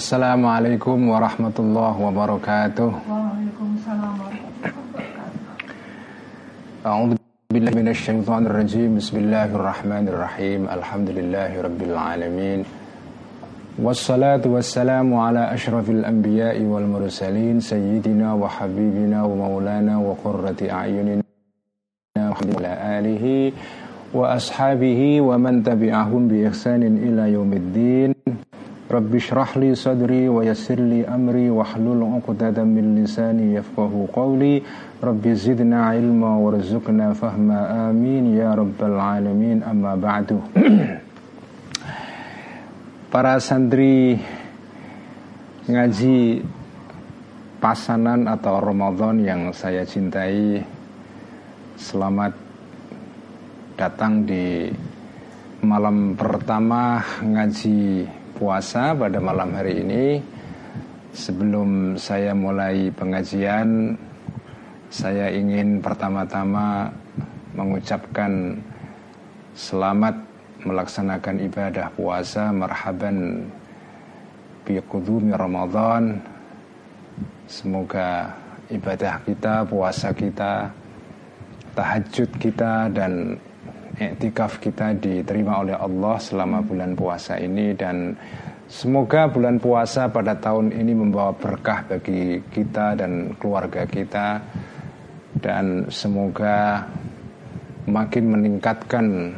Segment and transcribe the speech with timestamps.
[0.00, 2.88] Assalamualaikum warahmatullahi wabarakatuh.
[3.04, 6.88] Waalaikumsalam warahmatullahi wabarakatuh.
[6.88, 7.20] A'udzu
[7.52, 8.96] billahi minasyaitonir rajim.
[8.96, 10.72] Bismillahirrahmanirrahim.
[10.72, 12.64] Alhamdulillahi rabbil alamin.
[13.76, 21.20] Wassalatu wassalamu ala asyrafil anbiya'i wal mursalin sayyidina wa habibina wa maulana wa qurrati a'yunina
[22.16, 23.52] wa ala alihi
[24.16, 26.48] wa ashabihi wa man tabi'ahum bi
[28.90, 34.66] li sadri wa yassir li amri wa hlul 'uqdatam min lisani yafqahu qawli.
[34.98, 40.42] Rabbi zidna ilma warzuqna fahma amin ya rabbal alamin amma ba'du.
[43.14, 44.18] Para santri
[45.70, 46.42] ngaji
[47.62, 50.66] pasanan atau Ramadan yang saya cintai
[51.80, 52.36] Selamat
[53.72, 54.68] datang di
[55.64, 60.24] malam pertama ngaji puasa pada malam hari ini
[61.12, 63.92] Sebelum saya mulai pengajian
[64.88, 66.88] Saya ingin pertama-tama
[67.52, 68.56] mengucapkan
[69.52, 70.16] Selamat
[70.64, 73.48] melaksanakan ibadah puasa Marhaban
[74.64, 76.20] Biqudumi Ramadan.
[77.48, 78.30] Semoga
[78.70, 80.70] ibadah kita, puasa kita
[81.74, 83.38] Tahajud kita dan
[84.00, 88.16] iktikaf kita diterima oleh Allah selama bulan puasa ini dan
[88.64, 94.40] semoga bulan puasa pada tahun ini membawa berkah bagi kita dan keluarga kita
[95.36, 96.88] dan semoga
[97.84, 99.36] makin meningkatkan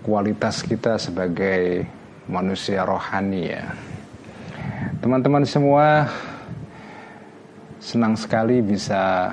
[0.00, 1.84] kualitas kita sebagai
[2.32, 3.76] manusia rohani ya.
[5.04, 6.08] Teman-teman semua
[7.80, 9.32] senang sekali bisa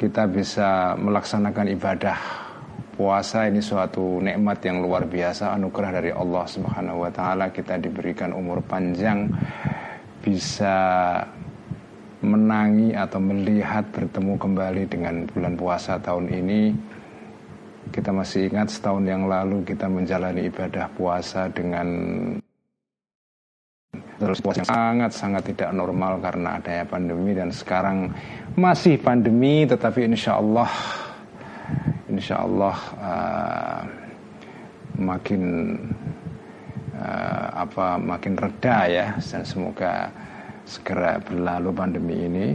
[0.00, 2.18] kita bisa melaksanakan ibadah
[2.96, 7.52] puasa ini suatu nikmat yang luar biasa anugerah dari Allah Subhanahu wa taala.
[7.52, 9.28] Kita diberikan umur panjang
[10.24, 10.76] bisa
[12.24, 16.62] menangi atau melihat bertemu kembali dengan bulan puasa tahun ini.
[17.92, 21.88] Kita masih ingat setahun yang lalu kita menjalani ibadah puasa dengan
[24.20, 28.12] terus puasa yang sangat-sangat tidak normal karena adanya pandemi dan sekarang
[28.52, 30.68] masih pandemi tetapi insya Allah
[32.12, 33.80] insya Allah uh,
[35.00, 35.42] makin
[37.00, 40.12] uh, apa makin reda ya dan semoga
[40.68, 42.46] segera berlalu pandemi ini.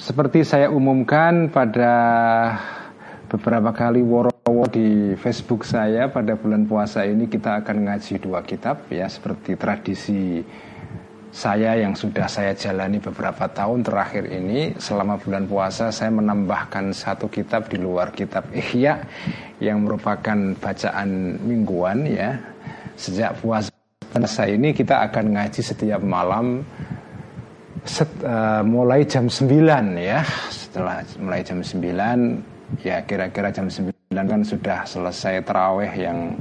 [0.00, 1.92] Seperti saya umumkan pada
[3.28, 4.29] beberapa kali woro
[4.70, 10.40] di Facebook saya pada bulan puasa ini kita akan ngaji dua kitab ya seperti tradisi
[11.30, 14.74] saya yang sudah saya jalani beberapa tahun terakhir ini.
[14.78, 18.98] Selama bulan puasa saya menambahkan satu kitab di luar kitab Ihya
[19.62, 22.34] yang merupakan bacaan mingguan ya.
[22.98, 23.70] Sejak puasa
[24.50, 26.66] ini kita akan ngaji setiap malam
[27.86, 29.46] set, uh, mulai jam 9
[30.02, 30.26] ya.
[30.50, 33.89] Setelah mulai jam 9 ya kira-kira jam 9
[34.26, 36.34] kan sudah selesai terawih yang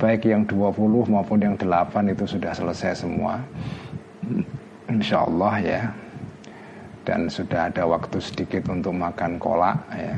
[0.00, 3.36] baik yang 20 maupun yang 8 itu sudah selesai semua.
[4.88, 5.82] Insya Allah ya.
[7.04, 10.16] Dan sudah ada waktu sedikit untuk makan kolak ya.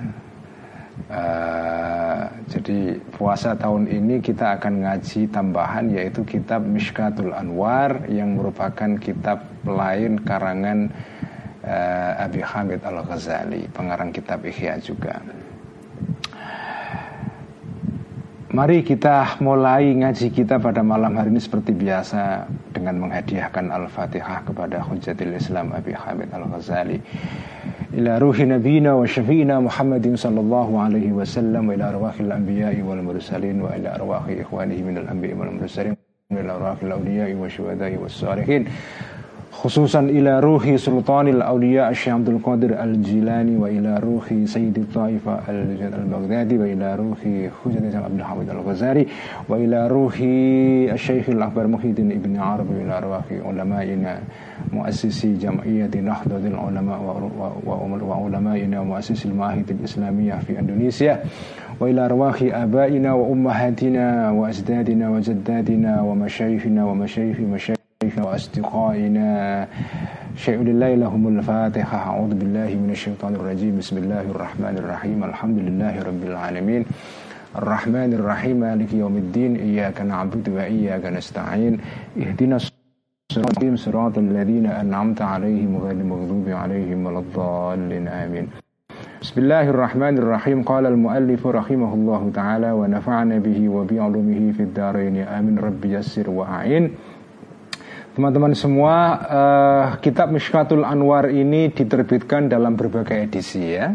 [1.08, 9.00] Uh, jadi puasa tahun ini kita akan ngaji tambahan yaitu kitab Mishkatul Anwar yang merupakan
[9.00, 10.92] kitab lain karangan
[11.64, 15.16] uh, Abi Hamid Al Ghazali pengarang kitab Ihya juga.
[18.52, 24.84] Mari kita mulai ngaji kita pada malam hari ini seperti biasa dengan menghadiahkan Al-Fatihah kepada
[24.84, 27.00] Hujjatil Islam Abi Hamid Al-Ghazali.
[27.96, 33.56] Ila ruhi nabina wa syafi'ina Muhammadin sallallahu alaihi wasallam wa ila arwahil anbiya'i wal mursalin
[33.56, 38.12] wa ila arwahi ikhwanihi minal anbiya'i wal mursalin wa ila arwahil awliya'i wa syuhada'i was
[38.12, 38.68] salihin.
[39.62, 46.96] خصوصا إلى روح سلطان الأولياء الشيخ عبد القادر الجيلاني وإلى روح سيد الطائفة البغدادي وإلى
[46.96, 47.18] روح
[47.64, 49.06] حجة عبد الحميد الغزالي
[49.48, 50.14] وإلى روح
[50.92, 54.18] الشيخ الأكبر محي الدين ابن عربي وإلى روح علمائنا
[54.72, 57.30] مؤسسي جمعية نهضة العلماء
[58.06, 61.22] وعلمائنا ومؤسسي المعاهد الإسلامية في إندونيسيا
[61.80, 67.81] وإلى أرواح آبائنا وأمهاتنا وأجدادنا وجدادنا ومشايخنا ومشايخ مشايخ
[68.18, 69.28] وأصدقائنا.
[70.36, 71.98] شيء لله لهم الفاتحة.
[71.98, 73.78] أعوذ بالله من الشيطان الرجيم.
[73.78, 75.24] بسم الله الرحمن الرحيم.
[75.24, 76.82] الحمد لله رب العالمين.
[77.56, 78.56] الرحمن الرحيم.
[78.60, 79.56] مالك يوم الدين.
[79.56, 81.80] إياك نعبد وإياك نستعين.
[82.16, 88.08] اهدنا الصراط صراط الذين أنعمت عليهم غير المغضوب عليهم ولا الضالين.
[88.08, 88.46] آمين.
[89.22, 90.66] Bismillahirrahmanirrahim.
[90.66, 95.14] Qala al-muallif rahimahullahu taala wa nafa'ana bihi wa bi 'ulumihi fid dharain.
[95.22, 96.90] Amin rabbi yassir wa a'in.
[98.12, 103.88] Teman-teman semua, uh, kitab Mishkatul Anwar ini diterbitkan dalam berbagai edisi ya.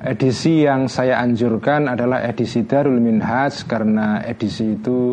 [0.00, 5.12] Edisi yang saya anjurkan adalah edisi Darul Minhaj karena edisi itu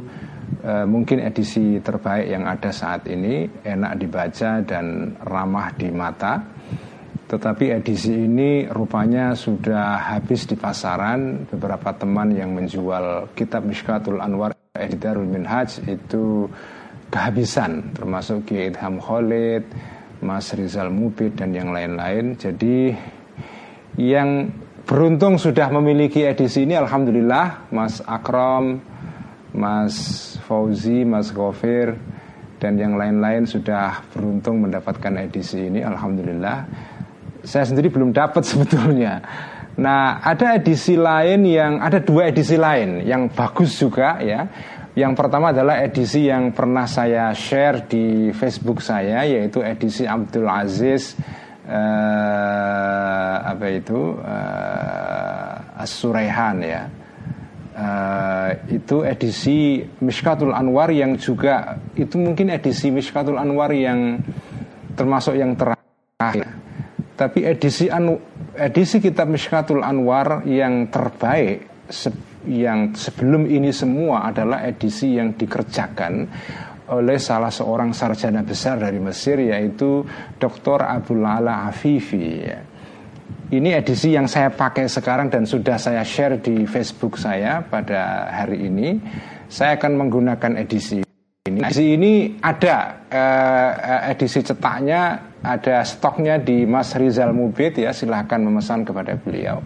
[0.63, 6.47] uh, mungkin edisi terbaik yang ada saat ini, enak dibaca dan ramah di mata.
[7.27, 11.43] Tetapi edisi ini rupanya sudah habis di pasaran.
[11.51, 16.47] Beberapa teman yang menjual kitab Mishkatul Anwar Editarul Minhaj itu
[17.13, 19.61] kehabisan, termasuk Ki Idham Khalid,
[20.25, 22.33] Mas Rizal Mubid dan yang lain-lain.
[22.33, 22.89] Jadi
[24.01, 24.49] yang
[24.89, 28.81] beruntung sudah memiliki edisi ini Alhamdulillah Mas Akram,
[29.53, 29.93] Mas
[30.49, 31.93] Fauzi, Mas Gofir
[32.57, 36.65] dan yang lain-lain sudah beruntung mendapatkan edisi ini Alhamdulillah
[37.43, 39.21] saya sendiri belum dapat sebetulnya.
[39.73, 44.47] Nah, ada edisi lain yang ada dua edisi lain yang bagus juga ya.
[44.93, 51.17] Yang pertama adalah edisi yang pernah saya share di Facebook saya yaitu edisi Abdul Aziz
[51.65, 56.83] uh, apa itu uh, As-Suraihan ya.
[57.73, 64.21] Uh, itu edisi Mishkatul Anwar yang juga itu mungkin edisi Mishkatul Anwar yang
[64.93, 66.53] termasuk yang terakhir
[67.17, 68.21] tapi edisi anu,
[68.53, 71.65] edisi kitab Mishkatul Anwar yang terbaik
[72.47, 76.27] yang sebelum ini semua adalah edisi yang dikerjakan
[76.91, 80.03] oleh salah seorang sarjana besar dari Mesir yaitu
[80.35, 80.83] Dr.
[80.83, 82.43] Abdul Ala Afifi.
[83.53, 88.65] Ini edisi yang saya pakai sekarang dan sudah saya share di Facebook saya pada hari
[88.65, 88.97] ini.
[89.45, 91.05] Saya akan menggunakan edisi
[91.45, 91.61] ini.
[91.61, 98.87] Edisi ini ada uh, edisi cetaknya ada stoknya di Mas Rizal Mubid ya silahkan memesan
[98.87, 99.61] kepada beliau.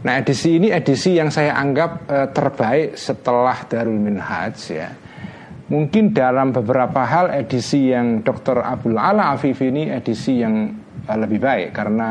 [0.00, 4.90] Nah edisi ini edisi yang saya anggap e, terbaik setelah Darul Minhaj ya.
[5.70, 8.58] Mungkin dalam beberapa hal edisi yang Dr.
[8.64, 10.72] Abdul Ala Afif ini edisi yang
[11.04, 12.10] e, lebih baik karena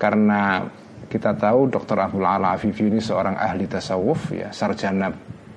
[0.00, 0.64] karena
[1.12, 2.08] kita tahu Dr.
[2.08, 5.12] Abdul Ala Afif ini seorang ahli tasawuf ya sarjana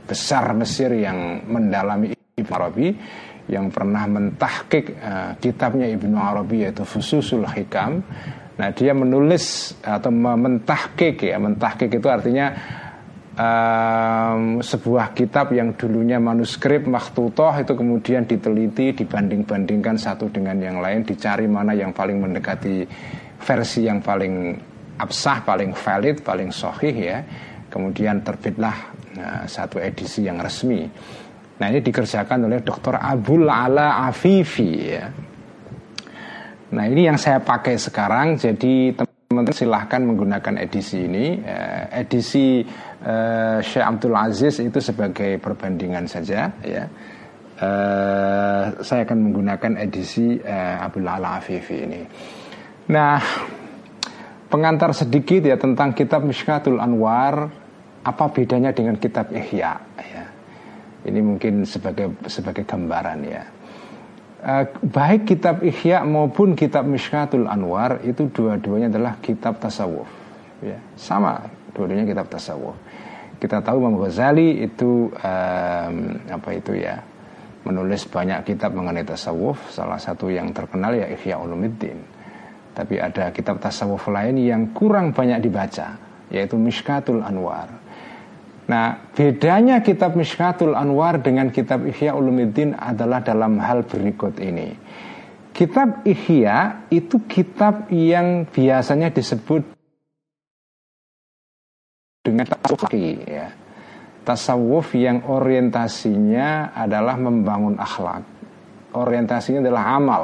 [0.05, 2.87] besar Mesir yang mendalami Ibn Arabi
[3.45, 8.01] yang pernah mentahkik uh, kitabnya Ibnu Arabi yaitu Fususul Hikam.
[8.55, 12.55] Nah, dia menulis atau mentahkik ya, mentahkik itu artinya
[13.35, 21.03] um, sebuah kitab yang dulunya manuskrip makhtutoh itu kemudian diteliti, dibanding-bandingkan satu dengan yang lain,
[21.03, 22.87] dicari mana yang paling mendekati
[23.43, 24.55] versi yang paling
[25.03, 27.19] absah, paling valid, paling sohih ya.
[27.67, 28.77] Kemudian terbitlah
[29.19, 30.87] uh, satu edisi yang resmi.
[31.59, 32.99] Nah ini dikerjakan oleh Dr.
[32.99, 35.11] Abdul Ala Afifi ya.
[36.73, 38.41] Nah ini yang saya pakai sekarang.
[38.41, 41.37] Jadi teman-teman silahkan menggunakan edisi ini.
[41.43, 42.65] Eh, Edisi
[43.05, 46.83] uh, Syekh Abdul Aziz itu sebagai perbandingan saja ya.
[47.55, 52.01] Uh, Saya akan menggunakan edisi uh, Abdul Ala Afifi ini.
[52.91, 53.21] Nah
[54.49, 57.63] pengantar sedikit ya tentang kitab Mishkatul Anwar.
[58.05, 60.25] Apa bedanya dengan kitab Ihya ya?
[61.05, 63.41] Ini mungkin sebagai sebagai gambaran ya.
[64.45, 70.05] Uh, baik kitab Ihya maupun kitab Mishkatul Anwar itu dua-duanya adalah kitab tasawuf.
[70.61, 72.77] Ya, sama, dua-duanya kitab tasawuf.
[73.41, 75.95] Kita tahu Imam Ghazali itu um,
[76.29, 77.01] apa itu ya
[77.65, 79.57] menulis banyak kitab mengenai tasawuf.
[79.73, 82.05] Salah satu yang terkenal ya Ihya Ulumuddin.
[82.77, 85.97] Tapi ada kitab tasawuf lain yang kurang banyak dibaca,
[86.29, 87.84] yaitu Mishkatul Anwar.
[88.65, 94.73] Nah, bedanya kitab Mishkatul Anwar dengan kitab Ihya Ulumuddin adalah dalam hal berikut ini.
[95.53, 99.61] Kitab Ihya itu kitab yang biasanya disebut
[102.25, 102.89] dengan tasawuf
[103.29, 103.53] ya.
[104.25, 108.25] Tasawuf yang orientasinya adalah membangun akhlak.
[108.97, 110.23] Orientasinya adalah amal.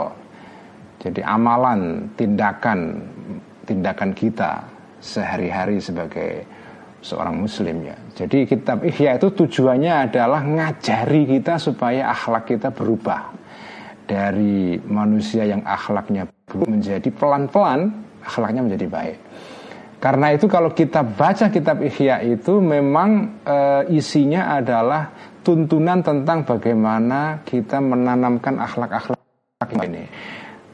[0.97, 2.97] Jadi amalan, tindakan,
[3.69, 4.65] tindakan kita
[4.97, 6.60] sehari-hari sebagai
[7.01, 7.97] seorang muslim ya.
[8.13, 13.33] Jadi kitab Ihya itu tujuannya adalah ngajari kita supaya akhlak kita berubah
[14.05, 17.89] dari manusia yang akhlaknya buruk menjadi pelan-pelan
[18.21, 19.17] akhlaknya menjadi baik.
[20.01, 23.57] Karena itu kalau kita baca kitab Ihya itu memang e,
[23.93, 25.13] isinya adalah
[25.45, 29.17] tuntunan tentang bagaimana kita menanamkan akhlak-akhlak
[29.85, 30.05] ini.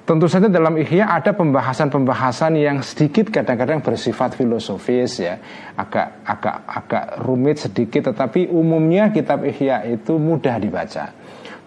[0.07, 5.35] Tentu saja dalam Ihya ada pembahasan-pembahasan yang sedikit kadang-kadang bersifat filosofis ya,
[5.75, 11.11] agak agak agak rumit sedikit tetapi umumnya kitab Ihya itu mudah dibaca.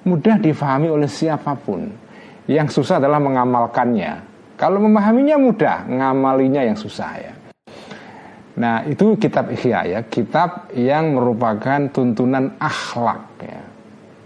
[0.09, 1.93] Mudah difahami oleh siapa pun.
[2.49, 4.25] Yang susah adalah mengamalkannya.
[4.57, 7.37] Kalau memahaminya mudah, ngamalinya yang susah ya.
[8.57, 13.61] Nah itu kitab Ihya ya, kitab yang merupakan tuntunan akhlak ya.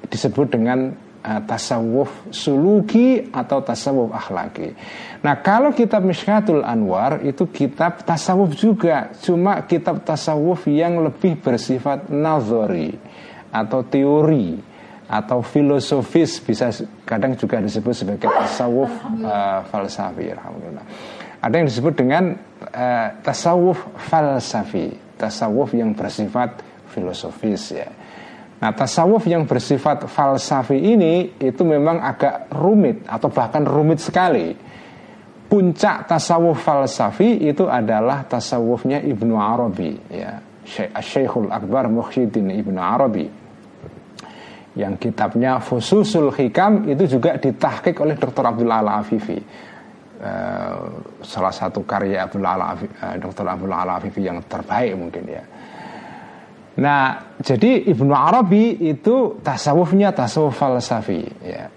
[0.06, 4.76] Disebut dengan uh, tasawuf suluki atau tasawuf akhlaki.
[5.25, 12.12] Nah kalau kitab Mishkatul Anwar itu kitab tasawuf juga, cuma kitab tasawuf yang lebih bersifat
[12.12, 12.93] nazari
[13.49, 14.61] atau teori
[15.09, 16.73] atau filosofis bisa
[17.04, 18.93] kadang juga disebut sebagai tasawuf
[19.25, 20.33] uh, falsafi.
[20.33, 20.87] Alhamdulillah.
[21.45, 22.25] Ada yang disebut dengan
[22.73, 27.88] uh, tasawuf falsafi, tasawuf yang bersifat filosofis ya.
[28.64, 34.56] Nah tasawuf yang bersifat falsafi ini itu memang agak rumit atau bahkan rumit sekali
[35.44, 40.40] puncak tasawuf falsafi itu adalah tasawufnya Ibnu Arabi ya
[40.97, 43.28] Syekhul Akbar Muhyiddin Ibnu Arabi
[44.80, 48.49] yang kitabnya Fususul Hikam itu juga ditahkik oleh Dr.
[48.49, 49.44] Abdul Ala Afifi
[50.25, 50.88] uh,
[51.21, 53.44] salah satu karya Abdul Ala Afifi, uh, Dr.
[53.44, 55.44] Abdul Ala Afifi yang terbaik mungkin ya
[56.75, 61.71] Nah, jadi Ibnu Arabi itu tasawufnya tasawuf falsafi ya.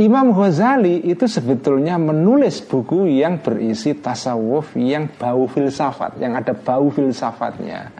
[0.00, 6.88] Imam Ghazali itu sebetulnya menulis buku yang berisi tasawuf yang bau filsafat, yang ada bau
[6.88, 7.92] filsafatnya.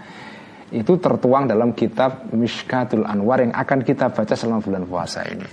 [0.73, 5.45] Itu tertuang dalam kitab Mishkatul Anwar yang akan kita baca selama bulan puasa ini.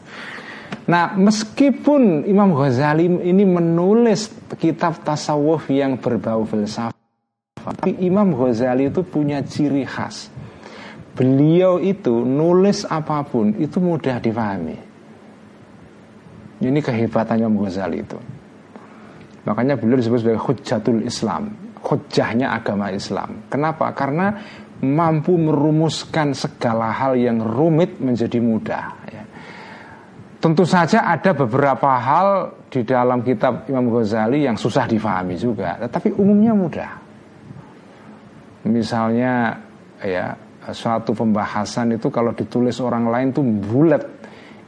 [0.88, 6.96] Nah, meskipun Imam Ghazali ini menulis kitab tasawuf yang berbau filsafat,
[7.60, 10.32] tapi Imam Ghazali itu punya ciri khas.
[11.19, 14.89] Beliau itu nulis apa pun itu mudah difahami
[16.59, 18.19] ini kehebatannya Ghazali itu.
[19.47, 23.47] Makanya beliau disebut sebagai hujatul Islam, hujahnya agama Islam.
[23.47, 23.95] Kenapa?
[23.95, 24.35] Karena
[24.83, 28.85] mampu merumuskan segala hal yang rumit menjadi mudah.
[29.07, 29.23] Ya.
[30.39, 36.15] Tentu saja ada beberapa hal di dalam kitab Imam Ghazali yang susah difahami juga, tetapi
[36.19, 36.91] umumnya mudah.
[38.67, 39.55] Misalnya
[40.03, 40.35] ya
[40.71, 44.03] suatu pembahasan itu kalau ditulis orang lain tuh bulat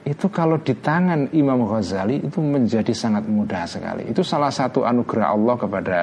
[0.02, 4.10] itu kalau di tangan Imam Ghazali itu menjadi sangat mudah sekali.
[4.10, 6.00] Itu salah satu anugerah Allah kepada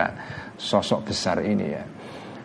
[0.55, 1.83] sosok besar ini ya.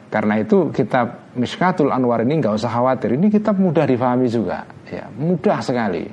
[0.09, 3.17] Karena itu kitab Mishkatul Anwar ini nggak usah khawatir.
[3.17, 6.05] Ini kitab mudah difahami juga, ya mudah sekali,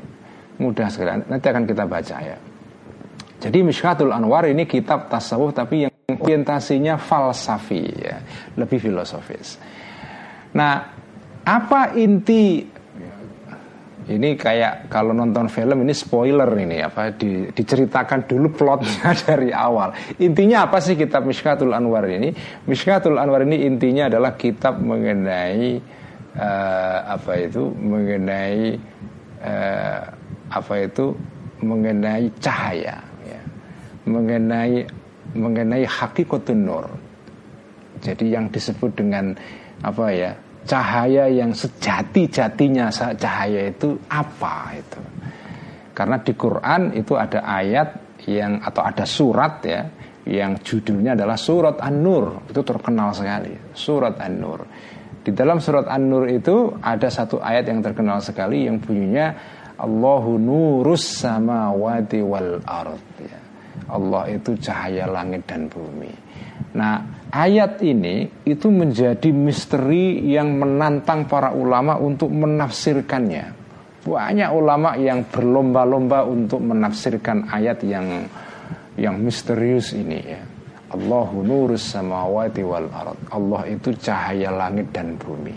[0.56, 1.24] mudah sekali.
[1.28, 2.36] Nanti akan kita baca ya.
[3.40, 8.20] Jadi Mishkatul Anwar ini kitab tasawuf tapi yang orientasinya falsafi ya,
[8.56, 9.60] lebih filosofis.
[10.52, 10.99] Nah,
[11.50, 12.62] apa inti
[14.10, 19.94] ini kayak kalau nonton film ini spoiler ini apa di, diceritakan dulu plotnya dari awal.
[20.18, 22.34] Intinya apa sih kitab Mishkatul Anwar ini?
[22.66, 25.78] Mishkatul Anwar ini intinya adalah kitab mengenai
[26.34, 27.70] uh, apa itu?
[27.70, 28.74] Mengenai
[29.46, 30.02] uh,
[30.50, 31.14] apa itu?
[31.62, 33.40] Mengenai cahaya ya.
[34.10, 34.90] Mengenai
[35.38, 36.86] mengenai hakikatun nur.
[38.02, 39.38] Jadi yang disebut dengan
[39.86, 40.34] apa ya?
[40.64, 45.00] Cahaya yang sejati-jatinya cahaya itu apa itu?
[45.92, 49.80] Karena di Quran itu ada ayat yang atau ada surat ya
[50.28, 52.48] yang judulnya adalah surat An-Nur.
[52.48, 54.60] Itu terkenal sekali surat An-Nur.
[55.20, 59.36] Di dalam surat An-Nur itu ada satu ayat yang terkenal sekali yang bunyinya
[59.80, 63.00] Allahu nurus samawati wal ard.
[63.20, 63.40] Ya.
[63.88, 66.12] Allah itu cahaya langit dan bumi.
[66.76, 73.58] Nah ayat ini itu menjadi misteri yang menantang para ulama untuk menafsirkannya.
[74.00, 78.26] Banyak ulama yang berlomba-lomba untuk menafsirkan ayat yang
[78.98, 80.42] yang misterius ini ya.
[80.90, 83.18] Allahu nurus samawati wal ard.
[83.30, 85.54] Allah itu cahaya langit dan bumi.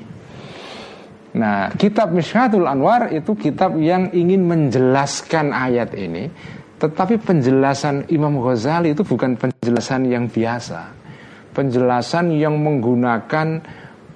[1.33, 6.29] Nah, kitab Mishkatul Anwar itu kitab yang ingin menjelaskan ayat ini,
[6.77, 11.02] tetapi penjelasan Imam Ghazali itu bukan penjelasan yang biasa
[11.53, 13.62] penjelasan yang menggunakan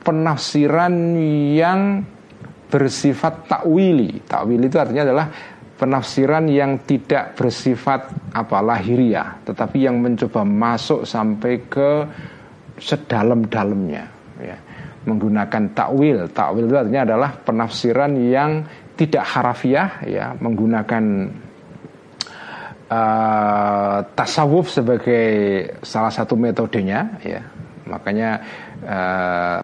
[0.01, 0.94] penafsiran
[1.53, 2.01] yang
[2.67, 4.25] bersifat takwili.
[4.25, 5.27] Takwili itu artinya adalah
[5.77, 11.89] penafsiran yang tidak bersifat apa lahiriah, tetapi yang mencoba masuk sampai ke
[12.82, 14.03] sedalam-dalamnya
[14.41, 14.58] ya.
[15.08, 16.27] Menggunakan takwil.
[16.36, 18.67] Takwil itu artinya adalah penafsiran yang
[18.98, 21.03] tidak harafiah ya, menggunakan
[22.88, 25.25] uh, tasawuf sebagai
[25.84, 27.41] salah satu metodenya ya.
[27.88, 28.29] Makanya
[28.84, 29.60] uh,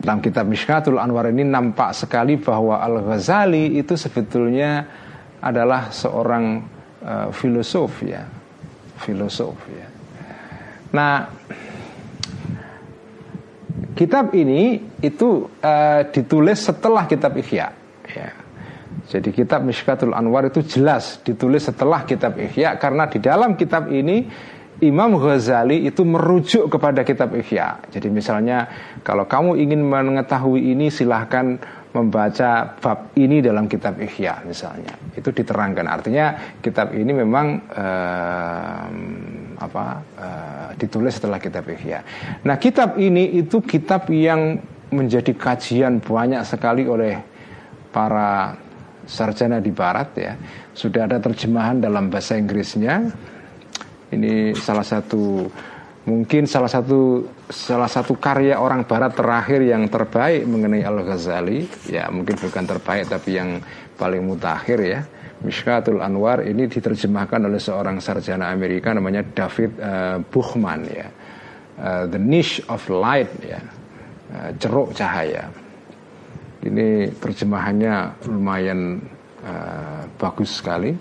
[0.00, 4.88] dalam kitab Mishkatul Anwar ini nampak sekali bahwa Al Ghazali itu sebetulnya
[5.44, 6.64] adalah seorang
[7.04, 8.24] uh, filosof ya.
[8.96, 9.88] Filosof ya.
[10.96, 11.28] Nah
[13.92, 17.68] kitab ini itu uh, ditulis setelah kitab Ihya.
[17.68, 17.85] ya
[19.04, 24.24] jadi kitab Mishkatul Anwar itu jelas ditulis setelah kitab Ihya karena di dalam kitab ini
[24.76, 27.80] Imam Ghazali itu merujuk kepada kitab Ihya.
[27.88, 28.68] Jadi misalnya
[29.00, 31.56] kalau kamu ingin mengetahui ini silahkan
[31.96, 34.92] membaca bab ini dalam kitab Ihya misalnya.
[35.16, 35.88] Itu diterangkan.
[35.88, 38.84] Artinya kitab ini memang uh,
[39.56, 39.84] apa
[40.20, 42.04] uh, ditulis setelah kitab Ihya.
[42.44, 44.60] Nah, kitab ini itu kitab yang
[44.92, 47.16] menjadi kajian banyak sekali oleh
[47.88, 48.65] para
[49.06, 50.34] sarjana di barat ya.
[50.74, 53.06] Sudah ada terjemahan dalam bahasa Inggrisnya.
[54.12, 55.46] Ini salah satu
[56.06, 61.90] mungkin salah satu salah satu karya orang barat terakhir yang terbaik mengenai Al-Ghazali.
[61.90, 63.62] Ya mungkin bukan terbaik tapi yang
[63.94, 65.00] paling mutakhir ya.
[65.36, 71.08] Mishkatul Anwar ini diterjemahkan oleh seorang sarjana Amerika namanya David uh, Buchman ya.
[71.76, 73.60] Uh, The Niche of Light ya.
[74.26, 75.65] Uh, ceruk cahaya
[76.66, 79.00] ini terjemahannya lumayan
[79.42, 80.92] uh, bagus sekali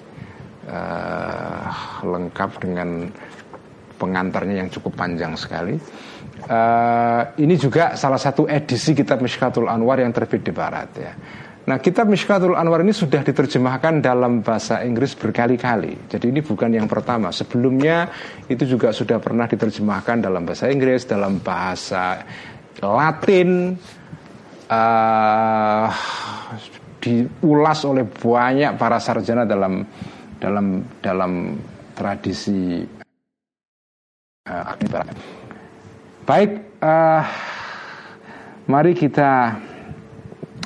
[0.69, 1.65] uh,
[2.05, 3.09] lengkap dengan
[3.95, 5.79] pengantarnya yang cukup panjang sekali.
[6.45, 11.13] Uh, ini juga salah satu edisi kitab Mishkatul Anwar yang terbit di Barat ya.
[11.65, 16.85] Nah kitab Mishkatul Anwar ini sudah diterjemahkan dalam bahasa Inggris berkali-kali Jadi ini bukan yang
[16.85, 18.05] pertama Sebelumnya
[18.45, 22.21] itu juga sudah pernah diterjemahkan dalam bahasa Inggris Dalam bahasa
[22.85, 23.73] Latin
[24.69, 25.87] uh,
[27.05, 29.85] Diulas oleh banyak para sarjana dalam
[30.41, 31.53] dalam dalam
[31.93, 32.81] tradisi
[34.49, 34.73] uh,
[36.25, 37.23] Baik, uh,
[38.65, 39.53] mari kita.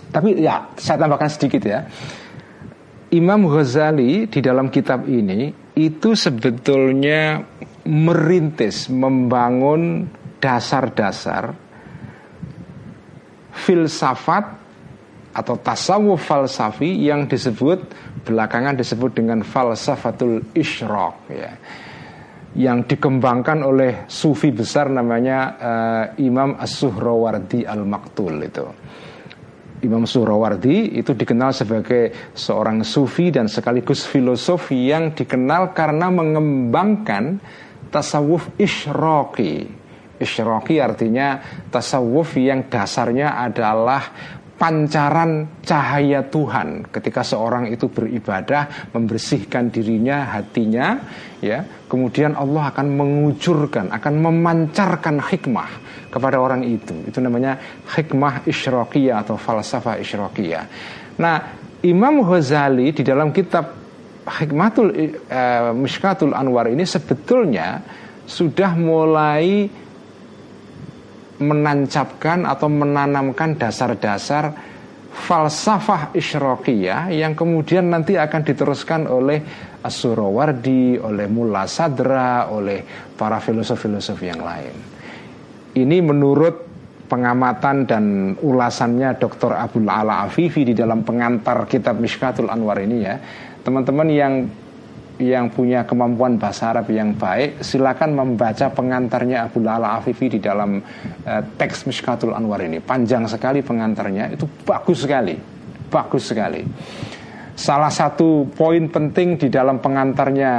[0.10, 1.84] Tapi ya, saya tambahkan sedikit ya.
[3.12, 7.44] Imam Ghazali di dalam kitab ini itu sebetulnya
[7.84, 10.08] merintis, membangun
[10.40, 11.69] dasar-dasar
[13.60, 14.46] filsafat
[15.36, 17.86] atau tasawuf falsafi yang disebut
[18.26, 21.54] belakangan disebut dengan falsafatul isyraq ya
[22.58, 28.66] yang dikembangkan oleh sufi besar namanya uh, Imam As-Suhrawardi Al-Maktul itu.
[29.80, 37.40] Imam Suhrawardi itu dikenal sebagai seorang sufi dan sekaligus filosof yang dikenal karena mengembangkan
[37.88, 39.79] tasawuf isyraqi.
[40.20, 41.40] Isyraqi artinya
[41.72, 44.04] tasawuf yang dasarnya adalah
[44.60, 46.92] pancaran cahaya Tuhan.
[46.92, 51.00] Ketika seorang itu beribadah membersihkan dirinya hatinya
[51.40, 55.72] ya kemudian Allah akan mengucurkan akan memancarkan hikmah
[56.12, 56.92] kepada orang itu.
[57.08, 57.56] Itu namanya
[57.88, 60.64] hikmah isyraqiyah atau falsafah isyraqiyah.
[61.24, 61.36] Nah
[61.80, 63.80] Imam Ghazali di dalam kitab
[64.30, 67.82] Hikmatul uh, Mishkatul Anwar ini sebetulnya
[68.30, 69.66] sudah mulai
[71.40, 74.52] menancapkan atau menanamkan dasar-dasar
[75.10, 79.42] falsafah isyraqiyah yang kemudian nanti akan diteruskan oleh
[79.80, 82.84] As-Surawardi, oleh Mullah Sadra, oleh
[83.16, 84.76] para filosof-filosof yang lain.
[85.80, 86.70] Ini menurut
[87.10, 88.06] pengamatan dan
[88.38, 89.56] ulasannya Dr.
[89.56, 93.16] Abdul Ala Afifi di dalam pengantar kitab Mishkatul Anwar ini ya.
[93.64, 94.34] Teman-teman yang
[95.20, 100.80] yang punya kemampuan bahasa Arab yang baik silakan membaca pengantarnya Abu Lala Afifi di dalam
[100.80, 105.36] uh, teks Mishkatul Anwar ini panjang sekali pengantarnya itu bagus sekali
[105.92, 106.64] bagus sekali
[107.60, 110.52] salah satu poin penting di dalam pengantarnya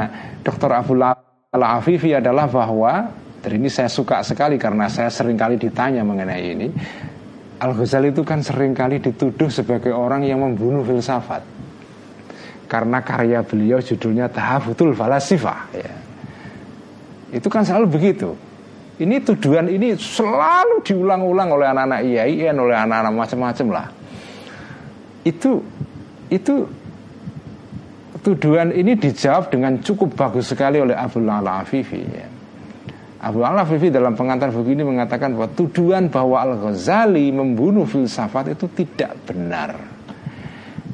[0.44, 0.70] Dr.
[0.76, 3.08] Abu Lala Afifi adalah bahwa
[3.40, 6.68] dan ini saya suka sekali karena saya sering kali ditanya mengenai ini
[7.60, 11.59] Al Ghazali itu kan sering kali dituduh sebagai orang yang membunuh filsafat
[12.70, 15.94] karena karya beliau judulnya Tahafutul Falasifah ya.
[17.34, 18.30] Itu kan selalu begitu.
[19.02, 23.86] Ini tuduhan ini selalu diulang-ulang oleh anak-anak IAIN, oleh anak-anak macam-macam lah.
[25.26, 25.66] Itu
[26.30, 26.68] itu
[28.22, 32.28] tuduhan ini dijawab dengan cukup bagus sekali oleh Abu Lala Afifi ya.
[33.20, 38.56] Abu Al Afifi dalam pengantar buku ini mengatakan bahwa tuduhan bahwa Al Ghazali membunuh filsafat
[38.56, 39.99] itu tidak benar.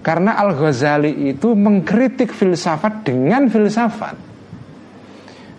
[0.06, 4.14] Karena Al-Ghazali itu mengkritik filsafat dengan filsafat.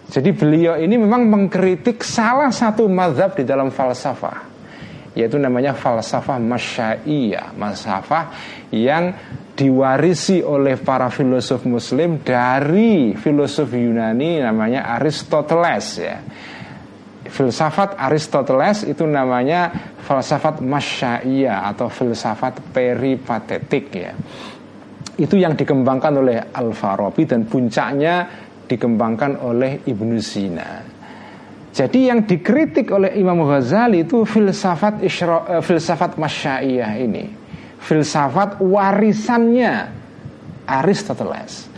[0.08, 4.56] Jadi beliau ini memang mengkritik salah satu mazhab di dalam falsafah
[5.18, 8.24] yaitu namanya falsafah masyaiyah, falsafah
[8.70, 9.18] yang
[9.58, 16.22] diwarisi oleh para filosof muslim dari filosof Yunani namanya Aristoteles ya
[17.30, 19.72] filsafat Aristoteles itu namanya
[20.04, 24.12] filsafat masyaiyah atau filsafat peripatetik ya.
[25.18, 28.28] Itu yang dikembangkan oleh Al-Farabi dan puncaknya
[28.68, 30.98] dikembangkan oleh Ibnu Sina.
[31.78, 37.30] Jadi yang dikritik oleh Imam Ghazali itu filsafat isra, uh, filsafat masyaiyah ini.
[37.78, 39.86] Filsafat warisannya
[40.66, 41.70] Aristoteles.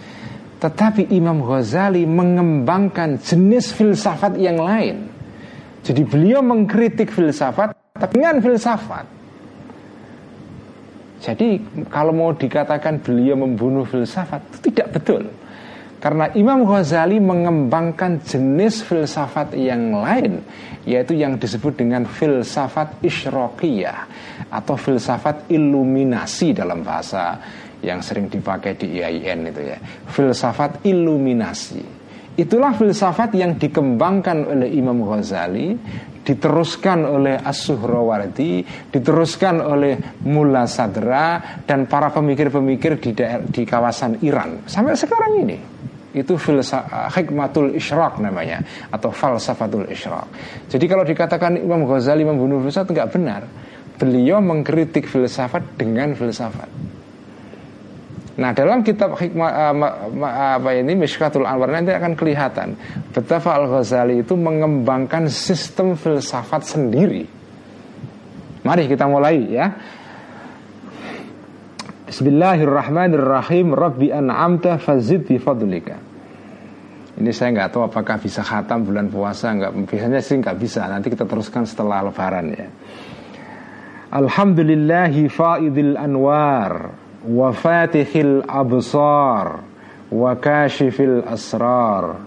[0.59, 5.08] Tetapi Imam Ghazali mengembangkan jenis filsafat yang lain.
[5.83, 7.75] Jadi beliau mengkritik filsafat
[8.11, 9.05] dengan filsafat.
[11.19, 11.59] Jadi
[11.91, 15.27] kalau mau dikatakan beliau membunuh filsafat itu tidak betul.
[15.99, 20.39] Karena Imam Ghazali mengembangkan jenis filsafat yang lain
[20.87, 24.07] Yaitu yang disebut dengan filsafat isyrokiyah
[24.47, 27.35] Atau filsafat iluminasi dalam bahasa
[27.83, 31.98] yang sering dipakai di IAIN itu ya Filsafat iluminasi
[32.39, 35.75] Itulah filsafat yang dikembangkan oleh Imam Ghazali
[36.23, 38.63] diteruskan oleh As-Suhrawardi,
[38.95, 45.57] diteruskan oleh Mulla Sadra dan para pemikir-pemikir di daerah, di kawasan Iran sampai sekarang ini.
[46.15, 50.25] Itu filsafat hikmatul isyraq namanya atau falsafatul isyraq.
[50.71, 53.41] Jadi kalau dikatakan Imam Ghazali membunuh filsafat enggak benar.
[53.99, 56.71] Beliau mengkritik filsafat dengan filsafat.
[58.39, 62.71] Nah dalam kitab hikmah uh, apa ini Mishkatul Anwar nanti akan kelihatan
[63.11, 67.27] betapa Al Ghazali itu mengembangkan sistem filsafat sendiri.
[68.63, 69.67] Mari kita mulai ya.
[72.07, 73.75] Bismillahirrahmanirrahim.
[73.75, 75.99] Rabbi an'amta fazid bi fadlika.
[77.19, 80.87] Ini saya nggak tahu apakah bisa khatam bulan puasa nggak Biasanya sih nggak bisa.
[80.87, 82.71] Nanti kita teruskan setelah lebaran ya.
[84.15, 89.59] Alhamdulillahi faidil anwar wa fatihil absar
[90.09, 92.17] wa kashifil asrar.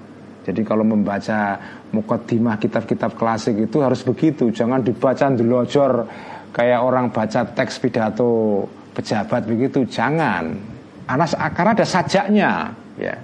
[0.42, 1.58] Jadi kalau membaca
[1.94, 6.10] mukaddimah kitab-kitab klasik itu harus begitu, jangan dibaca ndelojor
[6.50, 10.58] kayak orang baca teks pidato pejabat begitu, jangan.
[11.06, 12.50] Anas karena ada sajaknya,
[12.98, 13.14] ya.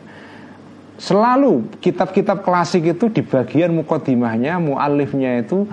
[0.98, 5.66] Selalu kitab-kitab klasik itu di bagian mukaddimahnya, muallifnya itu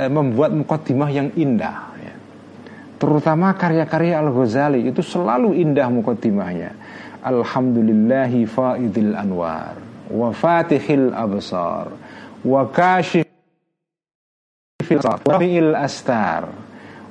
[0.00, 1.91] eh, membuat mukaddimah yang indah
[3.02, 6.70] terutama karya-karya Al-Ghazali itu selalu indah mukaddimahnya.
[7.26, 9.74] Alhamdulillahi faidil anwar
[10.06, 11.90] wa fatihil absar
[12.46, 13.26] wa kashifil
[15.26, 16.46] wafi'il astar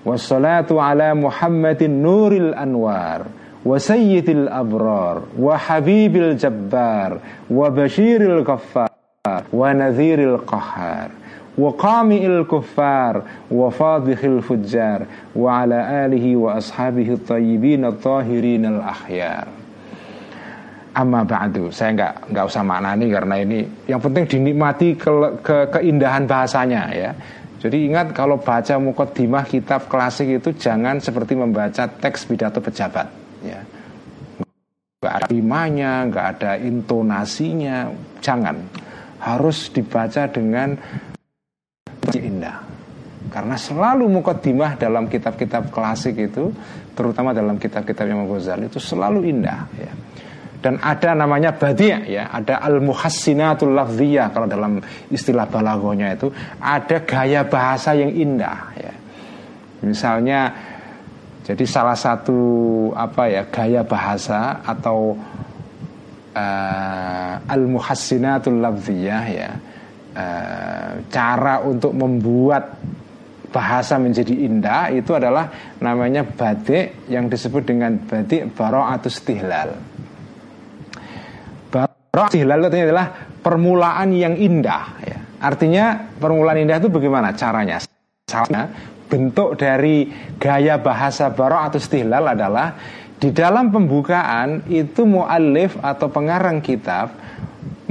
[0.07, 3.27] wassalatu ala Muhammadin nuril anwar
[3.63, 7.19] wa sayyidil abrar wa habibil jabbar
[7.51, 8.91] wa bashiril ghaffar
[9.51, 10.39] wa nadhiril
[11.57, 19.47] wa qami'il kuffar wa fadhihil fujjar wa ala alihi wa ashabihi tayyibin at-tahirin al-akhyar.
[20.91, 21.71] Amma ba'du.
[21.71, 27.11] Saya nggak nggak usah maknani karena ini yang penting dinikmati ke, ke, keindahan bahasanya ya.
[27.61, 33.07] Jadi ingat kalau baca mukaddimah kitab klasik itu jangan seperti membaca teks pidato pejabat
[33.45, 33.61] ya.
[35.01, 37.87] Gak ada rimanya gak ada intonasinya
[38.19, 38.59] jangan.
[39.21, 40.73] Harus dibaca dengan
[42.19, 42.57] indah
[43.31, 46.51] karena selalu mukaddimah dalam kitab-kitab klasik itu
[46.91, 49.93] terutama dalam kitab-kitab Imam Ghazali itu selalu indah ya.
[50.59, 56.27] dan ada namanya badi' ya ada al muhassinatul lafziyah kalau dalam istilah balagonya itu
[56.59, 58.93] ada gaya bahasa yang indah ya
[59.85, 60.51] misalnya
[61.41, 62.37] jadi salah satu
[62.93, 65.15] apa ya gaya bahasa atau
[66.35, 69.51] uh, al muhassinatul lafziyah ya
[70.11, 72.75] Eh, cara untuk membuat
[73.47, 75.47] bahasa menjadi indah itu adalah
[75.79, 79.71] namanya batik yang disebut dengan batik atau stihlal.
[81.71, 83.07] Baro stihlal itu adalah
[83.39, 84.99] permulaan yang indah.
[84.99, 85.19] Ya.
[85.39, 87.79] Artinya permulaan indah itu bagaimana caranya?
[88.27, 88.67] Caranya
[89.07, 92.75] bentuk dari gaya bahasa baro atau stihlal adalah
[93.15, 97.15] di dalam pembukaan itu muallif atau pengarang kitab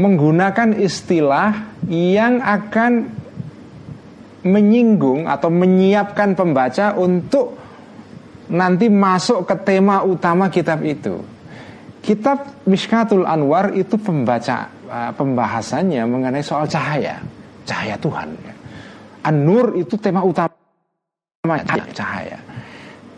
[0.00, 3.12] menggunakan istilah yang akan
[4.40, 7.60] menyinggung atau menyiapkan pembaca untuk
[8.48, 11.20] nanti masuk ke tema utama kitab itu.
[12.00, 17.20] Kitab Mishkatul Anwar itu pembaca uh, pembahasannya mengenai soal cahaya,
[17.68, 18.32] cahaya Tuhan.
[19.20, 20.48] An-Nur itu tema utama
[21.92, 22.40] cahaya.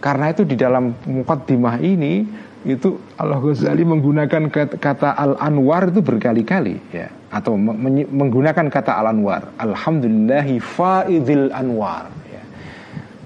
[0.02, 2.26] Karena itu di dalam mukaddimah ini
[2.62, 4.46] itu Allah Ghazali menggunakan
[4.79, 9.59] kata Al-Anwar itu berkali-kali ya atau menggunakan kata Al-Anwar.
[9.59, 12.42] Alhamdulillahi faidil anwar ya.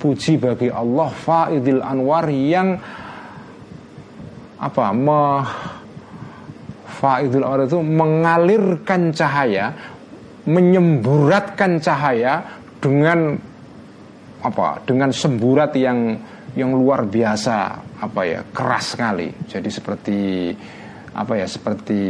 [0.01, 2.81] Puji bagi Allah faidil anwar yang
[4.57, 4.85] apa?
[4.97, 5.23] Me,
[6.97, 9.75] faidil anwar itu mengalirkan cahaya,
[10.49, 12.41] menyemburatkan cahaya
[12.81, 13.37] dengan
[14.41, 14.81] apa?
[14.89, 16.17] Dengan semburat yang
[16.57, 17.57] yang luar biasa
[18.01, 20.51] apa ya keras sekali jadi seperti
[21.17, 22.03] apa ya seperti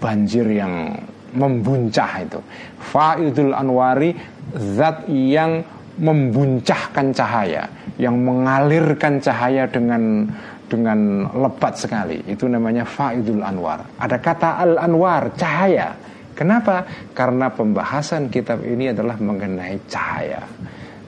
[0.00, 0.96] banjir yang
[1.36, 2.40] membuncah itu
[2.80, 4.16] faidul anwari
[4.56, 5.60] zat yang
[5.96, 7.64] membuncahkan cahaya
[7.96, 10.28] yang mengalirkan cahaya dengan
[10.66, 12.26] dengan lebat sekali.
[12.26, 13.86] Itu namanya faidul anwar.
[13.96, 15.94] Ada kata al anwar, cahaya.
[16.36, 16.84] Kenapa?
[17.16, 20.42] Karena pembahasan kitab ini adalah mengenai cahaya.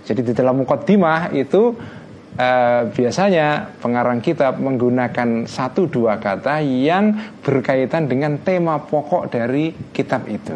[0.09, 1.77] Jadi di dalam mukaddimah itu
[2.39, 10.31] eh, biasanya pengarang kitab menggunakan satu dua kata yang berkaitan dengan tema pokok dari kitab
[10.31, 10.55] itu.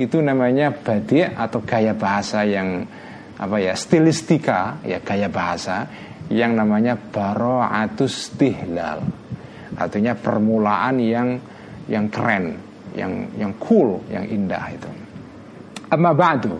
[0.00, 2.82] Itu namanya badi atau gaya bahasa yang
[3.38, 5.86] apa ya stilistika ya gaya bahasa
[6.26, 8.98] yang namanya baro'atus tihlal
[9.78, 11.38] artinya permulaan yang
[11.86, 12.58] yang keren
[12.98, 14.90] yang yang cool yang indah itu.
[15.88, 16.58] Amma ba'du.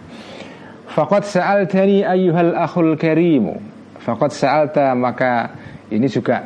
[0.89, 3.78] Faqad sa'altani ayyuhal akhul karimu
[4.09, 5.53] faqad sa'alta maka
[5.93, 6.41] ini juga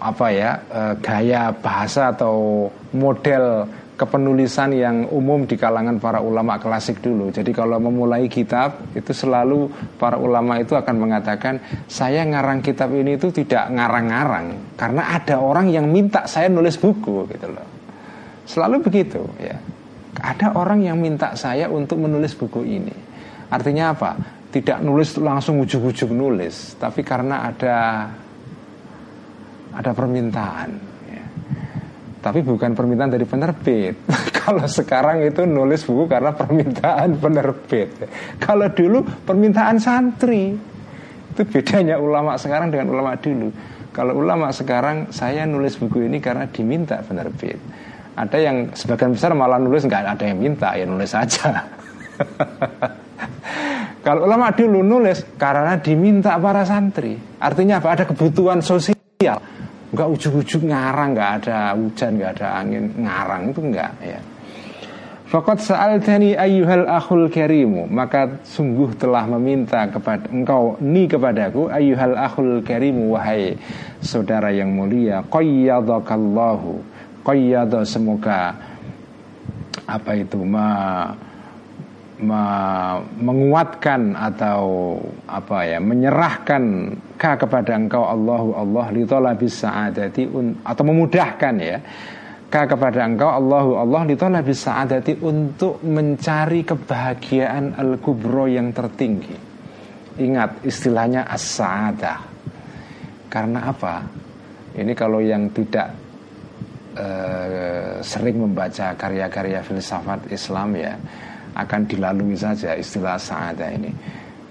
[0.00, 3.68] apa ya eh, gaya bahasa atau model
[4.00, 7.28] kepenulisan yang umum di kalangan para ulama klasik dulu.
[7.28, 9.68] Jadi kalau memulai kitab itu selalu
[10.00, 15.68] para ulama itu akan mengatakan saya ngarang kitab ini itu tidak ngarang-ngarang karena ada orang
[15.68, 17.68] yang minta saya nulis buku gitu loh.
[18.48, 19.60] Selalu begitu ya.
[20.16, 22.96] Ada orang yang minta saya untuk menulis buku ini.
[23.52, 24.39] Artinya apa?
[24.50, 27.76] Tidak nulis langsung ujuk-ujuk nulis, tapi karena ada
[29.70, 30.90] ada permintaan
[32.20, 33.96] tapi bukan permintaan dari penerbit.
[34.40, 37.88] Kalau sekarang itu nulis buku karena permintaan penerbit.
[38.36, 40.52] Kalau dulu permintaan santri.
[41.32, 43.48] Itu bedanya ulama sekarang dengan ulama dulu.
[43.90, 47.56] Kalau ulama sekarang saya nulis buku ini karena diminta penerbit.
[48.14, 51.64] Ada yang sebagian besar malah nulis nggak ada yang minta ya nulis aja.
[54.00, 57.20] Kalau ulama dulu nulis karena diminta para santri.
[57.36, 58.00] Artinya apa?
[58.00, 59.36] Ada kebutuhan sosial.
[59.90, 62.84] Nggak ujuk-ujuk ngarang nggak ada hujan nggak ada angin.
[62.96, 64.20] Ngarang itu nggak ya.
[65.30, 65.62] Fakat
[66.02, 67.86] tani ayyuhal akhul karimu.
[67.92, 73.54] Maka sungguh telah meminta kepada engkau Ni kepadaku ayyuhal akhul karimu Wahai
[74.02, 75.22] saudara yang mulia.
[75.28, 76.82] Qayyadakallahu
[77.22, 78.56] Qayyada semoga
[79.86, 81.14] Apa itu ma,
[82.20, 90.28] menguatkan atau apa ya menyerahkan ka kepada engkau Allahu Allah li talabis sa'adati
[90.60, 91.78] atau memudahkan ya
[92.50, 99.48] ka kepada engkau Allahu Allah li talabis sa'adati untuk mencari kebahagiaan al-kubro yang tertinggi.
[100.20, 102.18] Ingat istilahnya as-sa'adah.
[103.30, 104.02] Karena apa?
[104.76, 105.94] Ini kalau yang tidak
[106.98, 110.94] uh, sering membaca karya-karya filsafat Islam ya
[111.64, 113.92] akan dilalui saja istilah sa'ada ini.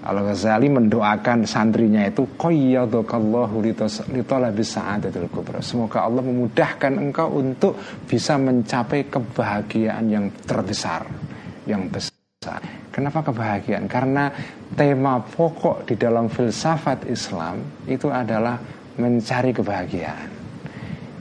[0.00, 2.24] Al-Ghazali mendoakan santrinya itu.
[5.60, 7.76] Semoga Allah memudahkan engkau untuk
[8.08, 11.04] bisa mencapai kebahagiaan yang terbesar,
[11.68, 12.64] yang besar.
[12.88, 13.84] Kenapa kebahagiaan?
[13.84, 14.32] Karena
[14.72, 18.56] tema pokok di dalam filsafat Islam itu adalah
[18.96, 20.28] mencari kebahagiaan.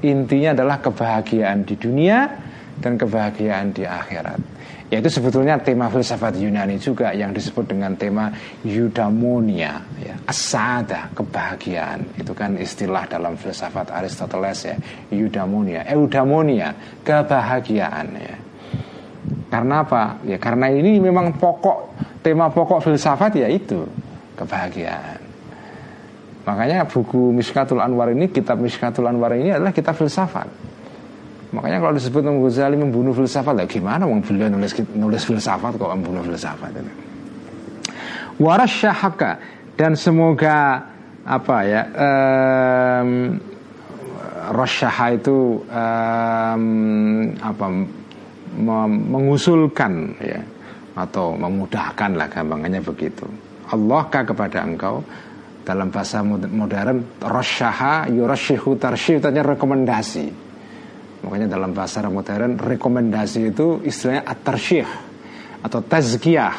[0.08, 2.32] Intinya adalah kebahagiaan di dunia
[2.80, 4.59] dan kebahagiaan di akhirat.
[4.90, 8.34] Yaitu sebetulnya tema filsafat Yunani juga yang disebut dengan tema
[8.66, 12.18] eudaimonia, ya, asada, kebahagiaan.
[12.18, 14.76] Itu kan istilah dalam filsafat Aristoteles ya,
[15.14, 16.74] eudaimonia, eudaimonia,
[17.06, 18.36] kebahagiaan ya.
[19.50, 20.26] Karena apa?
[20.26, 21.94] Ya karena ini memang pokok
[22.26, 23.86] tema pokok filsafat ya itu
[24.38, 25.22] kebahagiaan.
[26.50, 30.50] Makanya buku Miskatul Anwar ini, kitab Miskatul Anwar ini adalah kitab filsafat.
[31.50, 35.90] Makanya kalau disebut Imam Ghazali membunuh filsafat, ya gimana Wong beliau nulis nulis filsafat kok
[35.98, 36.94] membunuh filsafat ini.
[38.38, 39.42] Waras syahaka
[39.74, 40.86] dan semoga
[41.26, 43.36] apa ya um,
[44.50, 46.64] Rosyaha itu um,
[47.38, 47.66] apa
[49.10, 50.42] mengusulkan ya
[50.98, 53.26] atau memudahkan lah gampangannya begitu.
[53.74, 55.02] Allah kah kepada engkau
[55.66, 60.49] dalam bahasa modern Rosyaha yurasyihu tarsyih rekomendasi
[61.20, 64.88] Makanya dalam bahasa modern rekomendasi itu istilahnya atarsyih
[65.60, 66.56] atau tazkiyah.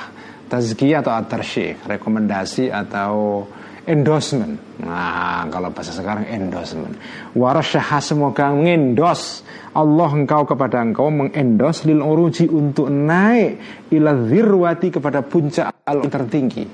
[0.50, 3.46] Tazkiyah atau atarsyih, rekomendasi atau
[3.86, 4.58] endorsement.
[4.82, 6.98] Nah, kalau bahasa sekarang endorsement.
[7.32, 13.62] Warasyah semoga mengendos Allah engkau kepada engkau mengendos lil uruji untuk naik
[13.94, 16.66] ila zirwati kepada puncak al tertinggi.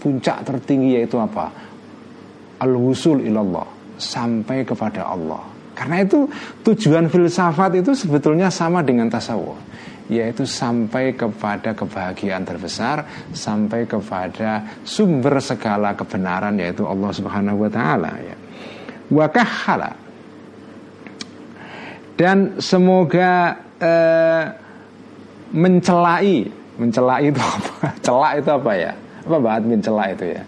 [0.00, 1.52] Puncak tertinggi yaitu apa?
[2.58, 3.66] Al-wusul ilallah,
[4.00, 5.51] sampai kepada Allah.
[5.72, 6.28] Karena itu
[6.62, 9.72] tujuan filsafat itu sebetulnya sama dengan tasawuf
[10.12, 18.12] yaitu sampai kepada kebahagiaan terbesar, sampai kepada sumber segala kebenaran yaitu Allah Subhanahu wa taala
[18.20, 18.36] ya.
[19.08, 19.96] Wakahala
[22.20, 24.44] dan semoga eh,
[25.52, 27.92] mencelai mencelai itu apa?
[28.04, 28.92] Celak itu apa ya?
[29.22, 30.42] Apa bahat mencela itu ya?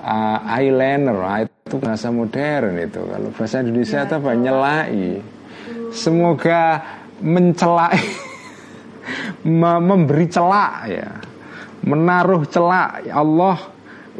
[0.00, 3.00] Uh, eyeliner ah, itu bahasa modern itu.
[3.00, 4.30] Kalau bahasa Indonesia ya, itu apa?
[4.34, 5.04] nyelai.
[5.90, 6.62] Semoga
[7.20, 8.00] mencelai
[9.86, 11.08] memberi celak ya.
[11.84, 13.58] Menaruh celak Allah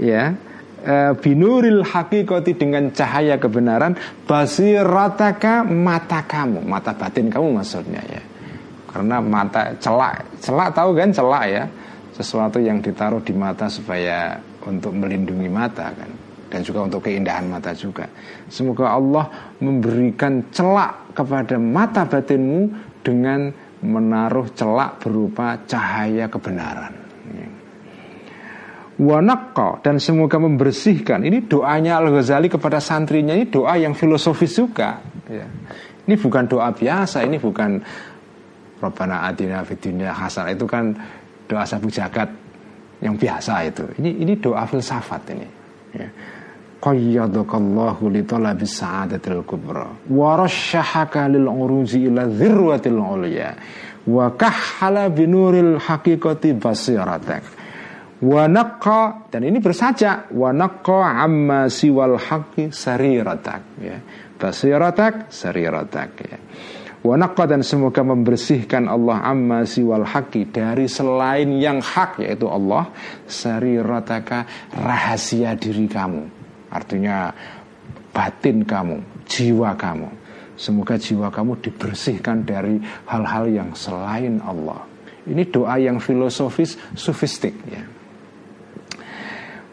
[0.00, 0.34] ya.
[0.80, 3.92] E, binuril hakikoti dengan cahaya kebenaran
[4.24, 6.64] basirataka mata kamu?
[6.64, 8.22] Mata batin kamu maksudnya ya.
[8.88, 10.40] Karena mata celak.
[10.40, 11.12] Celak tahu kan?
[11.12, 11.64] Celak ya.
[12.16, 16.10] Sesuatu yang ditaruh di mata supaya untuk melindungi mata kan?
[16.50, 18.10] Dan juga untuk keindahan mata juga.
[18.50, 22.60] Semoga Allah memberikan celak kepada mata batinmu
[23.06, 26.92] dengan menaruh celak berupa cahaya kebenaran.
[29.00, 31.24] Wanakka dan semoga membersihkan.
[31.24, 35.00] Ini doanya Al Ghazali kepada santrinya ini doa yang filosofis juga.
[35.24, 35.46] Ya.
[36.10, 37.78] ini bukan doa biasa ini bukan
[38.82, 40.90] Rabbana atina fid dunya hasan itu kan
[41.46, 42.26] doa sabu jagat
[43.00, 43.84] yang biasa itu.
[44.00, 45.48] Ini ini doa filsafat ini.
[45.96, 46.08] Ya.
[46.80, 49.84] qayyadakallahu li talabi sa'adatil kubra.
[50.08, 53.52] Wa rasyahaka lil uruzi ila dhirwatil ulya.
[54.08, 57.44] Wa kahhala binuril haqiqati basiratak.
[58.20, 58.48] Wa
[59.28, 63.62] dan ini bersaja wa naqqa amma siwal haqqi sariratak.
[63.80, 64.00] Ya.
[64.40, 66.10] Basiratak sariratak.
[66.24, 66.38] Ya
[67.00, 67.16] wa
[67.48, 72.92] dan semoga membersihkan Allah amma siwal haqqi dari selain yang hak yaitu Allah
[73.24, 74.44] sarirataka
[74.76, 76.28] rahasia diri kamu.
[76.68, 77.32] Artinya
[78.12, 80.08] batin kamu jiwa kamu.
[80.60, 82.76] Semoga jiwa kamu dibersihkan dari
[83.08, 84.84] hal-hal yang selain Allah.
[85.24, 87.80] Ini doa yang filosofis sofistik ya.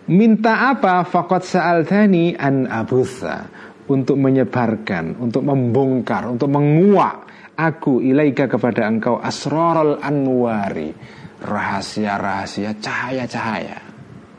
[0.07, 1.03] Minta apa?
[1.03, 3.56] Fakot sa'altani an abutha
[3.87, 10.93] Untuk menyebarkan, untuk membongkar, untuk menguak Aku ilaika kepada engkau asrarul anwari.
[11.41, 13.81] Rahasia-rahasia, cahaya-cahaya.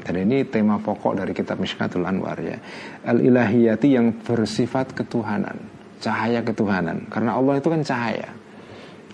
[0.06, 2.54] Dan ini tema pokok dari kitab Mishkatul Anwar ya.
[3.02, 5.58] Al-ilahiyati yang bersifat ketuhanan
[5.98, 7.10] Cahaya ketuhanan.
[7.10, 8.30] Karena Allah itu kan cahaya.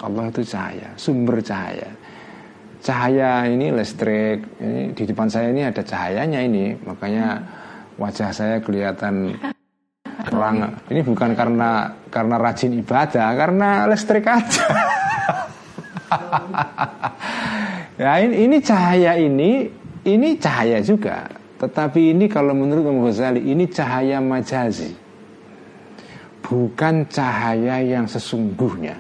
[0.05, 1.89] Allah itu cahaya, sumber cahaya.
[2.85, 6.77] Cahaya ini listrik ini di depan saya ini ada cahayanya ini.
[6.85, 7.41] Makanya
[7.97, 9.33] wajah saya kelihatan
[10.23, 10.79] terang.
[10.87, 14.65] Ini bukan karena karena rajin ibadah karena listrik aja.
[17.95, 19.71] Ya ini, ini cahaya ini
[20.03, 21.31] ini cahaya juga.
[21.63, 24.91] Tetapi ini kalau menurut Imam Ghazali ini cahaya majazi.
[26.43, 28.99] Bukan cahaya yang sesungguhnya.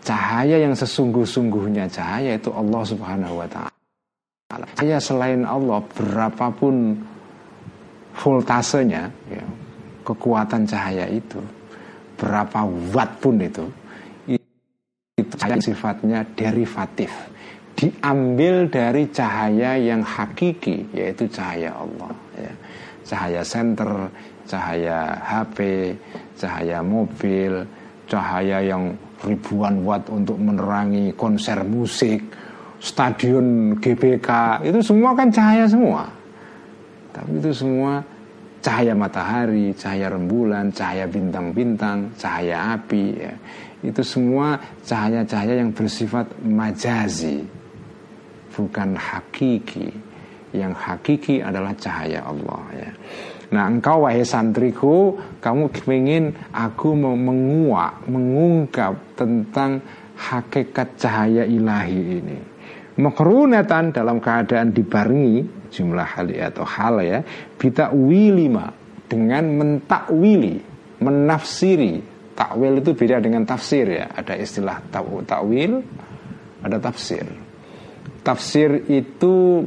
[0.00, 4.66] Cahaya yang sesungguh-sungguhnya cahaya itu Allah Subhanahu wa taala.
[4.74, 6.96] Cahaya selain Allah berapapun
[8.16, 9.44] voltasenya ya,
[10.06, 11.42] kekuatan cahaya itu
[12.14, 12.62] berapa
[12.94, 13.66] watt pun itu
[15.18, 17.10] itu cahaya sifatnya derivatif
[17.74, 22.52] diambil dari cahaya yang hakiki yaitu cahaya Allah ya.
[23.04, 24.08] cahaya senter
[24.46, 25.58] cahaya HP
[26.38, 27.66] cahaya mobil
[28.06, 32.20] cahaya yang ribuan watt untuk menerangi konser musik,
[32.78, 36.04] stadion GBK, itu semua kan cahaya semua.
[37.10, 38.04] Tapi itu semua
[38.66, 43.34] cahaya matahari, cahaya rembulan, cahaya bintang-bintang, cahaya api ya.
[43.86, 47.46] Itu semua cahaya-cahaya yang bersifat majazi,
[48.50, 49.94] bukan hakiki.
[50.50, 52.90] Yang hakiki adalah cahaya Allah ya.
[53.46, 59.78] Nah engkau wahai santriku Kamu ingin aku menguak Mengungkap tentang
[60.18, 62.38] Hakikat cahaya ilahi ini
[62.98, 67.18] Makrunatan dalam keadaan dibarengi Jumlah hal atau hal ya
[67.58, 68.70] Bita wilima
[69.06, 70.58] Dengan mentakwili
[71.02, 72.00] Menafsiri
[72.36, 75.82] Takwil itu beda dengan tafsir ya Ada istilah takwil
[76.62, 77.24] Ada tafsir
[78.26, 79.62] Tafsir itu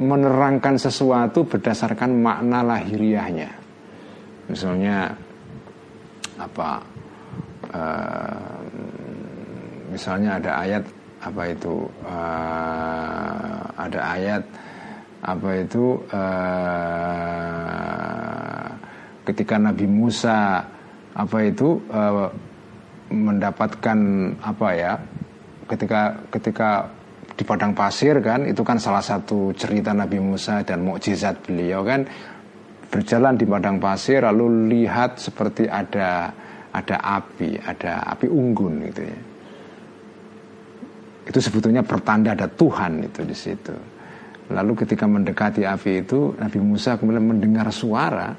[0.00, 3.50] menerangkan sesuatu berdasarkan makna lahiriahnya.
[4.50, 5.14] Misalnya
[6.38, 6.82] apa?
[7.74, 8.58] Uh,
[9.90, 10.84] misalnya ada ayat
[11.22, 11.86] apa itu?
[12.02, 14.42] Uh, ada ayat
[15.24, 16.04] apa itu?
[16.12, 17.44] Uh,
[19.24, 20.60] ketika Nabi Musa
[21.16, 22.28] apa itu uh,
[23.08, 23.98] mendapatkan
[24.44, 25.00] apa ya?
[25.64, 26.92] Ketika ketika
[27.34, 32.06] di padang pasir kan itu kan salah satu cerita Nabi Musa dan mukjizat beliau kan
[32.94, 36.30] berjalan di padang pasir lalu lihat seperti ada
[36.70, 39.18] ada api ada api unggun gitu ya
[41.24, 43.74] itu sebetulnya pertanda ada Tuhan itu di situ
[44.52, 48.34] lalu ketika mendekati api itu Nabi Musa kemudian mendengar suara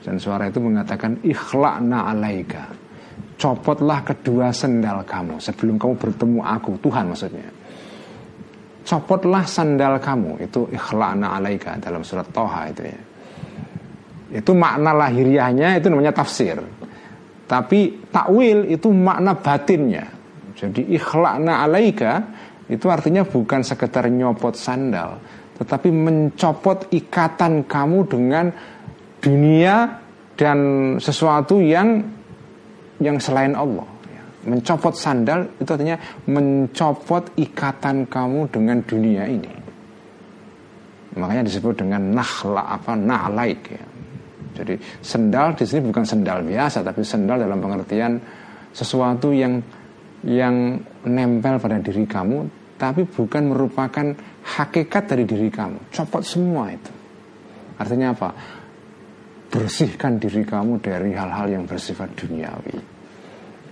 [0.00, 2.72] dan suara itu mengatakan ikhlakna alaika.
[3.40, 7.48] Copotlah kedua sendal kamu sebelum kamu bertemu aku Tuhan maksudnya.
[8.80, 13.00] Copotlah sandal kamu itu ikhla'na alaika dalam surat Toha itu ya.
[14.40, 16.58] Itu makna lahiriahnya itu namanya tafsir.
[17.44, 20.10] Tapi takwil itu makna batinnya.
[20.58, 22.24] Jadi ikhla'na alaika
[22.70, 25.18] itu artinya bukan sekedar nyopot sandal
[25.58, 28.46] tetapi mencopot ikatan kamu dengan
[29.20, 30.00] dunia
[30.38, 30.58] dan
[30.96, 32.00] sesuatu yang
[33.02, 33.84] yang selain Allah
[34.48, 36.00] mencopot sandal itu artinya
[36.30, 39.52] mencopot ikatan kamu dengan dunia ini
[41.18, 43.84] makanya disebut dengan nahla apa nahalaik ya.
[44.62, 48.16] jadi sendal di sini bukan sendal biasa tapi sendal dalam pengertian
[48.70, 49.58] sesuatu yang
[50.24, 54.16] yang nempel pada diri kamu tapi bukan merupakan
[54.56, 55.92] hakikat dari diri kamu.
[55.92, 56.88] Copot semua itu.
[57.76, 58.32] Artinya apa?
[59.52, 62.80] Bersihkan diri kamu dari hal-hal yang bersifat duniawi.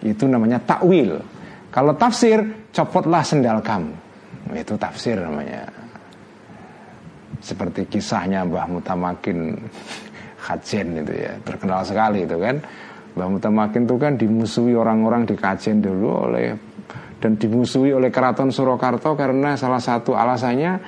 [0.04, 1.16] Itu namanya takwil.
[1.72, 3.96] Kalau tafsir copotlah sendal kamu.
[4.52, 5.64] Itu tafsir namanya.
[7.40, 9.56] Seperti kisahnya Mbah Mutamakin
[10.44, 11.32] Kajen itu ya.
[11.48, 12.60] Terkenal sekali itu kan.
[13.16, 16.67] Mbah Mutamakin itu kan dimusuhi orang-orang di Kajen dulu oleh
[17.18, 20.78] dan dimusuhi oleh keraton Surakarta karena salah satu alasannya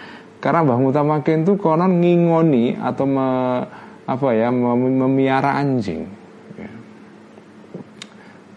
[0.41, 3.29] karena Mbah Mutamakin itu konon ngingoni atau me,
[4.09, 6.09] apa ya mem, memiara anjing.
[6.57, 6.71] Ya.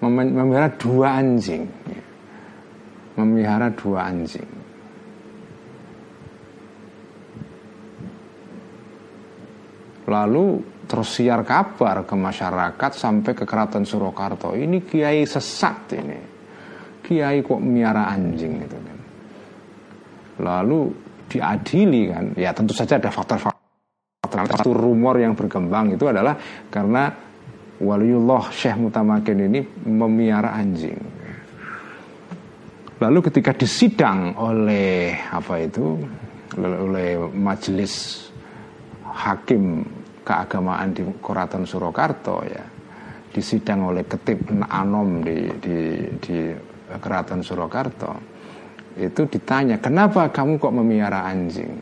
[0.06, 1.68] Mem, memelihara dua anjing.
[3.20, 4.48] Memelihara dua anjing.
[10.08, 10.46] Lalu
[10.88, 16.33] terus siar kabar ke masyarakat sampai ke keraton Surakarta ini kiai sesat ini
[17.04, 18.98] kiai kok miara anjing itu kan.
[20.42, 20.80] Lalu
[21.28, 22.32] diadili kan.
[22.40, 23.60] Ya tentu saja ada faktor-faktor.
[24.34, 26.34] Satu rumor yang berkembang itu adalah
[26.72, 27.12] karena
[27.78, 30.98] waliullah Syekh Mutamakin ini memiara anjing.
[32.98, 36.00] Lalu ketika disidang oleh apa itu
[36.58, 38.26] oleh majelis
[39.14, 39.84] hakim
[40.24, 42.64] keagamaan di Keraton Surakarta ya
[43.34, 45.78] disidang oleh ketip Anom di di
[46.22, 46.38] di
[46.98, 48.14] Keraton Surakarta
[48.94, 51.74] itu ditanya kenapa kamu kok memelihara anjing?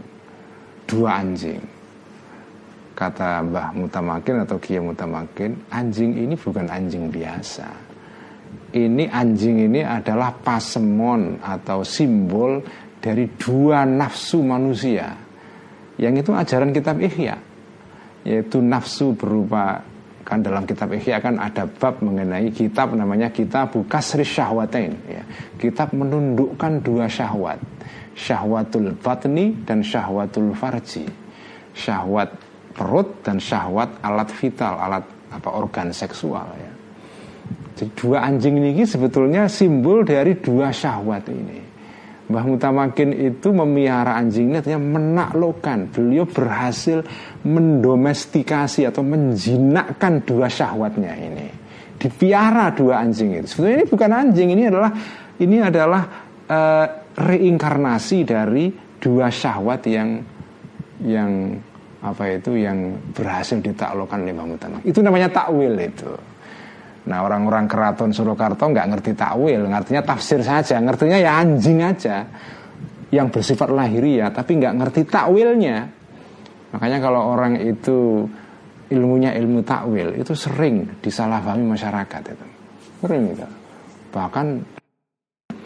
[0.88, 1.60] Dua anjing.
[2.96, 7.68] Kata Mbah Mutamakin atau Kiai Mutamakin anjing ini bukan anjing biasa.
[8.72, 12.64] Ini anjing ini adalah pasemon atau simbol
[13.04, 15.12] dari dua nafsu manusia.
[16.00, 17.36] Yang itu ajaran kitab Ihya
[18.22, 19.82] yaitu nafsu berupa
[20.22, 25.24] kan dalam kitab Ihya kan ada bab mengenai kitab namanya kitab kasri syahwatain ya.
[25.62, 27.62] kitab menundukkan dua syahwat.
[28.12, 31.08] Syahwatul batni dan syahwatul farji.
[31.72, 32.36] Syahwat
[32.76, 36.72] perut dan syahwat alat vital alat apa organ seksual ya.
[37.78, 41.61] Jadi dua anjing ini sebetulnya simbol dari dua syahwat ini
[42.32, 45.92] Mbah Mutamakin itu memelihara anjing ini artinya menaklukkan.
[45.92, 47.04] Beliau berhasil
[47.44, 51.48] mendomestikasi atau menjinakkan dua syahwatnya ini.
[52.00, 53.48] Dipiara dua anjing itu.
[53.52, 54.92] Sebetulnya ini bukan anjing ini adalah
[55.38, 56.02] ini adalah
[56.48, 56.86] uh,
[57.20, 60.24] reinkarnasi dari dua syahwat yang
[61.04, 61.60] yang
[62.02, 64.88] apa itu yang berhasil ditaklukkan oleh Mbah Mutamakin.
[64.88, 66.31] Itu namanya takwil itu
[67.02, 72.30] Nah orang-orang keraton Surakarta nggak ngerti takwil, ngertinya tafsir saja, ngertinya ya anjing aja
[73.10, 75.90] yang bersifat lahiriah, tapi nggak ngerti takwilnya.
[76.72, 78.30] Makanya kalau orang itu
[78.94, 82.46] ilmunya ilmu takwil itu sering disalahpahami masyarakat itu,
[83.02, 83.48] sering itu.
[84.14, 84.48] Bahkan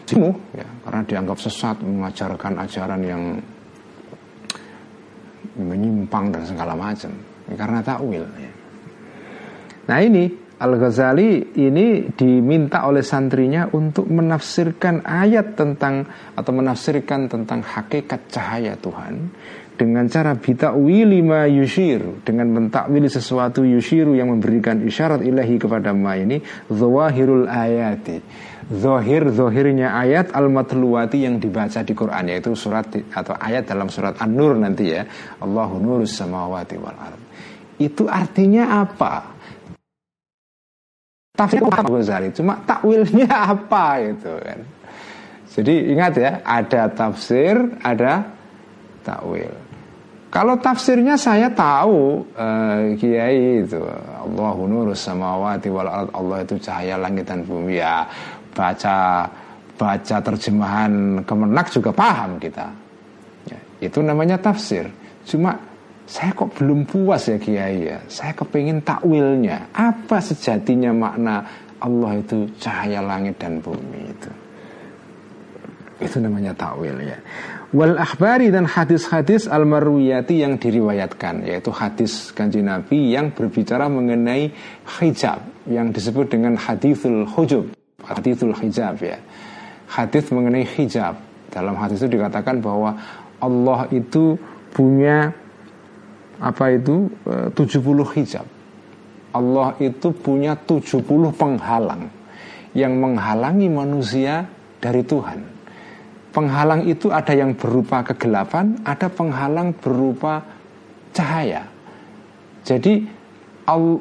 [0.06, 3.22] jenuh ya karena dianggap sesat mengajarkan ajaran yang
[5.58, 7.12] menyimpang dan segala macam
[7.50, 8.24] ya, karena takwil.
[8.40, 8.52] Ya.
[9.86, 18.32] Nah ini Al-Ghazali ini diminta oleh santrinya untuk menafsirkan ayat tentang atau menafsirkan tentang hakikat
[18.32, 19.36] cahaya Tuhan
[19.76, 26.16] dengan cara bitakwili lima yushiru dengan mentakwili sesuatu yushiru yang memberikan isyarat ilahi kepada ma
[26.16, 26.40] ini
[26.72, 28.24] zawahirul ayati.
[28.66, 34.16] Zohir zohirnya ayat al matluwati yang dibaca di Quran yaitu surat atau ayat dalam surat
[34.18, 35.04] An-Nur nanti ya.
[35.38, 37.20] Allahu nurus samawati wal ard.
[37.76, 39.35] Itu artinya apa
[41.36, 44.60] tafsir Abu Ghazali cuma takwilnya apa itu kan?
[45.56, 48.24] Jadi ingat ya ada tafsir ada
[49.04, 49.52] takwil.
[50.26, 53.80] Kalau tafsirnya saya tahu uh, kiai itu
[54.20, 58.04] Allahu nurus samawati wal ard Allah itu cahaya langit dan bumi ya
[58.52, 59.24] baca
[59.80, 62.68] baca terjemahan kemenak juga paham kita.
[63.48, 64.88] Ya, itu namanya tafsir.
[65.24, 65.56] Cuma
[66.06, 71.42] saya kok belum puas ya Kiai ya Saya kepingin takwilnya Apa sejatinya makna
[71.82, 74.30] Allah itu cahaya langit dan bumi itu
[75.98, 77.18] Itu namanya takwil ya.
[77.74, 84.54] Wal akhbari dan hadis-hadis al marwiyati yang diriwayatkan yaitu hadis kanji Nabi yang berbicara mengenai
[85.00, 87.74] hijab yang disebut dengan hadithul hujub,
[88.06, 89.18] hadithul hijab ya.
[89.90, 91.18] Hadis mengenai hijab.
[91.50, 92.94] Dalam hadis itu dikatakan bahwa
[93.42, 94.38] Allah itu
[94.70, 95.34] punya
[96.40, 98.46] apa itu 70 eh, hijab.
[99.36, 101.04] Allah itu punya 70
[101.36, 102.08] penghalang
[102.72, 104.48] yang menghalangi manusia
[104.80, 105.40] dari Tuhan.
[106.32, 110.44] Penghalang itu ada yang berupa kegelapan, ada penghalang berupa
[111.16, 111.64] cahaya.
[112.60, 113.08] Jadi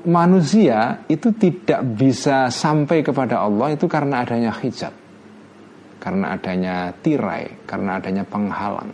[0.04, 4.92] manusia itu tidak bisa sampai kepada Allah itu karena adanya hijab.
[6.04, 8.92] Karena adanya tirai, karena adanya penghalang.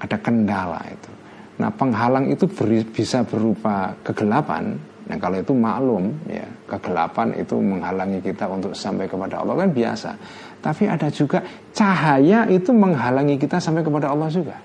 [0.00, 1.15] Ada kendala itu.
[1.56, 4.76] Nah, penghalang itu beri, bisa berupa kegelapan,
[5.06, 10.10] Nah kalau itu maklum ya kegelapan itu menghalangi kita untuk sampai kepada Allah kan biasa.
[10.58, 11.38] Tapi ada juga
[11.70, 14.58] cahaya itu menghalangi kita sampai kepada Allah juga.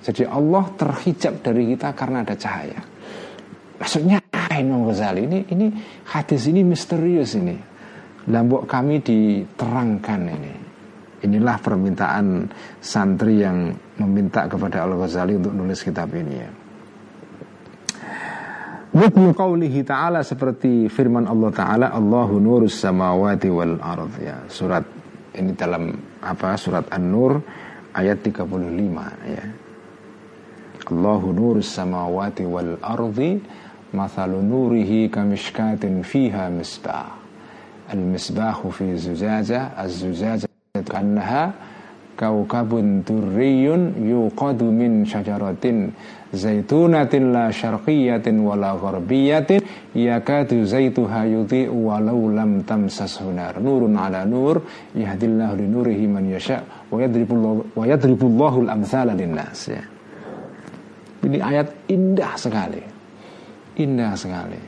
[0.00, 2.80] Jadi Allah terhijab dari kita karena ada cahaya.
[3.76, 4.24] Maksudnya
[4.56, 5.66] Imam Ghazali ini ini
[6.08, 7.56] hadis ini misterius ini.
[8.32, 10.54] Lambok kami diterangkan ini.
[11.28, 12.48] Inilah permintaan
[12.80, 16.50] santri yang meminta kepada Al Ghazali untuk nulis kitab ini ya.
[18.96, 24.12] Wabnu qawlihi ta'ala seperti firman Allah ta'ala Allahu nurus samawati wal ard.
[24.24, 24.88] Ya surat
[25.36, 25.92] ini dalam
[26.24, 26.56] apa?
[26.56, 27.44] Surat An-Nur
[27.92, 29.44] ayat 35 ya.
[30.86, 33.36] Allahu nurus samawati wal ardi
[33.92, 37.20] mathalu nurihi kamishkatin fiha misbah.
[37.92, 40.48] Al misbahu fi zujaja az-zujaja
[40.88, 41.52] kannaha
[42.16, 45.92] kaukabun durriyun yuqadu min syajaratin
[46.32, 49.60] zaitunatin la syarqiyatin wala gharbiyatin
[49.94, 54.64] yakadu zaituha yudhi'u walau lam tamsashu nar nurun ala nur
[54.96, 59.84] yahdillahu li nurihi man yasha wa yadribullahu wa yadribullahu al-amthala linnas ya.
[61.26, 62.82] Ini ayat indah sekali.
[63.82, 64.60] Indah sekali.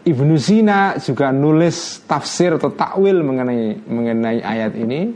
[0.00, 5.12] Ibnu Sina juga nulis tafsir atau takwil mengenai mengenai ayat ini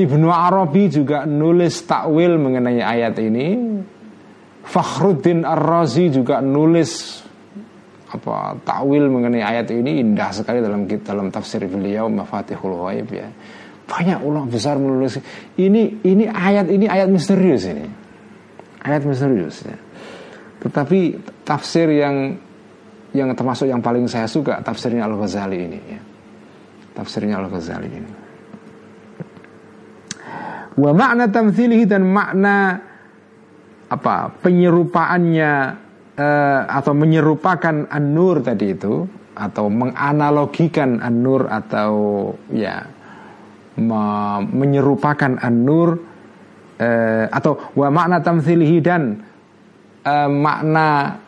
[0.00, 3.58] Ibnu Arabi juga nulis takwil mengenai ayat ini.
[4.60, 7.20] Fakhruddin Ar-Razi juga nulis
[8.10, 13.28] apa takwil mengenai ayat ini indah sekali dalam dalam tafsir beliau Mafatihul Ghaib ya.
[13.90, 15.18] Banyak ulama besar menulis
[15.58, 17.86] ini ini ayat ini ayat misterius ini.
[18.86, 19.76] Ayat misterius ya.
[20.60, 21.00] Tetapi
[21.42, 22.36] tafsir yang
[23.10, 26.00] yang termasuk yang paling saya suka tafsirnya Al-Ghazali ini ya.
[26.94, 28.12] Tafsirnya Al-Ghazali ini.
[30.80, 32.80] Wa makna tamthilihi dan makna
[33.90, 35.52] apa penyerupaannya
[36.16, 39.04] uh, atau menyerupakan an-nur tadi itu
[39.36, 41.92] atau menganalogikan an-nur atau
[42.48, 42.86] ya
[43.76, 44.02] me
[44.46, 46.00] menyerupakan an-nur
[46.80, 49.20] uh, atau wa makna tamthilihi dan
[50.08, 51.20] uh, makna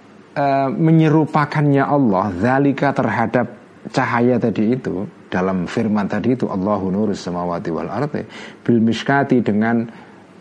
[0.80, 3.52] menyerupakannya Allah zalika terhadap
[3.92, 8.20] cahaya tadi itu dalam firman tadi itu Allahu nurus samawati wal ardi
[8.60, 9.88] bil miskati dengan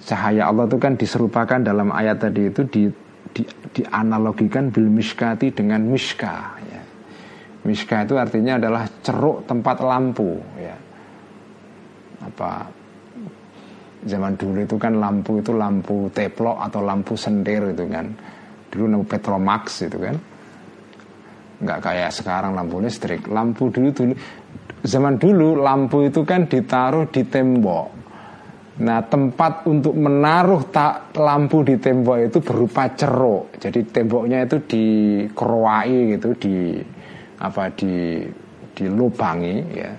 [0.03, 2.83] cahaya Allah itu kan diserupakan dalam ayat tadi itu di,
[3.31, 6.81] di dianalogikan bil miskati dengan miska ya.
[7.61, 10.75] Miska itu artinya adalah ceruk tempat lampu ya.
[12.27, 12.67] Apa
[14.03, 18.11] zaman dulu itu kan lampu itu lampu teplok atau lampu sendir itu kan.
[18.67, 20.15] Dulu namanya Petromax itu kan
[21.61, 24.13] nggak kayak sekarang lampu listrik lampu dulu dulu
[24.81, 27.87] zaman dulu lampu itu kan ditaruh di tembok.
[28.81, 33.53] Nah tempat untuk menaruh tak lampu di tembok itu berupa ceruk.
[33.61, 36.55] Jadi temboknya itu dikeroai gitu, di
[37.37, 38.25] apa di
[38.73, 39.91] dilubangi ya.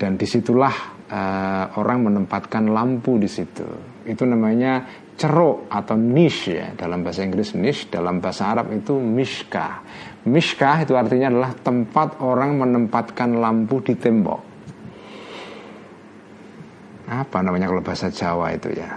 [0.00, 0.72] Dan di situlah
[1.12, 3.68] uh, orang menempatkan lampu di situ.
[4.08, 4.80] Itu namanya
[5.20, 9.84] ceruk atau niche ya dalam bahasa Inggris niche dalam bahasa Arab itu mishkah
[10.30, 14.40] mishkah itu artinya adalah tempat orang menempatkan lampu di tembok.
[17.10, 18.90] Apa namanya kalau bahasa Jawa itu ya?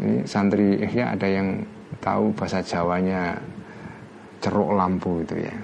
[0.00, 1.60] Ini santri ya ada yang
[2.00, 3.36] tahu bahasa Jawanya
[4.40, 5.56] ceruk lampu itu ya.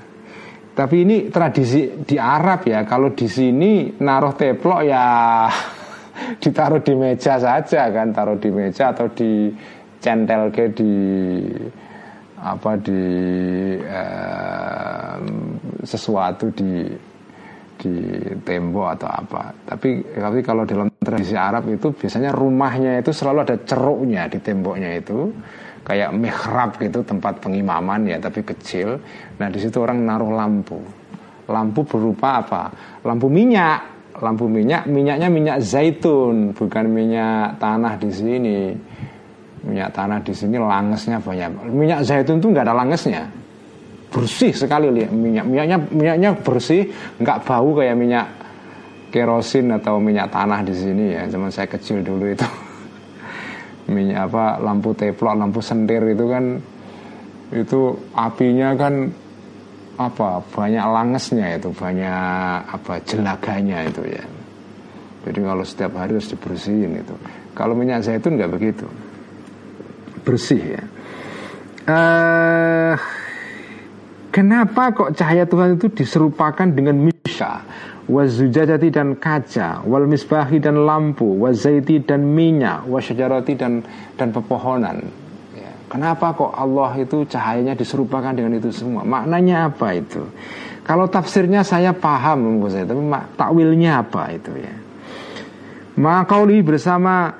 [0.72, 5.04] Tapi ini tradisi di Arab ya kalau di sini naruh teplok ya
[6.42, 9.52] ditaruh di meja saja kan taruh di meja atau di
[10.00, 10.92] centel ke di
[12.42, 13.02] apa di
[13.78, 15.16] eh,
[15.86, 16.90] sesuatu di
[17.82, 17.94] di
[18.42, 19.42] tembok atau apa.
[19.66, 24.90] Tapi tapi kalau dalam tradisi Arab itu biasanya rumahnya itu selalu ada ceruknya di temboknya
[24.98, 25.30] itu
[25.82, 29.02] kayak mihrab gitu tempat pengimaman ya tapi kecil.
[29.38, 30.78] Nah di situ orang naruh lampu.
[31.50, 32.62] Lampu berupa apa?
[33.02, 33.90] Lampu minyak
[34.22, 38.58] lampu minyak minyaknya minyak zaitun bukan minyak tanah di sini
[39.62, 41.70] minyak tanah di sini langesnya banyak.
[41.70, 43.22] Minyak zaitun tuh nggak ada langesnya.
[44.12, 46.90] Bersih sekali lihat minyak minyaknya minyaknya bersih
[47.22, 48.26] nggak bau kayak minyak
[49.14, 51.22] kerosin atau minyak tanah di sini ya.
[51.30, 52.44] Zaman saya kecil dulu itu.
[53.92, 56.54] Minyak apa lampu teplok lampu sendir itu kan
[57.52, 59.10] itu apinya kan
[60.00, 64.24] apa banyak langesnya itu banyak apa jelaganya itu ya.
[65.28, 67.14] Jadi kalau setiap hari harus dibersihin itu.
[67.52, 68.88] Kalau minyak zaitun nggak begitu
[70.22, 70.82] bersih ya.
[71.82, 72.94] Uh,
[74.30, 77.66] kenapa kok cahaya Tuhan itu diserupakan dengan misha,
[78.06, 83.82] wazujajati dan kaca, wal misbahi dan lampu, wazaiti dan minyak, wasyajarati dan
[84.14, 85.02] dan pepohonan.
[85.58, 85.74] Ya.
[85.90, 89.02] Kenapa kok Allah itu cahayanya diserupakan dengan itu semua?
[89.02, 90.22] Maknanya apa itu?
[90.82, 93.02] Kalau tafsirnya saya paham, saya, tapi
[93.38, 94.74] takwilnya apa itu ya?
[95.98, 97.30] Maka bersama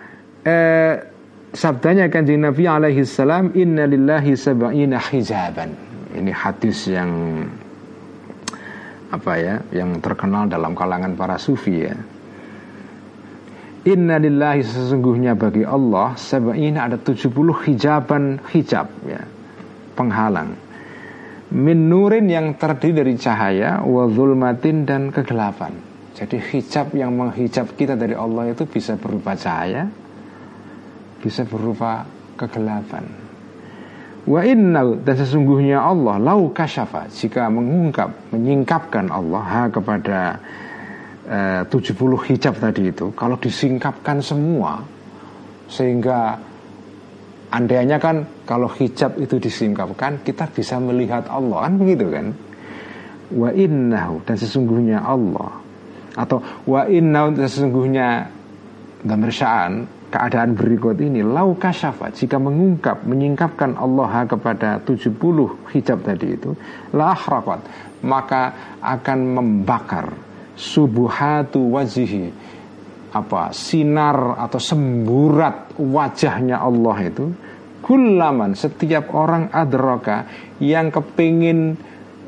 [0.46, 1.11] eh,
[1.52, 5.76] sabdanya kanjeng Nabi alaihi salam inna lillahi sab'ina hijaban.
[6.12, 7.44] Ini hadis yang
[9.12, 11.96] apa ya yang terkenal dalam kalangan para sufi ya.
[13.82, 17.28] Inna lillahi sesungguhnya bagi Allah sab'ina ada 70
[17.68, 19.20] hijaban hijab ya
[19.92, 20.56] penghalang.
[21.52, 25.76] Min nurin yang terdiri dari cahaya wa zulmatin dan kegelapan.
[26.16, 29.88] Jadi hijab yang menghijab kita dari Allah itu bisa berupa cahaya
[31.22, 32.02] bisa berupa
[32.34, 33.06] kegelapan.
[34.22, 40.38] Wa inna dan sesungguhnya Allah lau kasyafa jika mengungkap menyingkapkan Allah ha, kepada
[41.26, 41.98] uh, 70
[42.30, 44.78] hijab tadi itu kalau disingkapkan semua
[45.66, 46.38] sehingga
[47.50, 52.26] andainya kan kalau hijab itu disingkapkan kita bisa melihat Allah kan begitu kan
[53.34, 55.50] wa innahu dan sesungguhnya Allah
[56.14, 58.08] atau wa innahu dan sesungguhnya
[59.34, 65.16] sya'an keadaan berikut ini lau kasyafa jika mengungkap menyingkapkan Allah kepada 70
[65.72, 66.52] hijab tadi itu
[66.92, 67.16] la
[68.04, 70.12] maka akan membakar
[70.52, 72.28] subuhatu wajihi
[73.12, 77.26] apa sinar atau semburat wajahnya Allah itu.
[77.82, 80.22] Kulaman setiap orang adroka
[80.62, 81.74] yang kepingin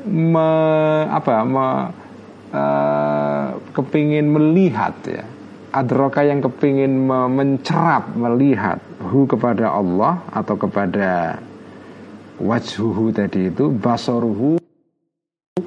[0.03, 0.49] me,
[1.07, 1.67] apa me,
[2.51, 5.23] uh, kepingin melihat ya
[5.75, 11.35] adroka yang kepingin mencerap melihat hu kepada Allah atau kepada
[12.39, 14.55] wajhuhu tadi itu basoruhu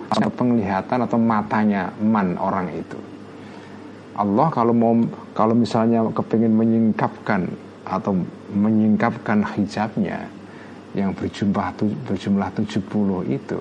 [0.08, 2.96] atau penglihatan atau matanya man orang itu.
[4.16, 4.96] Allah kalau mau
[5.36, 7.44] kalau misalnya kepingin menyingkapkan
[7.84, 8.16] atau
[8.56, 10.24] menyingkapkan hijabnya
[10.96, 11.76] yang berjumlah
[12.08, 13.60] berjumlah 70 itu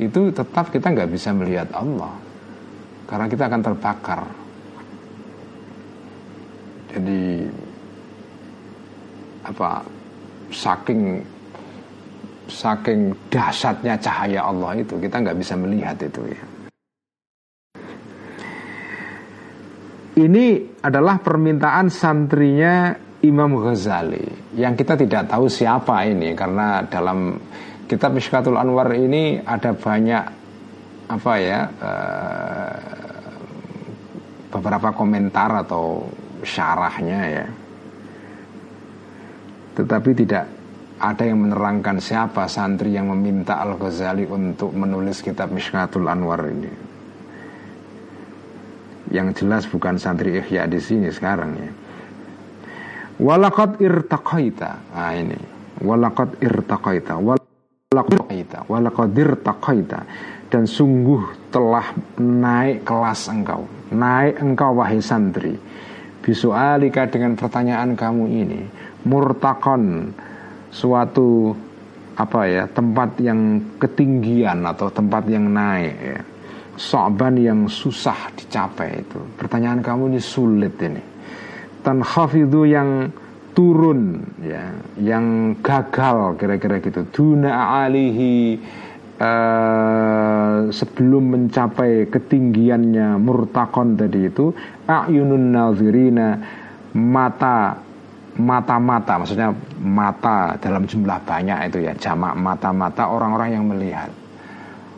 [0.00, 2.16] itu tetap kita nggak bisa melihat Allah.
[3.08, 4.20] Karena kita akan terbakar
[6.92, 7.44] jadi
[9.44, 9.84] apa
[10.52, 11.20] saking
[12.48, 16.42] saking dahsyatnya cahaya Allah itu kita nggak bisa melihat itu ya.
[20.18, 20.46] Ini
[20.82, 22.90] adalah permintaan santrinya
[23.22, 27.38] Imam Ghazali yang kita tidak tahu siapa ini karena dalam
[27.86, 30.24] kitab Mishkatul Anwar ini ada banyak
[31.08, 32.74] apa ya uh,
[34.50, 36.04] beberapa komentar atau
[36.42, 37.46] syarahnya ya.
[39.78, 40.44] Tetapi tidak
[40.98, 46.70] ada yang menerangkan siapa santri yang meminta Al-Ghazali untuk menulis kitab Mishkatul Anwar ini.
[49.14, 51.70] Yang jelas bukan santri Ihya di sini sekarang ya.
[53.22, 54.70] Walakot irtaqaita.
[54.94, 55.38] Nah ini.
[55.86, 57.14] Walakot irtaqaita.
[58.66, 60.00] Walakot irtaqaita.
[60.50, 63.62] Dan sungguh telah naik kelas engkau.
[63.94, 65.54] Naik engkau wahai santri
[66.28, 68.60] bisualika dengan pertanyaan kamu ini
[69.08, 70.12] murtakon
[70.68, 71.56] suatu
[72.20, 76.20] apa ya tempat yang ketinggian atau tempat yang naik ya.
[76.78, 79.18] Soban yang susah dicapai itu.
[79.34, 81.02] Pertanyaan kamu ini sulit ini.
[81.82, 83.10] Tanhafidu yang
[83.50, 84.70] turun ya
[85.00, 87.02] yang gagal kira-kira gitu.
[87.10, 88.54] Duna alihi
[89.18, 94.54] Uh, sebelum mencapai ketinggiannya murtakon tadi itu
[94.86, 96.38] ayunun nazirina
[96.94, 97.82] mata
[98.38, 99.50] mata-mata maksudnya
[99.82, 104.06] mata dalam jumlah banyak itu ya jamak mata-mata orang-orang yang melihat.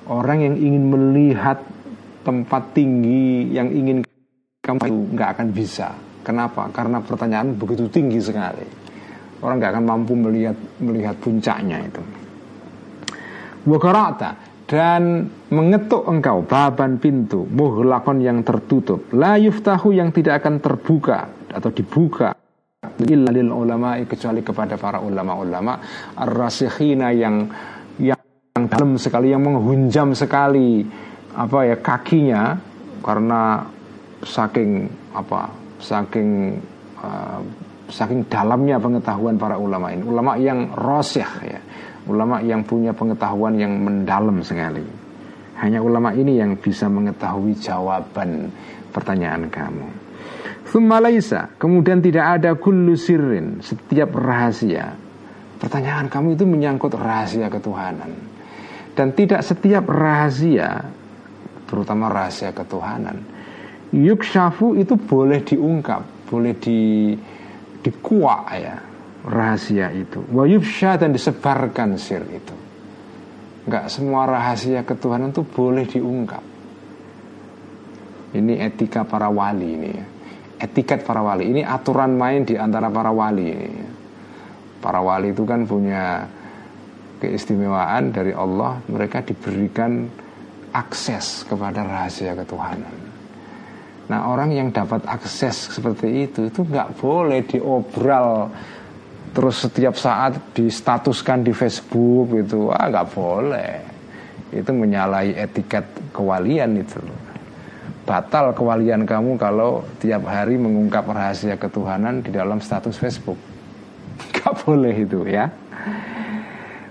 [0.04, 1.56] Orang yang ingin melihat
[2.20, 4.04] tempat tinggi yang ingin
[4.60, 5.96] kamu nggak akan bisa.
[6.20, 6.68] Kenapa?
[6.76, 8.68] Karena pertanyaan begitu tinggi sekali.
[9.40, 12.19] Orang nggak akan mampu melihat melihat puncaknya itu
[13.66, 14.48] Wakarata.
[14.70, 19.10] Dan mengetuk engkau baban pintu muhlakon yang tertutup.
[19.10, 22.30] La yuftahu yang tidak akan terbuka atau dibuka.
[23.02, 25.74] Illal ulama kecuali kepada para ulama-ulama.
[26.14, 27.50] Ar-rasikhina yang
[27.98, 28.22] yang
[28.70, 30.86] dalam sekali yang menghunjam sekali
[31.34, 32.54] apa ya kakinya.
[33.02, 33.66] Karena
[34.22, 34.86] saking
[35.18, 35.50] apa
[35.82, 36.62] saking
[37.02, 37.42] uh,
[37.90, 40.06] saking dalamnya pengetahuan para ulama ini.
[40.06, 41.60] Ulama yang rosyah ya
[42.08, 44.84] ulama yang punya pengetahuan yang mendalam sekali.
[45.60, 48.48] Hanya ulama ini yang bisa mengetahui jawaban
[48.94, 49.88] pertanyaan kamu.
[50.70, 54.96] Thumalaisa, kemudian tidak ada kullu setiap rahasia.
[55.60, 58.12] Pertanyaan kamu itu menyangkut rahasia ketuhanan.
[58.96, 60.88] Dan tidak setiap rahasia,
[61.68, 63.20] terutama rahasia ketuhanan,
[63.92, 67.12] yukshafu itu boleh diungkap, boleh di
[67.80, 68.89] dikuak ya
[69.26, 70.24] rahasia itu.
[70.32, 72.56] Wayubsya dan disebarkan sir itu.
[73.68, 76.44] Nggak semua rahasia ketuhanan itu boleh diungkap.
[78.30, 80.06] Ini etika para wali ini ya.
[80.60, 81.48] etiket para wali.
[81.50, 83.88] Ini aturan main di antara para wali ini ya.
[84.80, 86.28] para wali itu kan punya
[87.18, 88.78] keistimewaan dari Allah.
[88.86, 90.06] Mereka diberikan
[90.70, 93.10] akses kepada rahasia ketuhanan.
[94.10, 98.50] Nah orang yang dapat akses seperti itu itu nggak boleh diobral
[99.30, 103.72] terus setiap saat distatuskan di Facebook itu ah nggak boleh.
[104.50, 106.98] Itu menyalahi etiket kewalian itu
[108.10, 113.38] batal kewalian kamu kalau tiap hari mengungkap rahasia ketuhanan di dalam status Facebook.
[114.34, 115.46] Nggak boleh itu ya.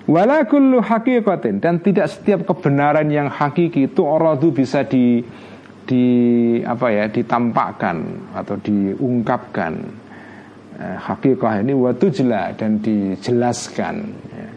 [0.07, 5.21] Wala hakikatin dan tidak setiap kebenaran yang hakiki itu orang itu bisa di
[5.85, 6.05] di
[6.65, 7.97] apa ya ditampakkan
[8.33, 9.73] atau diungkapkan
[10.79, 13.95] hakikah ini watujla dan dijelaskan
[14.31, 14.47] ya,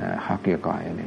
[0.00, 1.06] eh, hakikah ini.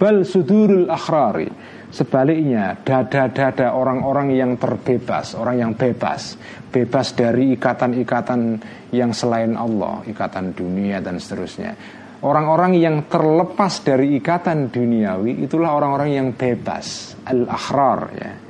[0.00, 1.76] Bal sudurul akhrari.
[1.88, 6.36] Sebaliknya dada-dada orang-orang yang terbebas orang yang bebas.
[6.68, 8.60] Bebas dari ikatan-ikatan
[8.92, 11.72] yang selain Allah ikatan dunia dan seterusnya.
[12.20, 18.47] Orang-orang yang terlepas dari ikatan duniawi itulah orang-orang yang bebas, al-akhrar ya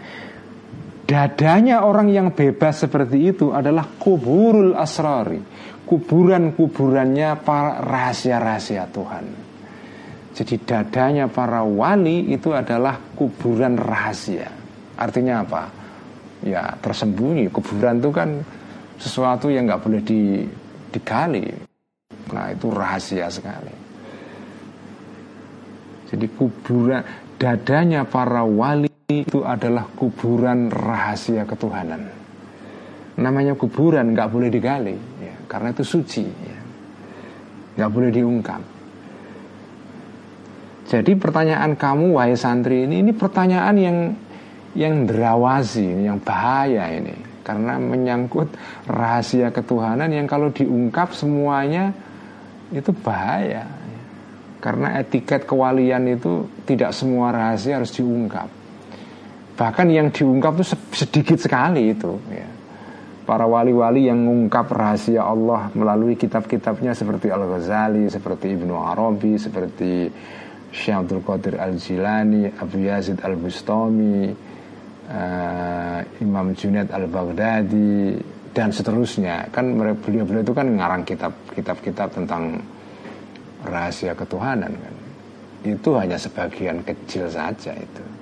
[1.09, 5.41] dadanya orang yang bebas seperti itu adalah kuburul asrari
[5.89, 9.25] kuburan-kuburannya para rahasia-rahasia Tuhan.
[10.37, 14.53] Jadi dadanya para wali itu adalah kuburan rahasia.
[15.01, 15.63] Artinya apa?
[16.45, 17.49] Ya tersembunyi.
[17.49, 18.45] Kuburan itu kan
[19.01, 20.45] sesuatu yang nggak boleh di,
[20.93, 21.49] digali.
[22.31, 23.75] Nah itu rahasia sekali.
[26.13, 27.03] Jadi kuburan
[27.41, 32.13] dadanya para wali itu adalah kuburan rahasia ketuhanan.
[33.17, 36.61] Namanya kuburan nggak boleh digali, ya, karena itu suci, ya.
[37.81, 38.61] nggak boleh diungkap.
[40.93, 43.99] Jadi pertanyaan kamu, wahai santri ini, ini pertanyaan yang
[44.77, 48.53] yang derawasi, yang bahaya ini, karena menyangkut
[48.93, 51.97] rahasia ketuhanan yang kalau diungkap semuanya
[52.77, 53.73] itu bahaya.
[54.61, 58.58] Karena etiket kewalian itu tidak semua rahasia harus diungkap
[59.59, 62.47] bahkan yang diungkap itu sedikit sekali itu ya.
[63.27, 70.07] para wali-wali yang mengungkap rahasia Allah melalui kitab-kitabnya seperti Al Ghazali, seperti Ibnu Arabi, seperti
[70.71, 74.31] Syekh Abdul Qadir Al Jilani, Abu Yazid Al Bustami,
[75.11, 78.15] uh, Imam Junaid Al Baghdadi
[78.55, 79.51] dan seterusnya.
[79.51, 81.03] Kan beliau-beliau itu kan ngarang
[81.53, 82.63] kitab-kitab tentang
[83.67, 84.95] rahasia ketuhanan kan.
[85.67, 88.18] Itu hanya sebagian kecil saja itu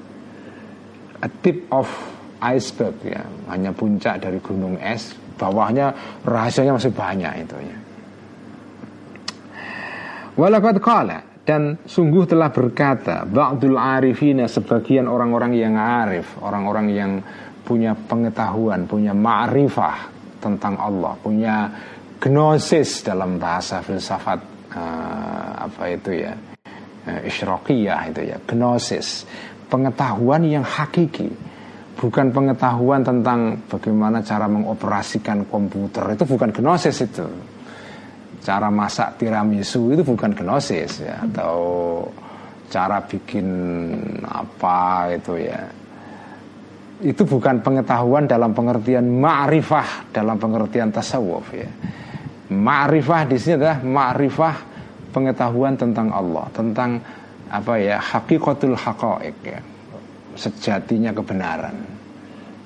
[1.21, 1.89] a tip of
[2.41, 3.23] iceberg ya.
[3.53, 5.93] Hanya puncak dari gunung es bawahnya
[6.25, 7.79] rahasianya masih banyak itu ya.
[10.37, 17.13] Walakat kala dan sungguh telah berkata Ba'dul arifina sebagian orang-orang yang arif Orang-orang yang
[17.63, 20.11] punya pengetahuan Punya ma'rifah
[20.43, 21.71] tentang Allah Punya
[22.19, 24.41] gnosis dalam bahasa filsafat
[24.75, 29.23] uh, Apa itu ya uh, Isyraqiyah itu ya Gnosis
[29.67, 31.31] pengetahuan yang hakiki
[31.97, 36.05] bukan pengetahuan tentang bagaimana cara mengoperasikan komputer.
[36.13, 37.27] Itu bukan gnosis itu.
[38.45, 41.59] Cara masak tiramisu itu bukan gnosis ya atau
[42.71, 43.49] cara bikin
[44.23, 45.61] apa itu ya.
[46.97, 51.69] Itu bukan pengetahuan dalam pengertian ma'rifah dalam pengertian tasawuf ya.
[52.47, 54.57] Ma'rifah di sini adalah ma'rifah
[55.11, 57.01] pengetahuan tentang Allah tentang
[57.51, 59.61] apa ya hakikatul haqa'iq ya
[60.35, 61.77] sejatinya kebenaran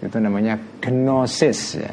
[0.00, 1.92] itu namanya gnosis ya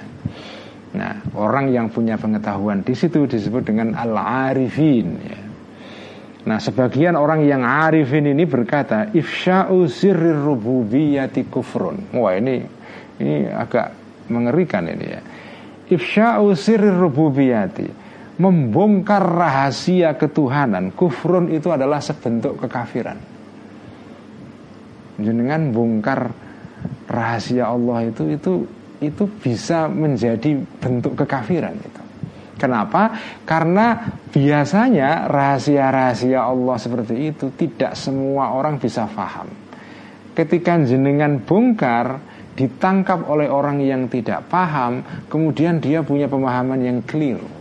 [0.96, 5.48] nah orang yang punya pengetahuan di situ disebut dengan al arifin ya
[6.48, 12.16] Nah, sebagian orang yang arifin ini berkata, ifsya'u sirrir rububiyati kufrun.
[12.16, 12.64] Wah, ini
[13.20, 13.92] ini agak
[14.32, 15.22] mengerikan ini ya.
[15.92, 18.07] Ifsya'u sirrir rububiyati.
[18.38, 20.94] Membongkar rahasia ketuhanan.
[20.94, 23.18] Kufrun itu adalah sebentuk kekafiran.
[25.18, 26.30] Dengan bongkar
[27.10, 28.54] rahasia Allah itu itu
[29.02, 32.02] itu bisa menjadi bentuk kekafiran itu.
[32.58, 33.14] Kenapa?
[33.46, 39.46] Karena biasanya rahasia-rahasia Allah seperti itu tidak semua orang bisa paham.
[40.34, 42.18] Ketika jenengan bongkar,
[42.58, 47.57] ditangkap oleh orang yang tidak paham, kemudian dia punya pemahaman yang keliru.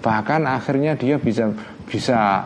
[0.00, 1.52] Bahkan akhirnya dia bisa
[1.84, 2.44] bisa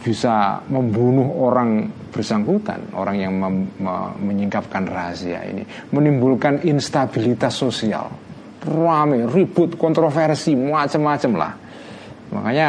[0.00, 5.62] bisa membunuh orang bersangkutan, orang yang mem, me, menyingkapkan rahasia ini,
[5.92, 8.08] menimbulkan instabilitas sosial
[8.66, 11.52] rame, ribut, kontroversi, macam-macam lah.
[12.30, 12.68] Makanya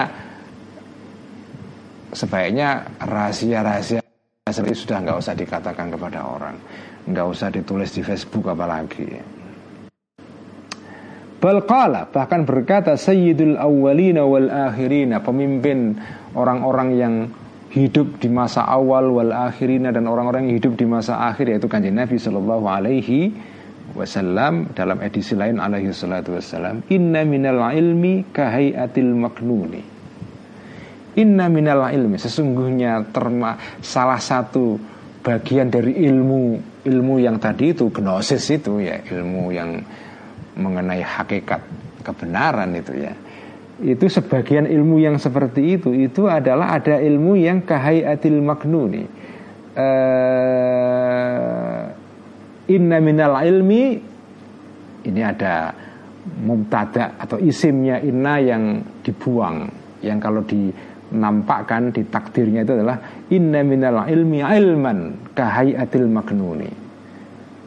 [2.15, 3.99] sebaiknya rahasia-rahasia
[4.51, 6.55] seperti sudah nggak usah dikatakan kepada orang,
[7.07, 9.30] nggak usah ditulis di Facebook apalagi.
[11.41, 15.97] Balqala bahkan berkata Sayyidul awwalina wal akhirina Pemimpin
[16.37, 17.13] orang-orang yang
[17.73, 21.97] hidup di masa awal wal akhirina Dan orang-orang yang hidup di masa akhir Yaitu kanjeng
[21.97, 23.33] Nabi Sallallahu alaihi
[23.93, 29.83] wasallam dalam edisi lain alaihi salatu wasallam inna minal ilmi kahayatil maknuni.
[31.19, 34.79] Inna minal ilmi sesungguhnya terma salah satu
[35.21, 36.43] bagian dari ilmu
[36.87, 39.69] ilmu yang tadi itu gnosis itu ya ilmu yang
[40.61, 41.61] mengenai hakikat
[42.05, 43.13] kebenaran itu ya.
[43.81, 49.09] Itu sebagian ilmu yang seperti itu itu adalah ada ilmu yang kahayatil maknuni.
[49.71, 50.61] Uh,
[52.67, 53.95] Inna minal ilmi
[55.07, 55.71] Ini ada
[56.43, 59.71] Mubtada atau isimnya inna yang dibuang
[60.03, 62.99] Yang kalau dinampakkan di takdirnya itu adalah
[63.31, 66.80] Inna minal ilmi ilman Kahayatil maknuni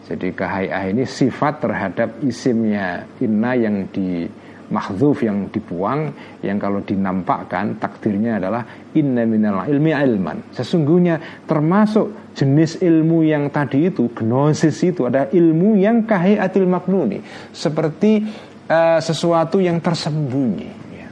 [0.05, 3.09] Jadi kahayah ini sifat terhadap isimnya.
[3.24, 4.28] Inna yang di
[4.68, 8.64] mahdzuf yang dibuang yang kalau dinampakkan takdirnya adalah
[8.96, 10.52] inna minal ilmi ilman.
[10.55, 17.20] Sesungguhnya termasuk jenis ilmu yang tadi itu gnosis itu ada ilmu yang kahiatil maknuni.
[17.52, 18.24] Seperti
[18.68, 21.09] uh, sesuatu yang tersembunyi ya.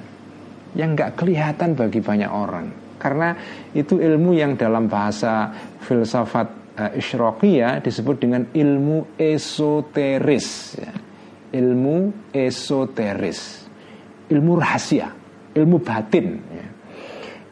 [0.80, 2.66] yang nggak kelihatan bagi banyak orang.
[2.96, 3.34] Karena
[3.74, 5.50] itu ilmu yang dalam bahasa
[5.82, 10.92] filsafat uh, isyraqiyah disebut dengan ilmu esoteris ya
[11.52, 13.68] ilmu esoteris,
[14.32, 15.12] ilmu rahasia,
[15.52, 16.26] ilmu batin.
[16.48, 16.66] Ya.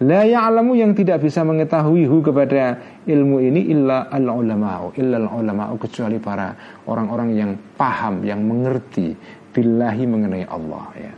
[0.01, 5.29] La ya'lamu yang tidak bisa mengetahui hu kepada ilmu ini illa al ulama'u illa al
[5.29, 9.13] ulama'u kecuali para orang-orang yang paham, yang mengerti
[9.53, 11.13] billahi mengenai Allah ya.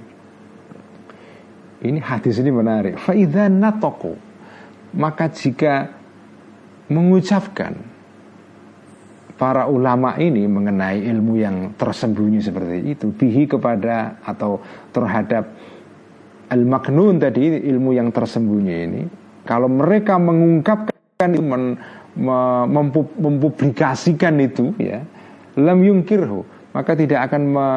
[1.83, 2.99] Ini hadis ini menarik.
[2.99, 4.19] Fa idza nataku
[4.99, 5.95] maka jika
[6.91, 7.92] mengucapkan
[9.43, 13.11] para ulama ini mengenai ilmu yang tersembunyi seperti itu.
[13.11, 14.63] Bihi kepada atau
[14.95, 15.51] terhadap
[16.47, 19.03] al-maknun tadi ilmu yang tersembunyi ini
[19.43, 21.75] kalau mereka mengungkapkan itu men,
[23.19, 25.03] mempublikasikan itu ya
[25.59, 26.45] lam yungkirhu
[26.77, 27.69] maka tidak akan me,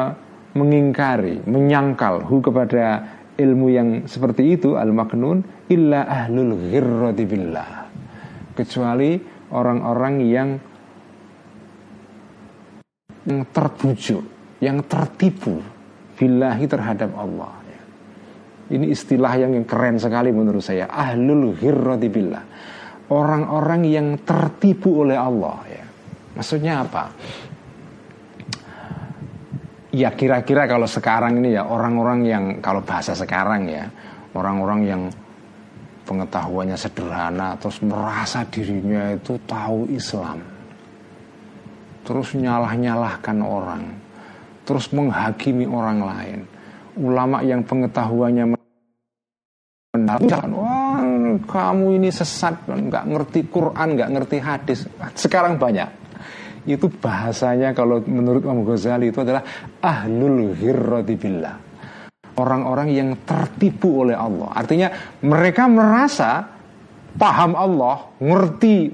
[0.54, 3.02] mengingkari menyangkal hu kepada
[3.40, 7.90] ilmu yang seperti itu al-maknun illa ahlul ghirrati billah.
[8.56, 9.20] Kecuali
[9.52, 10.48] orang-orang yang
[13.26, 14.22] yang terbujuk,
[14.62, 15.58] yang tertipu
[16.16, 17.66] billahi terhadap Allah.
[18.66, 20.90] Ini istilah yang keren sekali menurut saya.
[20.90, 22.44] Ahlul ghirrati billah.
[23.14, 25.62] Orang-orang yang tertipu oleh Allah.
[25.70, 25.86] Ya.
[26.34, 27.04] Maksudnya apa?
[29.94, 33.86] Ya kira-kira kalau sekarang ini ya orang-orang yang kalau bahasa sekarang ya
[34.34, 35.02] orang-orang yang
[36.04, 40.55] pengetahuannya sederhana terus merasa dirinya itu tahu Islam
[42.06, 43.82] terus nyalah-nyalahkan orang,
[44.62, 46.40] terus menghakimi orang lain.
[46.96, 48.54] Ulama yang pengetahuannya
[49.92, 51.02] mendalam, wah
[51.44, 54.78] kamu ini sesat, nggak ngerti Quran, nggak ngerti hadis.
[55.18, 56.06] Sekarang banyak.
[56.66, 59.44] Itu bahasanya kalau menurut Imam Ghazali itu adalah
[59.82, 61.56] ahlul hirrati billah.
[62.36, 64.50] Orang-orang yang tertipu oleh Allah.
[64.52, 64.88] Artinya
[65.24, 66.44] mereka merasa
[67.16, 68.92] paham Allah, ngerti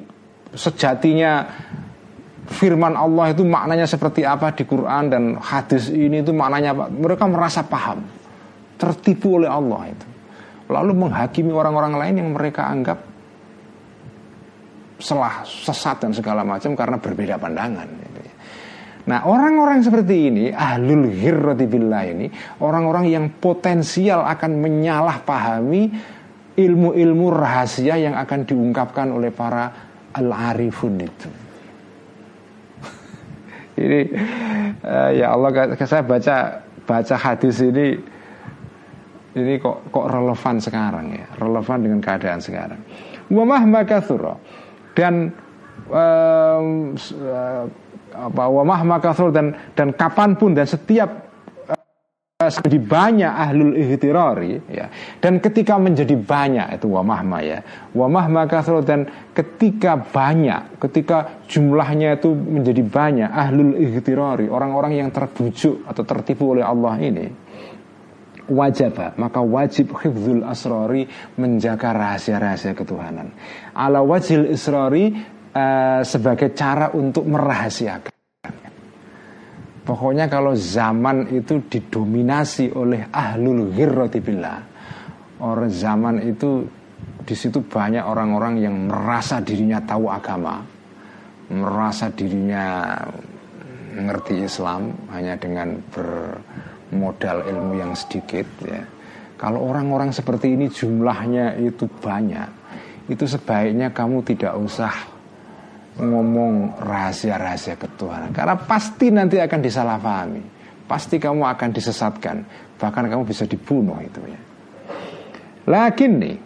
[0.52, 1.48] sejatinya
[2.52, 7.24] firman Allah itu maknanya seperti apa di Quran dan hadis ini itu maknanya apa mereka
[7.26, 8.04] merasa paham
[8.76, 10.06] tertipu oleh Allah itu
[10.70, 12.98] lalu menghakimi orang-orang lain yang mereka anggap
[15.02, 17.88] salah sesat dan segala macam karena berbeda pandangan.
[19.02, 22.30] Nah orang-orang seperti ini ahlul hirrati billah ini
[22.62, 25.82] orang-orang yang potensial akan menyalahpahami
[26.54, 31.41] ilmu-ilmu rahasia yang akan diungkapkan oleh para al-arifun itu.
[33.78, 34.00] Ini
[34.84, 36.36] uh, ya Allah saya baca
[36.84, 37.96] baca hadis ini
[39.32, 42.80] ini kok kok relevan sekarang ya, relevan dengan keadaan sekarang.
[43.32, 43.80] Wa mahma
[44.92, 45.32] dan
[45.88, 46.92] um,
[48.12, 49.00] apa wa mahma
[49.32, 51.08] dan dan kapan pun dan setiap
[52.48, 54.86] menjadi banyak ahlul ihtirari ya.
[55.20, 57.58] Dan ketika menjadi banyak itu wamahma ya.
[57.92, 65.84] Wamahma kasro dan ketika banyak ketika jumlahnya itu menjadi banyak ahlul ihtirari orang-orang yang terbujuk
[65.84, 67.26] atau tertipu oleh Allah ini
[68.50, 71.06] wajib maka wajib hifzul asrori
[71.38, 73.30] menjaga rahasia-rahasia ketuhanan.
[73.72, 75.14] Ala wajil israri
[75.54, 78.21] uh, sebagai cara untuk merahasiakan
[79.82, 84.58] Pokoknya kalau zaman itu didominasi oleh ahlul ghirrati billah.
[85.42, 86.62] Orang zaman itu
[87.26, 90.62] di situ banyak orang-orang yang merasa dirinya tahu agama,
[91.50, 92.94] merasa dirinya
[93.92, 98.86] mengerti Islam hanya dengan bermodal ilmu yang sedikit ya.
[99.34, 102.46] Kalau orang-orang seperti ini jumlahnya itu banyak,
[103.10, 104.94] itu sebaiknya kamu tidak usah
[106.00, 108.32] ngomong rahasia-rahasia ketuhanan.
[108.32, 110.42] Karena pasti nanti akan disalahpahami.
[110.88, 112.36] Pasti kamu akan disesatkan.
[112.80, 114.40] Bahkan kamu bisa dibunuh itu ya.
[115.68, 116.36] Lagi nih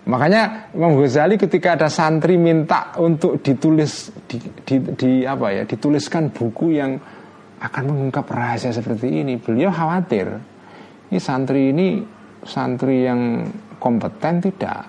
[0.00, 6.32] makanya Imam Ghazali ketika ada santri minta untuk ditulis di, di, di apa ya dituliskan
[6.32, 6.96] buku yang
[7.60, 10.40] akan mengungkap rahasia seperti ini beliau khawatir
[11.10, 12.00] ini santri ini
[12.46, 13.42] santri yang
[13.82, 14.86] kompeten tidak?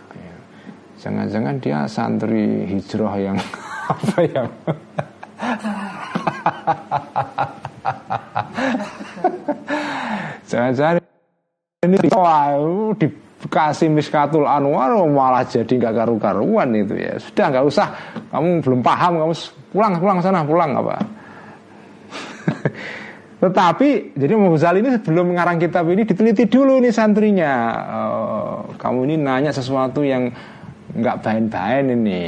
[1.01, 3.38] Jangan-jangan dia santri hijrah yang
[3.92, 4.48] apa ya?
[10.48, 11.04] Jangan-jangan
[11.82, 12.54] ini wah
[13.00, 17.18] dikasih miskatul anwar malah jadi nggak karu-karuan itu ya.
[17.20, 17.88] Sudah nggak usah.
[18.32, 19.34] Kamu belum paham kamu
[19.72, 20.96] pulang pulang sana pulang apa?
[23.42, 27.54] Tetapi jadi Imam ini sebelum mengarang kitab ini diteliti dulu nih santrinya.
[27.89, 30.30] Uh, kamu ini nanya sesuatu yang
[30.92, 32.20] nggak bain-bain ini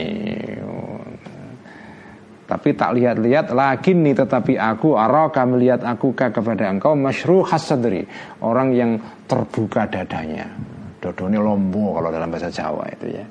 [2.43, 8.03] tapi tak lihat-lihat lagi nih tetapi aku araka melihat aku kepada engkau masyru hasadri
[8.43, 8.91] orang yang
[9.25, 10.51] terbuka dadanya.
[10.99, 13.25] Dodone lombo kalau dalam bahasa Jawa itu ya.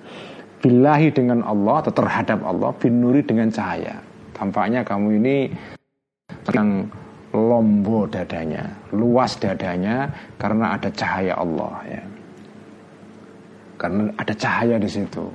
[0.63, 4.01] Bilahi dengan Allah atau terhadap Allah binuri dengan cahaya.
[4.33, 5.37] Tampaknya kamu ini
[6.53, 6.89] yang
[7.33, 10.09] lombo dadanya luas dadanya
[10.41, 12.03] karena ada cahaya Allah ya.
[13.77, 15.27] Karena ada cahaya di situ.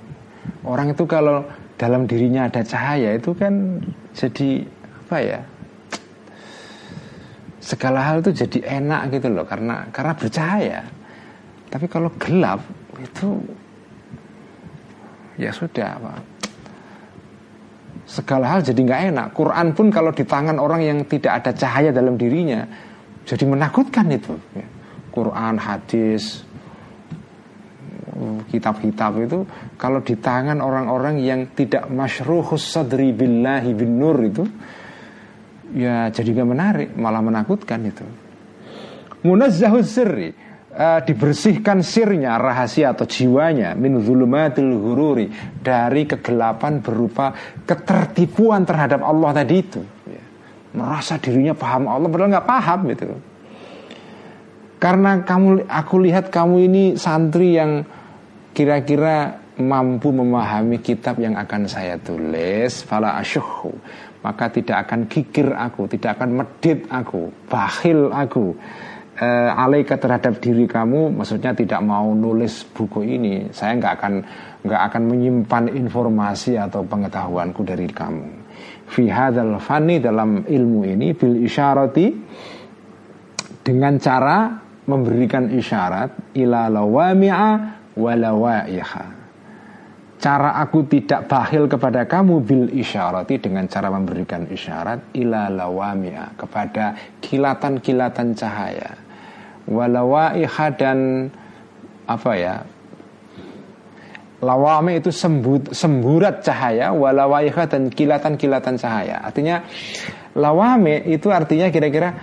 [0.65, 1.45] Orang itu kalau
[1.77, 3.77] dalam dirinya ada cahaya itu kan
[4.17, 4.65] jadi
[5.07, 5.39] apa ya
[7.67, 10.81] segala hal itu jadi enak gitu loh karena karena bercahaya.
[11.67, 12.63] Tapi kalau gelap
[12.95, 13.43] itu
[15.35, 16.13] ya sudah apa.
[18.07, 19.27] Segala hal jadi nggak enak.
[19.35, 22.63] Quran pun kalau di tangan orang yang tidak ada cahaya dalam dirinya
[23.27, 24.31] jadi menakutkan itu.
[25.11, 26.46] Quran hadis
[28.49, 29.39] kitab-kitab itu
[29.77, 34.43] kalau di tangan orang-orang yang tidak masyruhus sadri billahi bin nur itu
[35.77, 38.05] ya jadi gak menarik malah menakutkan itu.
[39.21, 40.29] Munazzahus sirri
[40.73, 45.29] uh, dibersihkan sirnya rahasia atau jiwanya min zulumatil hururi
[45.61, 47.33] dari kegelapan berupa
[47.65, 49.81] ketertipuan terhadap Allah tadi itu.
[50.07, 50.23] Ya.
[50.77, 53.05] merasa dirinya paham Allah padahal nggak paham gitu.
[54.77, 57.81] Karena kamu aku lihat kamu ini santri yang
[58.51, 63.73] kira-kira mampu memahami kitab yang akan saya tulis fala asyuhu
[64.21, 68.53] maka tidak akan gigir aku tidak akan medit aku bakhil aku
[69.17, 74.13] e, alaika terhadap diri kamu maksudnya tidak mau nulis buku ini saya nggak akan
[74.67, 78.27] nggak akan menyimpan informasi atau pengetahuanku dari kamu.
[78.87, 82.07] Fi hadzal fani dalam ilmu ini bil isyarati
[83.63, 89.27] dengan cara memberikan isyarat ila lawami'a walawaiha
[90.17, 96.97] Cara aku tidak bahil kepada kamu bil isyarati dengan cara memberikan isyarat ila lawami'a kepada
[97.21, 98.97] kilatan-kilatan cahaya.
[99.69, 101.29] Walawaiha dan
[102.09, 102.65] apa ya?
[104.41, 109.21] Lawami itu sembut, semburat cahaya, walawaiha dan kilatan-kilatan cahaya.
[109.21, 109.61] Artinya
[110.33, 112.17] lawami itu artinya kira-kira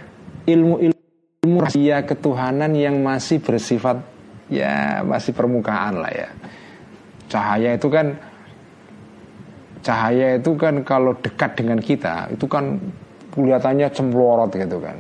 [0.51, 4.14] ilmu-ilmu rahasia ketuhanan yang masih bersifat
[4.49, 6.29] ya masih permukaan lah ya.
[7.29, 8.17] Cahaya itu kan
[9.85, 12.81] cahaya itu kan kalau dekat dengan kita itu kan
[13.33, 14.97] kelihatannya cemlorot gitu kan.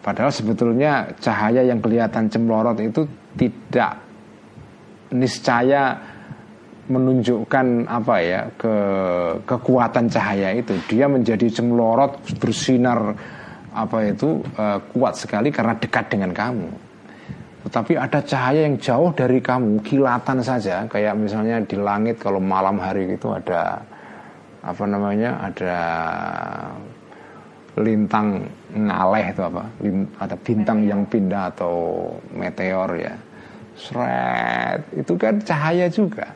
[0.00, 3.02] Padahal sebetulnya cahaya yang kelihatan cemlorot itu
[3.34, 3.98] tidak
[5.10, 5.98] niscaya
[6.86, 8.74] menunjukkan apa ya ke
[9.42, 13.10] kekuatan cahaya itu dia menjadi cemlorot bersinar
[13.74, 16.85] apa itu uh, kuat sekali karena dekat dengan kamu
[17.66, 20.86] tetapi ada cahaya yang jauh dari kamu kilatan saja.
[20.86, 23.82] Kayak misalnya di langit kalau malam hari itu ada
[24.62, 25.78] apa namanya ada
[27.74, 29.66] lintang ngaleh itu apa?
[30.22, 31.74] Ada bintang yang pindah atau
[32.30, 33.18] meteor ya.
[33.74, 36.30] Seret itu kan cahaya juga.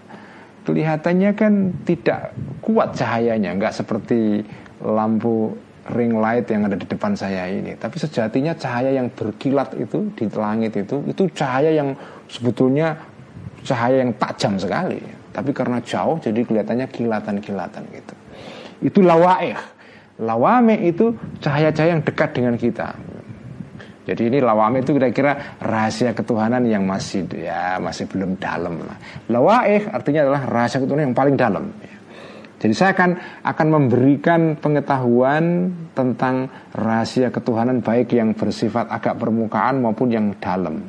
[0.66, 4.43] Kelihatannya kan tidak kuat cahayanya, nggak seperti
[4.83, 5.55] lampu
[5.97, 7.72] ring light yang ada di depan saya ini.
[7.74, 11.97] Tapi sejatinya cahaya yang berkilat itu di langit itu, itu cahaya yang
[12.28, 12.95] sebetulnya
[13.64, 15.01] cahaya yang tajam sekali.
[15.31, 18.14] Tapi karena jauh jadi kelihatannya kilatan-kilatan gitu.
[18.85, 19.57] Itu lawaih.
[20.20, 22.93] Lawame itu cahaya-cahaya yang dekat dengan kita.
[24.05, 28.99] Jadi ini lawame itu kira-kira rahasia ketuhanan yang masih ya masih belum dalam lah.
[29.31, 31.64] Lawaih artinya adalah rahasia ketuhanan yang paling dalam.
[32.61, 40.12] Jadi saya akan akan memberikan pengetahuan tentang rahasia ketuhanan baik yang bersifat agak permukaan maupun
[40.12, 40.84] yang dalam.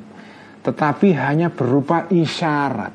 [0.62, 2.94] Tetapi hanya berupa isyarat.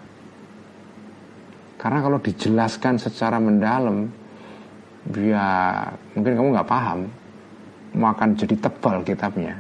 [1.81, 4.13] Karena kalau dijelaskan secara mendalam,
[5.17, 5.49] ya
[6.13, 7.09] mungkin kamu nggak paham,
[7.97, 9.57] mau akan jadi tebal kitabnya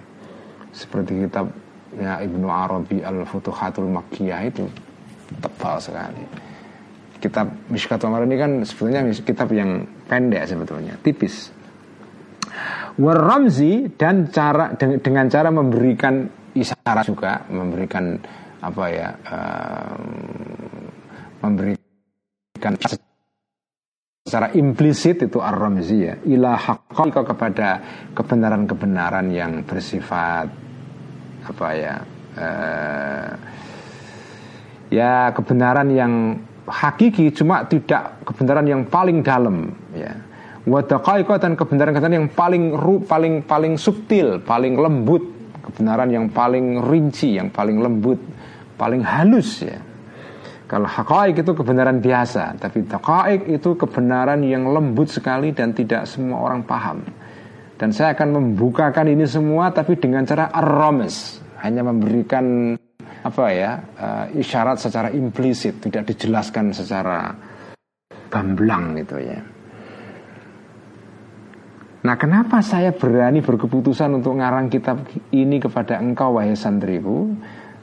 [0.76, 1.48] seperti kitab
[1.96, 4.68] ya Ibnu Arabi Al-Futuhatul Makkiyah itu
[5.40, 6.45] tebal sekali.
[7.16, 11.52] Kitab Mishkatul Umar ini kan sebetulnya kitab yang pendek sebetulnya, tipis.
[12.96, 16.24] Warramzi dan cara dengan cara memberikan
[16.56, 18.16] isyarat juga, memberikan
[18.64, 20.00] apa ya, um,
[21.44, 22.72] memberikan
[24.26, 26.56] secara implisit itu ar-ramzi ya, ila
[26.90, 27.68] kepada
[28.16, 30.48] kebenaran-kebenaran yang bersifat
[31.46, 31.94] apa ya
[32.34, 33.30] uh,
[34.90, 36.12] ya kebenaran yang
[36.66, 40.12] hakiki cuma tidak kebenaran yang paling dalam ya
[40.66, 45.22] dan kebenaran-kebenaran yang paling ru, paling paling subtil, paling lembut,
[45.62, 48.18] kebenaran yang paling rinci, yang paling lembut,
[48.74, 49.78] paling halus ya.
[50.66, 56.42] Kalau haqaik itu kebenaran biasa, tapi daqaik itu kebenaran yang lembut sekali dan tidak semua
[56.42, 57.06] orang paham.
[57.78, 60.66] Dan saya akan membukakan ini semua tapi dengan cara ar
[61.62, 62.74] hanya memberikan
[63.26, 67.34] apa ya uh, isyarat secara implisit, tidak dijelaskan secara
[68.30, 69.40] gamblang gitu ya.
[72.06, 77.34] Nah, kenapa saya berani berkeputusan untuk ngarang kitab ini kepada engkau wahai santriku?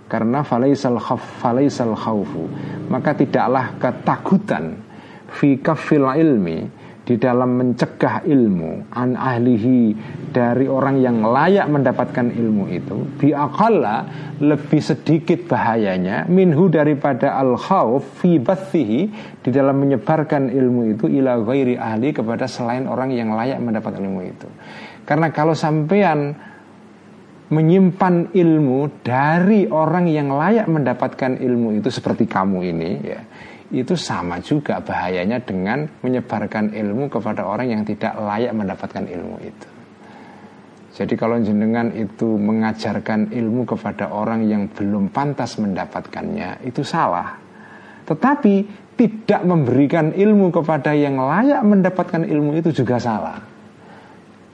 [0.07, 2.47] Karena falaisal khaf falaisal khaufu.
[2.87, 4.79] Maka tidaklah ketakutan
[5.27, 9.91] fi kafil ilmi di dalam mencegah ilmu an ahlihi
[10.31, 14.07] dari orang yang layak mendapatkan ilmu itu biakala
[14.39, 18.99] lebih sedikit bahayanya minhu daripada al khawf fi bathihi
[19.43, 24.21] di dalam menyebarkan ilmu itu ila ghairi ahli kepada selain orang yang layak mendapatkan ilmu
[24.23, 24.47] itu.
[25.03, 26.39] Karena kalau sampean
[27.51, 33.21] menyimpan ilmu dari orang yang layak mendapatkan ilmu itu seperti kamu ini ya
[33.73, 39.67] itu sama juga bahayanya dengan menyebarkan ilmu kepada orang yang tidak layak mendapatkan ilmu itu.
[40.93, 47.33] Jadi kalau jenengan itu mengajarkan ilmu kepada orang yang belum pantas mendapatkannya itu salah.
[48.05, 53.41] Tetapi tidak memberikan ilmu kepada yang layak mendapatkan ilmu itu juga salah.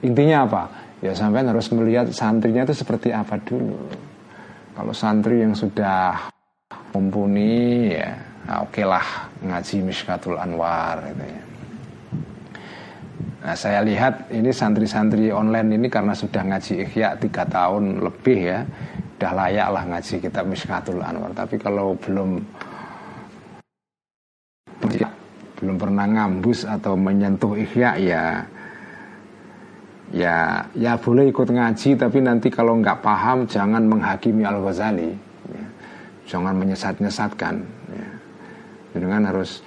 [0.00, 0.62] Intinya apa?
[1.04, 3.76] Ya sampai harus melihat santrinya itu seperti apa dulu.
[4.72, 6.32] Kalau santri yang sudah
[6.96, 11.42] mumpuni ya nah, oke lah ngaji Mishkatul Anwar gitu ya.
[13.40, 18.60] Nah saya lihat ini santri-santri online ini karena sudah ngaji Ikhya tiga tahun lebih ya
[19.16, 22.36] Udah layak lah ngaji kitab Mishkatul Anwar Tapi kalau belum
[25.60, 28.24] Belum pernah ngambus atau menyentuh Ikhya ya
[30.12, 35.16] Ya ya boleh ikut ngaji Tapi nanti kalau nggak paham jangan menghakimi Al-Ghazali
[35.48, 35.66] ya.
[36.28, 37.79] Jangan menyesat-nyesatkan
[38.94, 39.62] dengan harus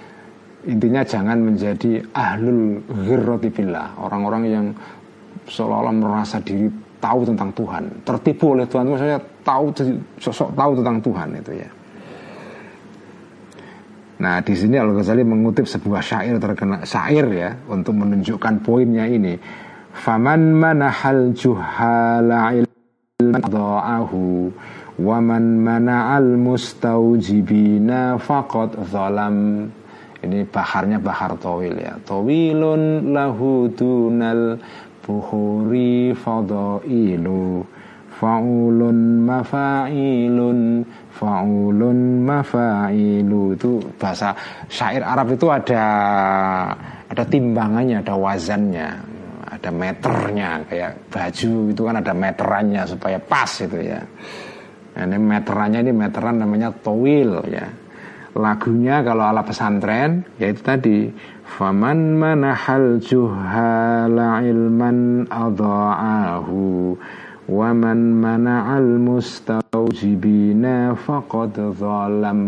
[0.64, 4.66] intinya jangan menjadi ahlul ghirrati billah orang-orang yang
[5.44, 6.68] seolah-olah merasa diri
[7.04, 7.84] tahu tentang Tuhan.
[8.00, 8.88] Tertipu oleh Tuhan.
[8.88, 9.64] Maksudnya tahu
[10.16, 11.68] sosok tahu tentang Tuhan itu ya.
[14.24, 19.36] Nah di sini Al Ghazali mengutip sebuah syair terkena syair ya untuk menunjukkan poinnya ini.
[19.94, 23.42] Faman manahal juhala ilman
[24.94, 29.66] Waman mana'al mustaujibina faqad zalam.
[30.22, 31.98] Ini baharnya bahar tawil ya.
[32.06, 34.54] Tawilun lahu dunal
[35.02, 37.66] buhuri fadailu.
[38.14, 43.58] Faulun mafailun faulun mafailu.
[43.58, 44.30] Itu bahasa
[44.70, 45.84] syair Arab itu ada
[47.10, 48.88] ada timbangannya ada wazannya
[49.50, 50.62] ada meternya.
[50.70, 53.98] Kayak baju itu kan ada meterannya supaya pas itu ya
[54.94, 57.66] ini meterannya ini meteran namanya towil ya.
[58.34, 61.10] Lagunya kalau ala pesantren yaitu tadi
[61.46, 66.62] faman manahal juhala ilman adha'ahu
[67.46, 72.40] wa man mana'al mustaujibina faqad zalam.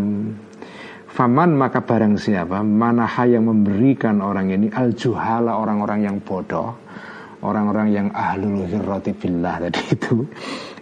[1.07, 6.87] Faman maka barang siapa manaha yang memberikan orang ini al juhala orang-orang yang bodoh
[7.41, 10.25] orang-orang yang ahlul hirrati billah tadi itu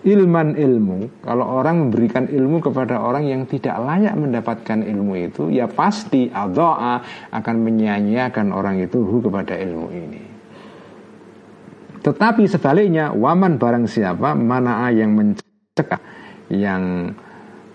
[0.05, 5.65] ilman ilmu kalau orang memberikan ilmu kepada orang yang tidak layak mendapatkan ilmu itu ya
[5.65, 7.01] pasti adoa
[7.33, 10.23] akan menyanyiakan orang itu kepada ilmu ini.
[12.05, 15.97] Tetapi sebaliknya waman barang siapa mana yang mencegah
[16.53, 17.09] yang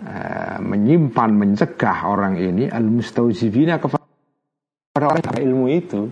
[0.07, 4.07] uh, menyimpan mencegah orang ini al mustaujibina kepada
[5.03, 6.07] orang yang ilmu itu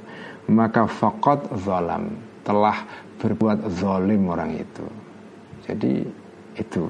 [0.51, 2.83] maka fakot zalam telah
[3.23, 5.08] berbuat zalim orang itu
[5.69, 5.93] jadi
[6.57, 6.89] itu.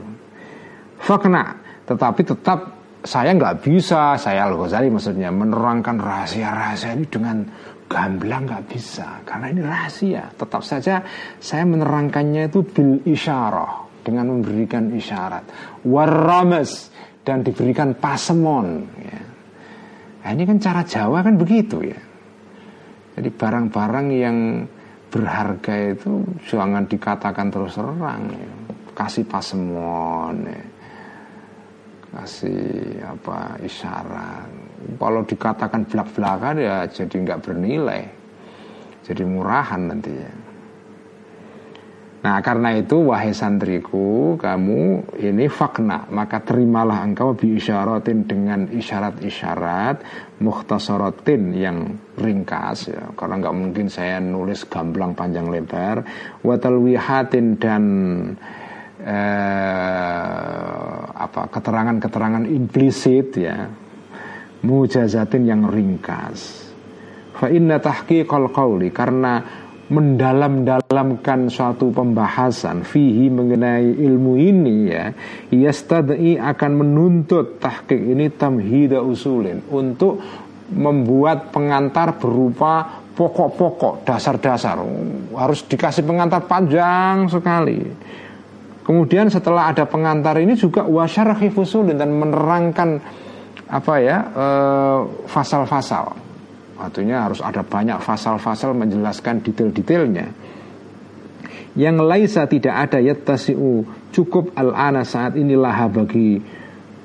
[1.02, 2.58] Fakna tetapi tetap
[3.02, 4.14] saya nggak bisa.
[4.14, 7.36] Saya Al Ghazali maksudnya menerangkan rahasia-rahasia ini dengan
[7.88, 9.24] gamblang nggak bisa.
[9.24, 10.30] Karena ini rahasia.
[10.36, 11.02] Tetap saja
[11.42, 15.44] saya menerangkannya itu bil isyarah dengan memberikan isyarat.
[15.88, 16.92] Warames
[17.24, 19.20] dan diberikan pasemon ya.
[20.24, 22.00] nah, ini kan cara Jawa kan begitu ya.
[23.18, 24.64] Jadi barang-barang yang
[25.08, 28.67] berharga itu jangan dikatakan terus terang ya.
[28.98, 30.62] Kasih pasemon ya.
[32.08, 34.50] kasih apa isyarat.
[34.98, 38.02] Kalau dikatakan belak-belakan ya jadi nggak bernilai.
[39.06, 40.32] Jadi murahan nanti ya.
[42.18, 46.10] Nah karena itu wahai santriku kamu ini fakna.
[46.10, 50.02] Maka terimalah engkau bi isyaratin dengan isyarat-isyarat
[50.42, 53.14] muhtasaratin yang ringkas ya.
[53.14, 56.02] Karena nggak mungkin saya nulis gamblang panjang lebar.
[56.42, 57.84] Watalwihatin dan
[59.08, 63.68] eh, apa keterangan-keterangan implisit ya.
[64.58, 66.66] Mujazatin yang ringkas.
[67.38, 69.38] Fa inna tahqiqal qawli karena
[69.88, 75.14] mendalam-dalamkan suatu pembahasan fihi mengenai ilmu ini ya
[75.48, 80.20] yastad'i akan menuntut tahqiq ini tamhida usulin untuk
[80.68, 84.82] membuat pengantar berupa pokok-pokok dasar-dasar.
[85.32, 87.80] Harus dikasih pengantar panjang sekali
[88.88, 92.96] kemudian setelah ada pengantar ini juga wasyarhi fusulin dan menerangkan
[93.68, 96.28] apa ya eh, fasal-fasal
[96.78, 100.30] Artinya harus ada banyak fasal-fasal menjelaskan detail-detailnya.
[101.74, 103.82] Yang laisa tidak ada yattasi'u
[104.14, 106.38] cukup al-ana saat inilah bagi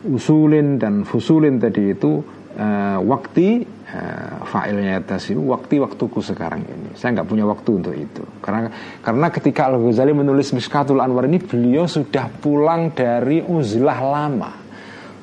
[0.05, 2.21] usulin dan fusulin tadi itu
[2.57, 6.97] uh, waktu uh, fa'ilnya yattasi'u waktu waktuku sekarang ini.
[6.97, 8.23] Saya nggak punya waktu untuk itu.
[8.41, 8.67] Karena
[8.99, 14.51] karena ketika Al-Ghazali menulis Miskatul Anwar ini beliau sudah pulang dari uzlah lama.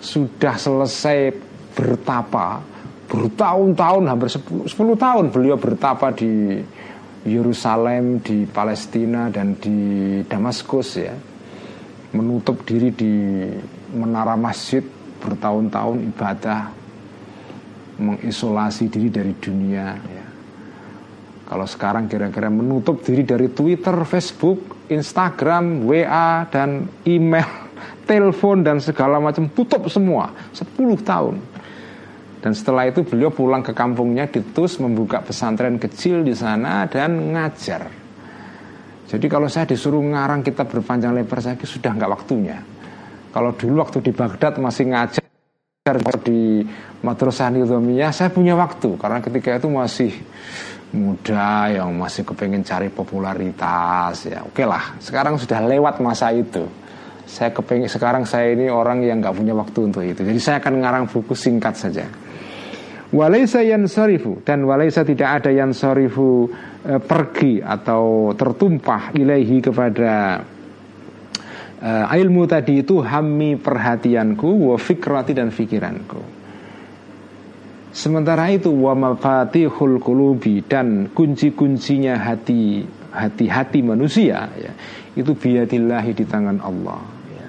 [0.00, 1.34] Sudah selesai
[1.76, 2.64] bertapa
[3.10, 6.62] bertahun-tahun hampir 10, 10 tahun beliau bertapa di
[7.26, 9.78] Yerusalem, di Palestina dan di
[10.24, 11.12] Damaskus ya.
[12.10, 13.12] Menutup diri di
[13.94, 14.82] menara masjid
[15.20, 16.79] bertahun-tahun ibadah
[18.00, 20.26] mengisolasi diri dari dunia ya.
[21.50, 27.46] Kalau sekarang kira-kira menutup diri dari Twitter, Facebook, Instagram, WA dan email,
[28.10, 30.70] telepon dan segala macam tutup semua 10
[31.02, 31.36] tahun.
[32.40, 37.36] Dan setelah itu beliau pulang ke kampungnya di Tus membuka pesantren kecil di sana dan
[37.36, 37.84] ngajar.
[39.10, 42.62] Jadi kalau saya disuruh ngarang kita berpanjang lebar saya sudah nggak waktunya.
[43.34, 45.19] Kalau dulu waktu di Baghdad masih ngajar
[46.20, 46.60] di
[47.00, 49.00] Madrasah Nizamiyah saya punya waktu.
[49.00, 50.12] Karena ketika itu masih
[50.92, 55.00] muda yang masih kepengen cari popularitas ya oke lah.
[55.00, 56.68] Sekarang sudah lewat masa itu.
[57.24, 60.20] Saya kepengen sekarang saya ini orang yang nggak punya waktu untuk itu.
[60.20, 62.04] Jadi saya akan ngarang buku singkat saja.
[63.10, 66.46] Walaysa yansarifu dan walaysa tidak ada yang sarifu
[66.86, 70.44] e, pergi atau tertumpah ilaihi kepada
[71.80, 71.90] e,
[72.20, 76.20] ilmu tadi itu hammi perhatianku wa fikrati dan fikiranku.
[77.90, 84.70] Sementara itu wa mafatihul qulubi dan kunci-kuncinya hati hati-hati manusia ya,
[85.18, 87.02] itu biadillahi di tangan Allah
[87.34, 87.48] ya.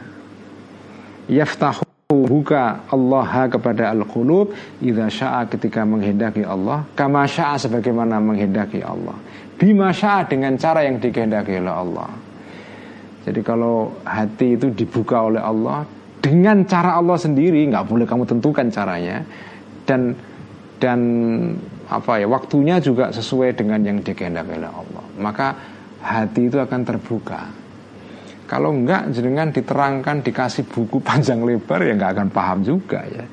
[1.45, 1.85] Yaftahu
[2.25, 4.51] buka Allah kepada al-qulub
[4.83, 9.15] idza syaa ketika menghendaki Allah kama syaa sebagaimana menghendaki Allah
[9.55, 12.09] bima syaa dengan cara yang dikehendaki oleh Allah
[13.22, 15.85] Jadi kalau hati itu dibuka oleh Allah
[16.22, 19.22] dengan cara Allah sendiri, nggak boleh kamu tentukan caranya
[19.85, 20.14] dan
[20.81, 20.99] dan
[21.85, 25.03] apa ya waktunya juga sesuai dengan yang dikehendaki oleh Allah.
[25.22, 25.48] Maka
[26.02, 27.41] hati itu akan terbuka.
[28.49, 33.26] Kalau enggak jenengan diterangkan dikasih buku panjang lebar ya nggak akan paham juga ya.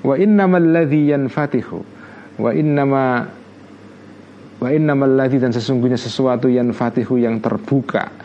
[0.00, 1.78] Wa innamal ladzi yanfatihu
[2.40, 3.28] wa innama
[4.60, 8.19] wa innamal ladzi dan sesungguhnya sesuatu yang fatihu yang terbuka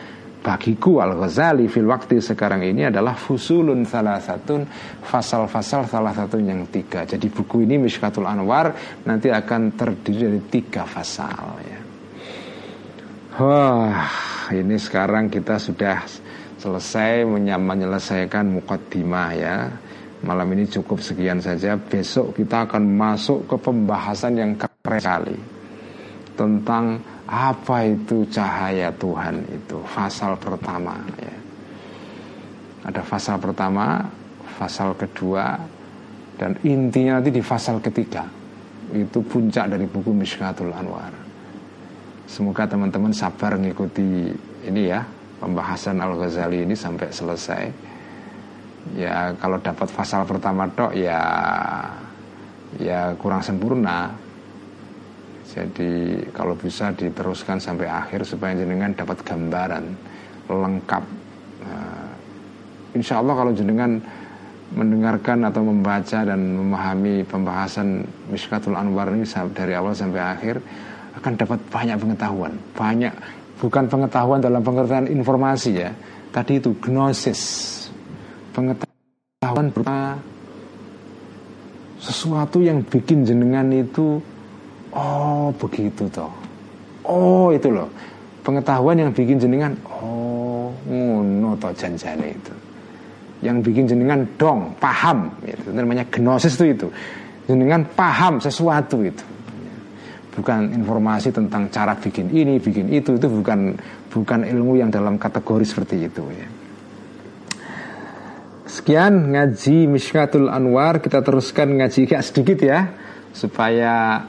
[0.46, 4.62] bagiku Al Ghazali fil waktu sekarang ini adalah fusulun salah satu
[5.02, 7.02] fasal-fasal salah satu yang tiga.
[7.02, 8.70] Jadi buku ini Mishkatul Anwar
[9.02, 11.80] nanti akan terdiri dari tiga fasal ya.
[13.42, 14.06] Wah,
[14.54, 16.06] ini sekarang kita sudah
[16.62, 17.26] selesai
[17.58, 19.56] menyelesaikan mukaddimah ya.
[20.22, 21.74] Malam ini cukup sekian saja.
[21.76, 25.36] Besok kita akan masuk ke pembahasan yang keren sekali
[26.38, 29.82] tentang apa itu cahaya Tuhan itu?
[29.90, 31.34] Fasal pertama ya.
[32.86, 34.06] Ada fasal pertama
[34.46, 35.58] Fasal kedua
[36.38, 38.22] Dan intinya nanti di fasal ketiga
[38.94, 41.10] Itu puncak dari buku Mishkatul Anwar.
[42.30, 44.30] Semoga teman-teman sabar mengikuti
[44.70, 45.02] ini ya
[45.42, 47.68] Pembahasan Al-Ghazali ini sampai selesai.
[48.96, 51.20] Ya kalau dapat fasal pertama dok ya
[52.78, 54.25] Ya kurang sempurna
[55.46, 59.84] jadi kalau bisa diteruskan sampai akhir supaya jenengan dapat gambaran
[60.50, 61.04] lengkap.
[61.62, 62.10] Uh,
[62.98, 64.02] insya Allah kalau jenengan
[64.74, 69.22] mendengarkan atau membaca dan memahami pembahasan Mishkatul Anwar ini
[69.54, 70.58] dari awal sampai akhir
[71.22, 73.14] akan dapat banyak pengetahuan, banyak
[73.62, 75.90] bukan pengetahuan dalam pengertian informasi ya.
[76.34, 77.40] Tadi itu gnosis,
[78.52, 80.20] pengetahuan berupa
[81.96, 84.20] sesuatu yang bikin jenengan itu
[84.96, 86.32] Oh begitu toh.
[87.04, 87.92] Oh itu loh.
[88.40, 92.54] Pengetahuan yang bikin jenengan Oh ngono toh janjane itu.
[93.44, 95.28] Yang bikin jenengan dong Paham.
[95.44, 96.88] Itu Namanya gnosis itu itu.
[97.46, 99.22] Jenengan paham sesuatu itu.
[100.36, 103.20] Bukan informasi tentang cara bikin ini Bikin itu.
[103.20, 103.76] Itu bukan
[104.08, 106.48] bukan ilmu yang dalam kategori seperti itu ya.
[108.66, 111.04] Sekian ngaji Mishkatul Anwar.
[111.04, 112.88] Kita teruskan ngaji kayak sedikit ya
[113.36, 114.24] Supaya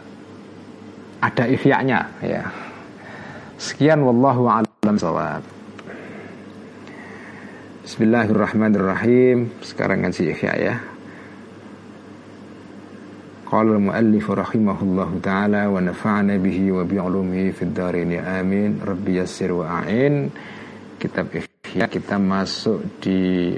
[1.22, 2.44] ada ihya'nya ya.
[3.58, 5.42] Sekian wallahu a'lam shawab.
[7.88, 9.50] Bismillahirrahmanirrahim.
[9.66, 10.76] Sekarang ngaji ihya ya.
[13.48, 18.84] Qala al-muallif rahimahullahu taala wa nafa'ana bihi wa bi'ulumihi fid dharain amin.
[18.84, 20.30] Rabbi yassir wa a'in.
[21.00, 23.56] Kitab ihya kita masuk di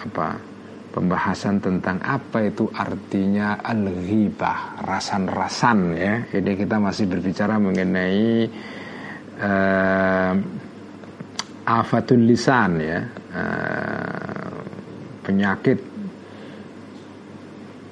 [0.00, 0.55] apa?
[0.96, 6.24] Pembahasan tentang apa itu artinya al-ghibah, rasan-rasan ya.
[6.32, 8.48] Ini kita masih berbicara mengenai
[9.36, 10.32] uh,
[11.68, 13.00] afatul lisan ya.
[13.28, 14.56] Uh,
[15.20, 15.84] penyakit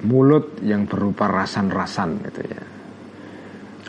[0.09, 2.63] mulut yang berupa rasan-rasan gitu ya.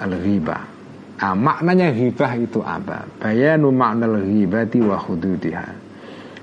[0.05, 0.77] Al-ghibah.
[1.17, 3.09] Ah, maknanya ghibah itu apa?
[3.17, 5.86] Bayanu makna al-ghibati wa hududiha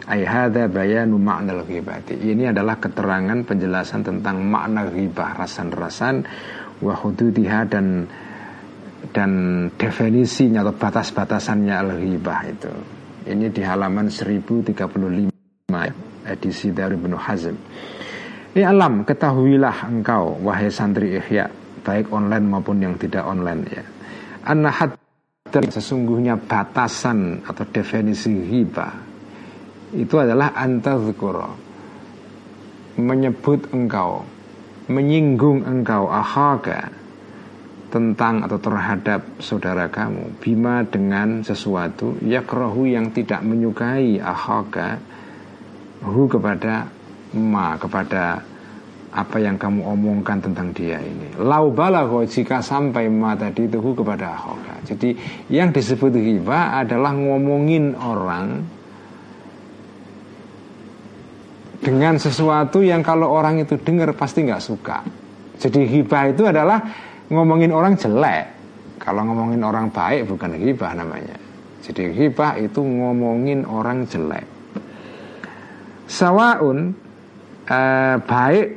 [0.04, 2.20] Ayhada bayanu makna ghibati.
[2.20, 6.28] Ini adalah keterangan penjelasan tentang makna ghibah rasan-rasan
[6.84, 8.04] wa hududiha dan
[9.16, 9.32] dan
[9.80, 12.72] definisinya atau batas-batasannya al-ghibah itu.
[13.24, 15.32] Ini di halaman 1035
[16.28, 17.56] edisi dari Ibnu Hazm.
[18.54, 21.48] Ini alam, ketahuilah engkau wahai santri ihya
[21.84, 23.84] baik online maupun yang tidak online ya.
[24.52, 25.00] Anahat
[25.48, 29.13] sesungguhnya batasan atau definisi ghibah
[29.94, 31.50] itu adalah antazkura.
[32.98, 34.26] Menyebut engkau.
[34.90, 36.92] Menyinggung engkau ahaka
[37.94, 40.42] tentang atau terhadap saudara kamu.
[40.42, 44.98] Bima dengan sesuatu yakrohu yang tidak menyukai ahaka
[46.04, 46.90] hu kepada
[47.38, 48.42] ma kepada
[49.14, 51.38] apa yang kamu omongkan tentang dia ini.
[51.38, 54.84] Lau balago jika sampai ma tadi itu hu kepada ahaka.
[54.90, 55.14] Jadi
[55.54, 58.66] yang disebut hiba adalah ngomongin orang
[61.84, 65.04] dengan sesuatu yang kalau orang itu dengar pasti nggak suka.
[65.60, 66.80] Jadi hibah itu adalah
[67.28, 68.46] ngomongin orang jelek.
[69.04, 71.36] Kalau ngomongin orang baik bukan hibah namanya.
[71.84, 74.48] Jadi hibah itu ngomongin orang jelek.
[76.08, 76.96] Sawaun
[77.68, 78.68] eh, baik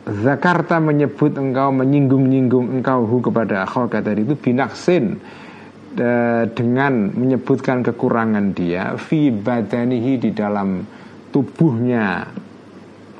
[0.00, 5.20] Zakarta menyebut engkau menyinggung-nyinggung engkau hu kepada akhoka tadi itu binaksin
[5.94, 10.82] eh, dengan menyebutkan kekurangan dia fi badanihi di dalam
[11.30, 12.26] tubuhnya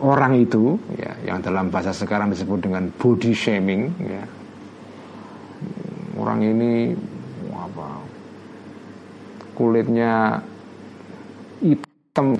[0.02, 4.24] orang itu ya yang dalam bahasa sekarang disebut dengan body shaming ya.
[6.20, 6.92] Orang ini
[7.56, 7.88] apa
[9.56, 10.36] kulitnya
[11.64, 12.36] hitam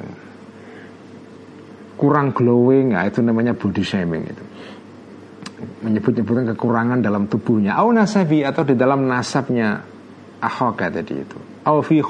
[1.96, 4.44] kurang glowing nah itu namanya body shaming itu.
[5.80, 7.76] Menyebut-nyebutkan kekurangan dalam tubuhnya.
[7.76, 9.80] Au atau di dalam nasabnya
[10.40, 12.02] ahoka tadi itu au fi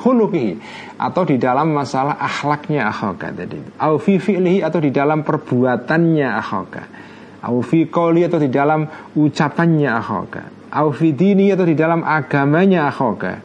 [0.97, 3.61] atau di dalam masalah akhlaknya ahoka tadi.
[3.77, 6.82] Au fi fi'lihi atau di dalam perbuatannya ahoka
[7.43, 8.85] au fi atau di dalam
[9.16, 10.43] ucapannya ahoka
[10.77, 13.41] au dini atau di dalam agamanya ahoka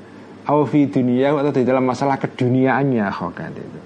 [0.46, 3.82] au dunia atau di dalam masalah keduniaannya ahoka itu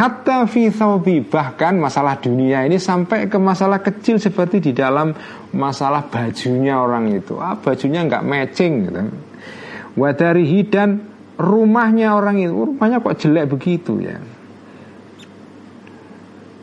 [0.00, 5.12] Hatta fi thawbi Bahkan masalah dunia ini sampai ke masalah kecil seperti di dalam
[5.52, 7.36] masalah bajunya orang itu.
[7.36, 9.00] Ah, Bajunya nggak matching gitu
[9.98, 11.02] Wadarihi dan
[11.38, 12.54] rumahnya orang itu.
[12.54, 14.18] Rumahnya kok jelek begitu ya?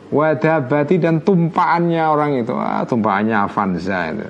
[0.08, 2.56] Wadabati dan tumpaannya orang itu.
[2.56, 4.28] Ah, Tumpaannya Avanza itu.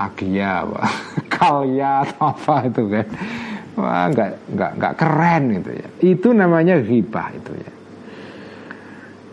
[0.00, 0.80] Agia apa
[1.34, 3.06] Kalya atau apa itu kan?
[3.76, 5.88] Wah nggak nggak nggak keren gitu ya.
[6.00, 7.79] Itu namanya ghibah itu ya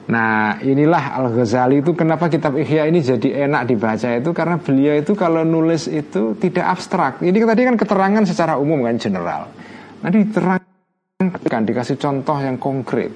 [0.08, 4.96] Nah inilah Al Ghazali itu kenapa kitab Ihya ini jadi enak dibaca itu karena beliau
[4.96, 7.20] itu kalau nulis itu tidak abstrak.
[7.20, 9.52] Ini tadi kan keterangan secara umum kan general.
[10.00, 13.12] Nanti diterangkan dikasih contoh yang konkret.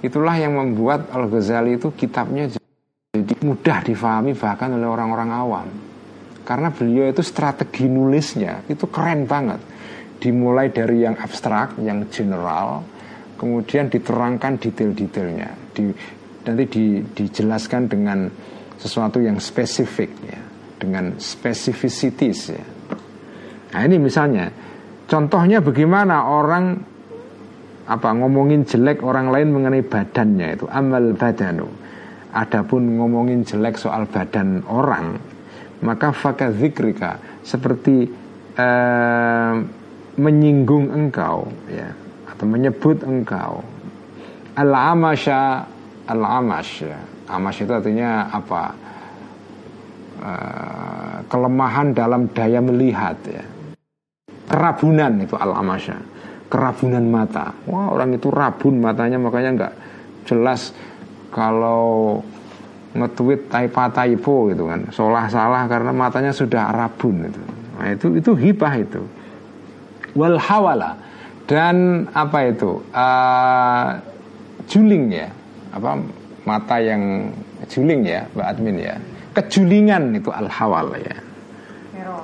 [0.00, 5.68] Itulah yang membuat Al Ghazali itu kitabnya jadi mudah difahami bahkan oleh orang-orang awam.
[6.44, 9.60] Karena beliau itu strategi nulisnya itu keren banget
[10.24, 12.84] dimulai dari yang abstrak, yang general,
[13.34, 15.90] kemudian diterangkan detail-detailnya, di,
[16.46, 18.26] nanti di, dijelaskan dengan
[18.78, 20.40] sesuatu yang spesifik, ya,
[20.78, 22.40] dengan specificities.
[22.52, 22.64] Ya.
[23.74, 24.50] Nah ini misalnya,
[25.10, 26.78] contohnya bagaimana orang
[27.84, 31.68] apa ngomongin jelek orang lain mengenai badannya itu amal badanu.
[32.34, 35.14] Adapun ngomongin jelek soal badan orang,
[35.86, 38.10] maka fakadzikrika seperti
[38.58, 39.54] eh,
[40.18, 42.03] menyinggung engkau ya
[42.34, 43.62] atau menyebut engkau
[44.58, 45.66] al-amasya
[46.10, 46.86] al-amash.
[47.30, 48.62] Amash itu artinya apa?
[50.24, 53.44] Uh, kelemahan dalam daya melihat ya.
[54.48, 55.98] Kerabunan itu al-amasya.
[56.48, 57.52] Kerabunan mata.
[57.66, 59.74] Wah, orang itu rabun matanya makanya nggak
[60.24, 60.72] jelas
[61.34, 62.22] kalau
[62.94, 64.86] nge-tweet taipa taipo gitu kan.
[64.94, 67.42] Salah salah karena matanya sudah rabun itu.
[67.74, 69.02] Nah, itu itu hibah itu
[70.14, 70.94] wal hawala
[71.44, 72.80] dan apa itu?
[72.88, 74.00] Uh,
[74.64, 75.28] juling ya.
[75.74, 76.00] Apa
[76.48, 77.28] mata yang
[77.68, 78.94] juling ya Mbak Admin ya.
[79.34, 81.16] Kejulingan itu al hawal ya.
[81.90, 82.18] Kero,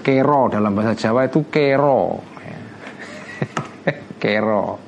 [0.00, 2.18] kero dalam bahasa Jawa itu kero.
[2.42, 2.60] Ya.
[4.22, 4.80] kero.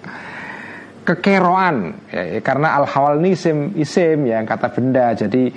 [1.05, 1.77] Kekeroan.
[2.13, 5.13] Ya, karena al hawal ini isim isim ya kata benda.
[5.15, 5.53] Jadi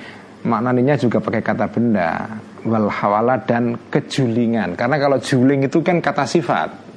[0.46, 2.28] maknanya juga pakai kata benda.
[2.68, 4.78] Wal hawala dan kejulingan.
[4.78, 6.91] Karena kalau juling itu kan kata sifat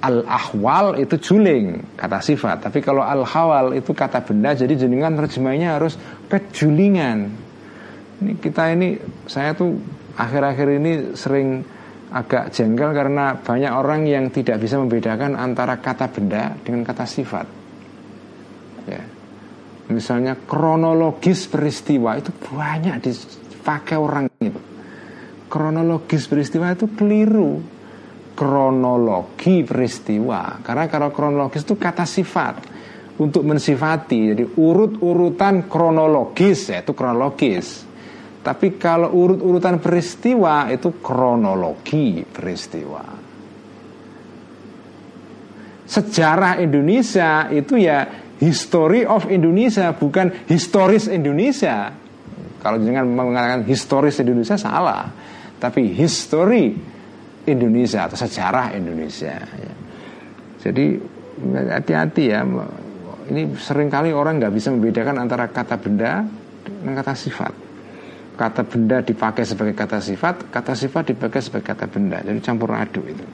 [0.00, 2.68] al ahwal itu juling kata sifat.
[2.68, 7.28] Tapi kalau al hawal itu kata benda jadi jenengan terjemahnya harus kejulingan.
[8.20, 8.96] Ini kita ini
[9.28, 9.76] saya tuh
[10.16, 11.64] akhir-akhir ini sering
[12.10, 17.46] agak jengkel karena banyak orang yang tidak bisa membedakan antara kata benda dengan kata sifat.
[18.88, 19.02] Ya.
[19.90, 24.58] Misalnya kronologis peristiwa itu banyak dipakai orang itu.
[25.50, 27.79] Kronologis peristiwa itu keliru
[28.40, 30.64] kronologi peristiwa.
[30.64, 32.80] Karena kalau kronologis itu kata sifat.
[33.20, 37.84] Untuk mensifati jadi urut-urutan kronologis ya itu kronologis.
[38.40, 43.04] Tapi kalau urut-urutan peristiwa itu kronologi peristiwa.
[45.84, 48.08] Sejarah Indonesia itu ya
[48.40, 51.92] history of Indonesia bukan historis Indonesia.
[52.64, 55.12] Kalau jangan mengatakan historis Indonesia salah,
[55.60, 56.72] tapi history
[57.52, 59.34] Indonesia atau sejarah Indonesia.
[59.36, 59.74] Ya.
[60.60, 60.98] Jadi
[61.70, 62.40] hati-hati ya.
[63.30, 66.26] Ini sering kali orang nggak bisa membedakan antara kata benda
[66.66, 67.52] dengan kata sifat.
[68.34, 72.18] Kata benda dipakai sebagai kata sifat, kata sifat dipakai sebagai kata benda.
[72.24, 73.24] Jadi campur aduk itu.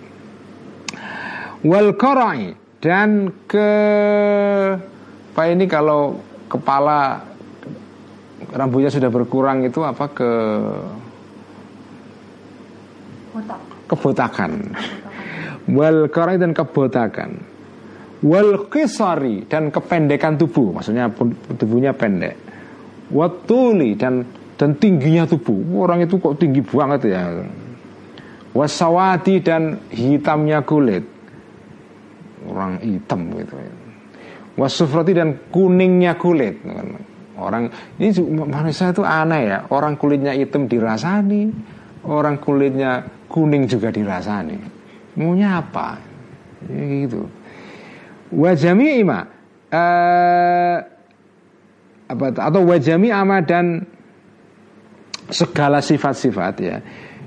[1.64, 1.97] Wal
[2.76, 3.70] dan ke
[5.32, 7.20] Pak ini kalau kepala
[8.52, 10.30] rambutnya sudah berkurang itu apa ke
[13.87, 14.75] kebotakan.
[15.67, 17.31] Wal karai dan kebotakan.
[18.23, 20.79] Wal kisari dan kependekan tubuh.
[20.79, 21.11] Maksudnya
[21.59, 22.39] tubuhnya pendek.
[23.11, 24.27] Watuli dan
[24.57, 25.59] dan tingginya tubuh.
[25.83, 27.23] Orang itu kok tinggi banget ya.
[28.57, 31.05] Wasawati dan hitamnya kulit.
[32.47, 33.73] Orang hitam gitu ya.
[34.57, 36.65] Wasufrati dan kuningnya kulit.
[37.37, 37.69] Orang
[38.01, 39.59] ini manusia itu aneh ya.
[39.69, 41.53] Orang kulitnya hitam dirasani
[42.07, 44.59] orang kulitnya kuning juga dirasani.
[45.19, 45.99] Maunya apa?
[46.70, 47.27] Ya, gitu.
[48.33, 49.20] Wa jami'i ma
[49.70, 50.77] uh,
[52.07, 53.87] apa atau wa jami'a ma dan
[55.31, 56.77] segala sifat-sifat ya.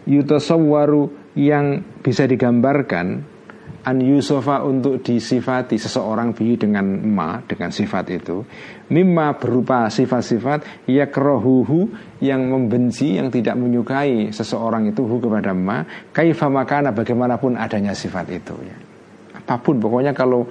[0.09, 3.21] Yutasawwaru yang bisa digambarkan
[3.89, 8.45] an yusofa untuk disifati seseorang bi dengan ma dengan sifat itu.
[8.93, 11.89] Mimma berupa sifat-sifat yakrohuhu
[12.21, 15.81] yang membenci yang tidak menyukai seseorang itu hu kepada ma.
[16.13, 18.77] Kaifa makana bagaimanapun adanya sifat itu ya.
[19.41, 20.45] Apa pun pokoknya kalau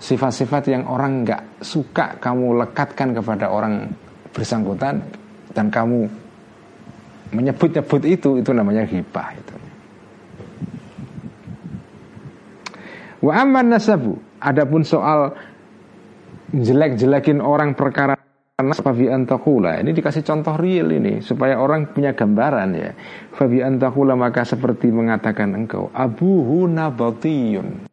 [0.00, 3.92] sifat-sifat yang orang nggak suka kamu lekatkan kepada orang
[4.32, 5.04] bersangkutan
[5.52, 6.08] dan kamu
[7.36, 9.59] menyebut-nyebut itu itu namanya hibah itu
[13.20, 14.16] Wa amman nasabu.
[14.40, 15.36] Adapun soal
[16.56, 18.16] jelek-jelekin orang perkara
[18.60, 22.92] Fabi antakula Ini dikasih contoh real ini Supaya orang punya gambaran ya.
[23.32, 27.88] Fabi antakula maka seperti mengatakan engkau Abuhu nabatiyun.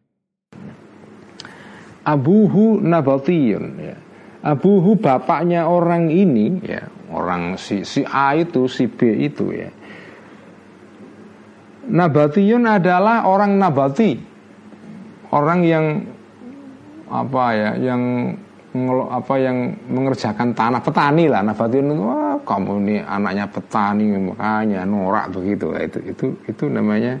[2.04, 3.96] Abuhu nabatiyun ya.
[4.44, 6.88] Abuhu bapaknya orang ini ya.
[7.08, 9.72] Orang si, si A itu Si B itu ya.
[11.88, 14.37] Nabatiyun adalah orang nabati
[15.34, 15.84] orang yang
[17.08, 18.02] apa ya yang
[19.08, 21.40] apa yang mengerjakan tanah petani lah.
[21.40, 25.72] Nabatin wah kamu ini anaknya petani makanya norak begitu.
[25.76, 27.16] Itu itu itu namanya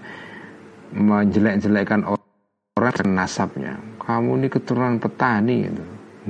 [0.92, 3.74] menjelek-jelekan orang dan nasabnya.
[4.04, 5.84] Kamu ini keturunan petani itu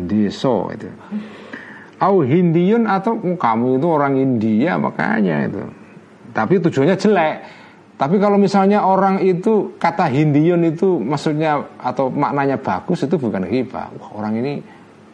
[0.06, 0.86] deso itu
[1.98, 5.62] au hindiyun atau oh, kamu itu orang India makanya itu
[6.30, 7.36] tapi tujuannya jelek
[7.98, 13.90] tapi kalau misalnya orang itu kata Hindiun itu maksudnya atau maknanya bagus itu bukan hibah.
[13.98, 14.62] Wah, orang ini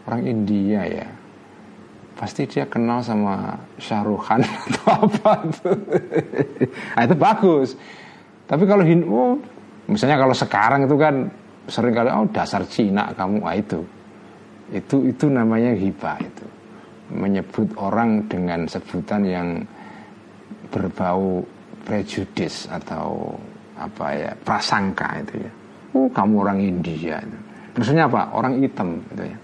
[0.05, 1.09] orang India ya.
[2.13, 5.71] Pasti dia kenal sama Syahruhan atau apa itu.
[6.93, 7.69] nah, itu bagus.
[8.45, 9.35] Tapi kalau Hindu, oh,
[9.89, 11.25] misalnya kalau sekarang itu kan
[11.65, 13.81] sering kali oh dasar Cina kamu ah itu.
[14.69, 16.47] Itu itu namanya hibah itu.
[17.17, 19.49] Menyebut orang dengan sebutan yang
[20.69, 21.49] berbau
[21.85, 23.37] prejudis atau
[23.77, 25.53] apa ya prasangka itu ya.
[25.95, 27.39] Oh kamu orang India itu.
[27.75, 28.31] Maksudnya apa?
[28.35, 29.37] Orang hitam gitu ya.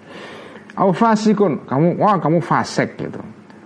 [0.79, 3.21] Au fasikun, kamu wah kamu fasek gitu.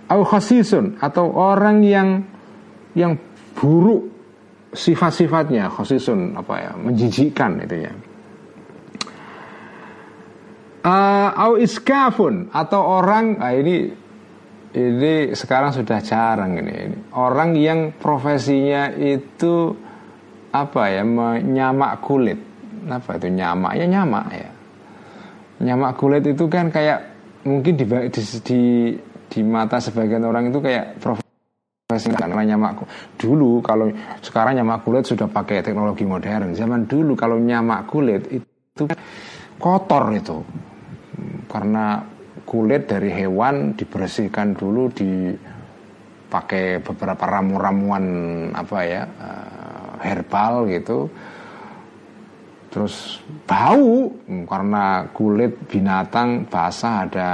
[0.09, 2.21] Au khasisun atau orang yang
[2.93, 3.17] yang
[3.57, 4.05] buruk
[4.75, 7.93] sifat-sifatnya khasisun apa ya menjijikkan itu ya.
[10.85, 13.89] Uh, iskafun atau orang nah ini
[14.75, 17.07] ini sekarang sudah jarang ini.
[17.15, 19.71] Orang yang profesinya itu
[20.51, 22.35] apa ya menyamak kulit.
[22.91, 23.79] Apa itu nyamak?
[23.79, 24.49] Ya nyamak ya.
[25.63, 27.07] Nyamak kulit itu kan kayak
[27.47, 28.61] mungkin di di, di,
[29.31, 32.83] di mata sebagian orang itu kayak profesi karena nyamak
[33.15, 33.87] dulu kalau
[34.19, 36.51] sekarang nyamak kulit sudah pakai teknologi modern.
[36.51, 38.83] Zaman dulu kalau nyamak kulit itu
[39.55, 40.43] kotor itu
[41.47, 42.14] karena
[42.45, 48.05] kulit dari hewan dibersihkan dulu dipakai beberapa ramu-ramuan
[48.53, 51.09] apa ya uh, herbal gitu.
[52.69, 53.19] Terus
[53.49, 57.31] bau hmm, karena kulit binatang basah ada.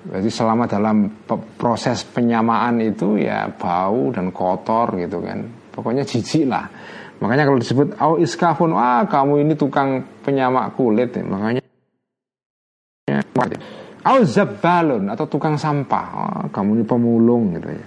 [0.00, 1.12] Jadi selama dalam
[1.60, 5.44] proses penyamaan itu ya bau dan kotor gitu kan.
[5.68, 6.64] Pokoknya jijik lah.
[7.20, 11.12] Makanya kalau disebut au iskafun wah kamu ini tukang penyamak kulit.
[11.12, 11.24] Ya.
[11.24, 11.60] makanya
[14.00, 16.06] Au zabbalun atau tukang sampah.
[16.16, 17.86] Oh, kamu ini pemulung gitu ya.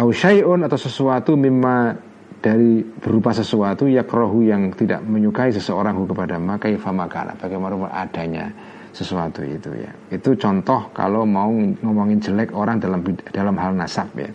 [0.00, 2.08] Au atau sesuatu mimma
[2.38, 8.54] dari berupa sesuatu ya krohu yang tidak menyukai seseorang kepada maka makana bagaimana adanya
[8.94, 11.50] sesuatu itu ya itu contoh kalau mau
[11.82, 13.02] ngomongin jelek orang dalam
[13.34, 14.30] dalam hal nasab ya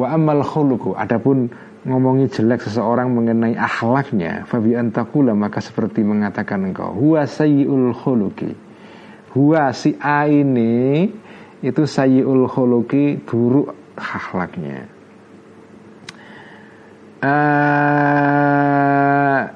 [0.00, 1.52] wa amal khuluku adapun
[1.84, 7.28] ngomongin jelek seseorang mengenai akhlaknya fabi antakula maka seperti mengatakan engkau huwa
[8.00, 8.69] khuluki
[9.30, 11.06] Huwa si A ini
[11.62, 14.90] itu sayyul khuluqi buruk akhlaknya.
[17.20, 17.30] Uh,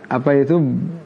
[0.04, 0.60] apa itu?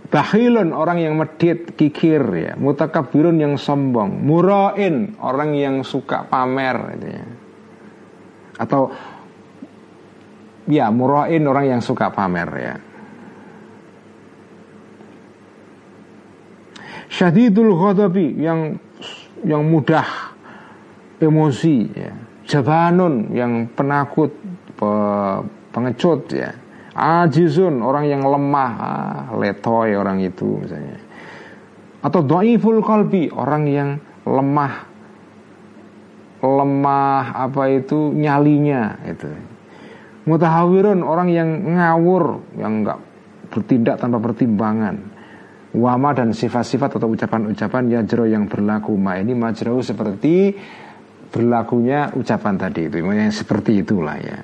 [0.08, 2.56] Bahilun orang yang medit kikir ya.
[2.56, 4.24] Mutakabirun yang sombong.
[4.24, 7.24] Murain orang yang suka pamer gitu ya.
[8.58, 8.88] Atau
[10.68, 12.74] ya murain orang yang suka pamer ya
[17.18, 18.78] syadidul ghadabi yang
[19.42, 20.06] yang mudah
[21.18, 22.14] emosi ya.
[22.48, 24.30] Jabanun yang penakut
[24.78, 24.90] pe,
[25.74, 26.54] pengecut ya.
[26.98, 30.98] Ajizun orang yang lemah ah, letoy orang itu misalnya.
[31.98, 33.90] Atau doiful kalbi orang yang
[34.22, 34.86] lemah
[36.38, 39.26] lemah apa itu nyalinya itu.
[40.30, 42.98] Mutahawirun orang yang ngawur yang enggak
[43.50, 45.07] bertindak tanpa pertimbangan
[45.68, 50.56] Wama dan sifat-sifat atau ucapan-ucapan yajro yang berlaku ma ini majro seperti
[51.28, 54.38] berlakunya ucapan tadi itu yang seperti itulah ya.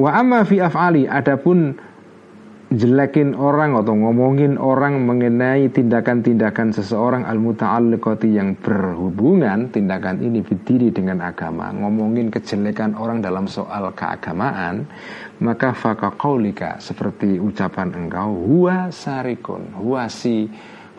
[0.00, 1.76] Wa amma fi af'ali adapun
[2.68, 10.92] jelekin orang atau ngomongin orang mengenai tindakan-tindakan seseorang al muta'alliqati yang berhubungan tindakan ini berdiri
[10.92, 11.72] dengan agama.
[11.72, 14.84] Ngomongin kejelekan orang dalam soal keagamaan
[15.40, 20.44] maka faqaqaulika seperti ucapan engkau huwa sarikun huwa si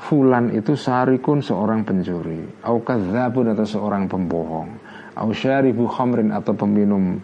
[0.01, 2.65] fulan itu sarikun seorang pencuri.
[2.65, 4.69] Au kadzabun atau seorang pembohong.
[5.21, 7.21] Au syaribu khamrin atau peminum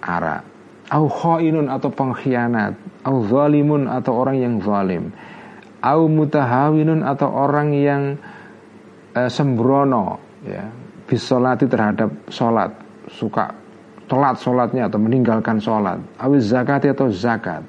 [0.00, 0.51] arak
[0.92, 2.76] au khainun atau pengkhianat.
[3.02, 5.10] Au zalimun atau orang yang zalim.
[5.82, 8.02] Au mutahawinun atau orang yang
[9.16, 10.68] uh, sembrono ya.
[11.08, 12.72] Bisolati terhadap sholat
[13.10, 13.52] suka
[14.06, 17.64] telat sholatnya atau meninggalkan sholat awiz zakat atau zakat.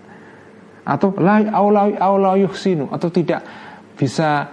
[0.84, 1.40] Atau la
[2.04, 2.92] aula yuhsinu.
[2.92, 3.42] Atau tidak
[3.96, 4.52] bisa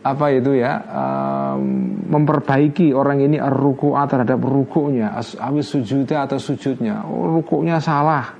[0.00, 7.04] apa itu ya um, memperbaiki orang ini ruku'ah terhadap rukuknya awis sujudnya atau sujudnya.
[7.04, 8.32] Oh, rukuknya salah.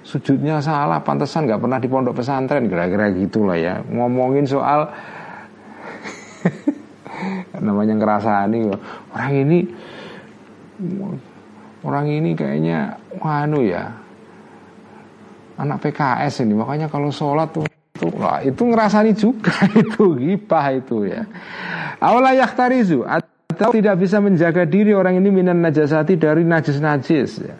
[0.00, 3.82] Sujudnya salah pantesan nggak pernah di pondok pesantren kira-kira gitulah ya.
[3.90, 4.86] Ngomongin soal
[7.66, 8.58] namanya ngerasani
[9.12, 9.58] orang ini
[11.84, 13.90] orang ini kayaknya anu ya
[15.58, 16.54] anak PKS ini.
[16.56, 17.69] Makanya kalau sholat tuh
[18.00, 19.52] itu lah itu ngerasani juga
[19.84, 21.28] itu gibah itu ya
[22.00, 27.54] awala yahtarizu atau tidak bisa menjaga diri orang ini minan najasati dari najis-najis ya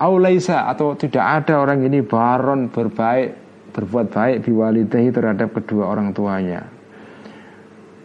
[0.00, 3.36] Aulaisa atau tidak ada orang ini baron berbaik
[3.76, 6.64] berbuat baik biwalidahi terhadap kedua orang tuanya.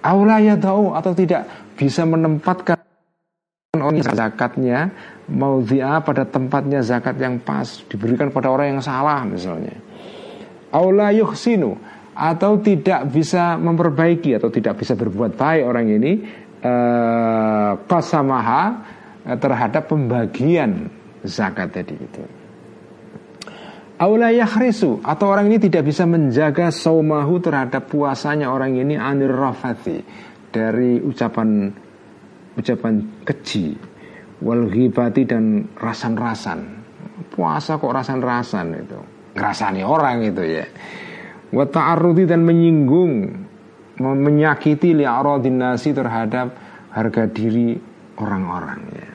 [0.03, 1.47] Aula ya tahu atau tidak
[1.79, 2.77] bisa menempatkan
[3.79, 4.91] orang zakatnya
[5.31, 9.73] mau dia pada tempatnya zakat yang pas diberikan pada orang yang salah misalnya.
[10.75, 11.79] Aula yuhsinu
[12.11, 16.11] atau tidak bisa memperbaiki atau tidak bisa berbuat baik orang ini
[16.59, 18.63] eh, kasamaha
[19.39, 20.91] terhadap pembagian
[21.23, 22.23] zakat tadi itu.
[23.95, 30.03] Aula yakhrisu atau orang ini tidak bisa menjaga saumahu terhadap puasanya orang ini anir rafati
[30.51, 31.71] dari ucapan
[32.59, 33.71] ucapan keji
[34.43, 36.83] wal ghibati dan rasan-rasan.
[37.31, 39.14] Puasa kok rasan-rasan itu.
[39.35, 40.65] Ngerasani orang itu ya.
[41.51, 43.45] Wa ta'arrudi dan menyinggung
[43.99, 46.55] menyakiti li'aradin nasi terhadap
[46.91, 47.75] harga diri
[48.19, 49.09] orang-orang ya.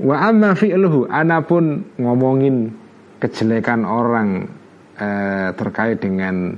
[0.00, 2.72] Wa amma fi'luhu Anapun ngomongin
[3.20, 4.48] kejelekan orang
[4.96, 6.56] eh, terkait dengan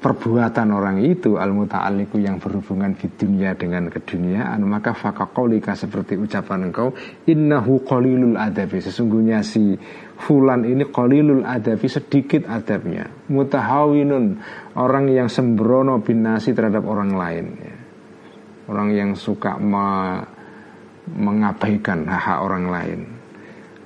[0.00, 6.72] perbuatan orang itu al muta'alliqu yang berhubungan di dunia dengan keduniaan maka faqaqaulika seperti ucapan
[6.72, 6.96] engkau
[7.28, 8.80] innahu qalilul adabi.
[8.80, 9.76] Sesungguhnya si
[10.16, 13.12] fulan ini qalilul adabi sedikit adabnya.
[13.28, 14.40] Mutahawinun
[14.80, 17.46] orang yang sembrono binasi terhadap orang lain.
[18.72, 20.16] Orang yang suka ma
[21.10, 23.00] mengabaikan hak-hak orang lain.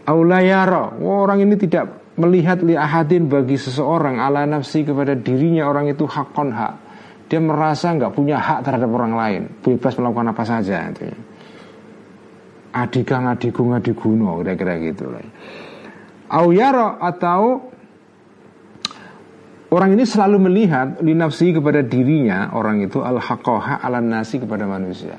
[0.04, 6.06] Aulayara, orang ini tidak melihat li ahadin bagi seseorang ala nafsi kepada dirinya orang itu
[6.06, 6.74] hakon hak.
[7.26, 10.92] Dia merasa nggak punya hak terhadap orang lain, bebas melakukan apa saja.
[10.92, 11.18] Itu ya.
[12.74, 15.22] Adika ngadiku ngadiguno, kira-kira gitu lah.
[16.30, 17.74] Auyara atau
[19.74, 24.70] Orang ini selalu melihat li nafsi kepada dirinya orang itu al hakoha ala nasi kepada
[24.70, 25.18] manusia.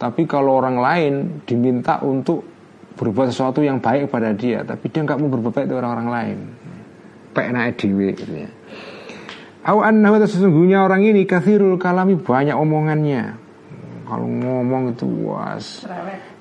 [0.00, 1.14] Tapi kalau orang lain
[1.44, 2.59] diminta untuk
[2.98, 6.38] berbuat sesuatu yang baik kepada dia, tapi dia nggak mau berbuat baik kepada orang lain.
[7.30, 8.50] Pekna edw gitu ya.
[9.60, 13.36] Au annahu sesungguhnya orang ini kathirul kalami banyak omongannya.
[14.08, 15.86] Kalau ngomong itu was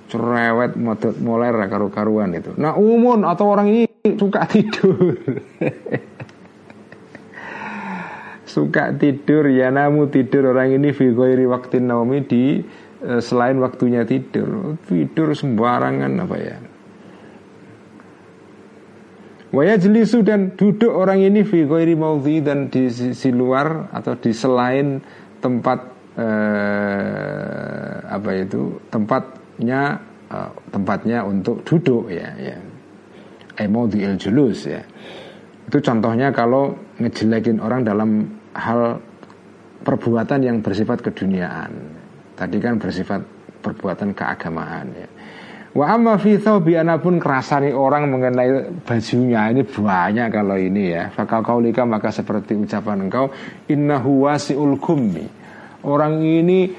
[0.10, 2.56] cerewet modot moler karu-karuan itu.
[2.58, 3.86] Nah umun atau orang ini
[4.18, 5.14] suka tidur.
[8.50, 12.66] suka tidur ya namu tidur orang ini fi waktu naumi di
[13.00, 16.58] selain waktunya tidur tidur sembarangan apa ya?
[19.50, 21.66] Waya jelisu dan duduk orang ini fi
[21.98, 25.02] maudhi dan di sisi luar atau di selain
[25.42, 25.80] tempat
[26.22, 29.98] eh, apa itu tempatnya
[30.30, 32.58] eh, tempatnya untuk duduk ya ya.
[33.60, 34.86] Il julus ya.
[35.66, 39.02] Itu contohnya kalau ngejelekin orang dalam hal
[39.82, 41.74] perbuatan yang bersifat keduniaan
[42.40, 43.20] Tadi kan bersifat
[43.60, 45.08] perbuatan keagamaan ya.
[45.76, 51.12] Wa amma fi thawbi anapun kerasani orang mengenai bajunya ini banyak kalau ini ya.
[51.12, 53.28] Fakal kaulika maka seperti ucapan engkau
[53.68, 55.28] innahu wasiul kummi.
[55.84, 56.72] Orang ini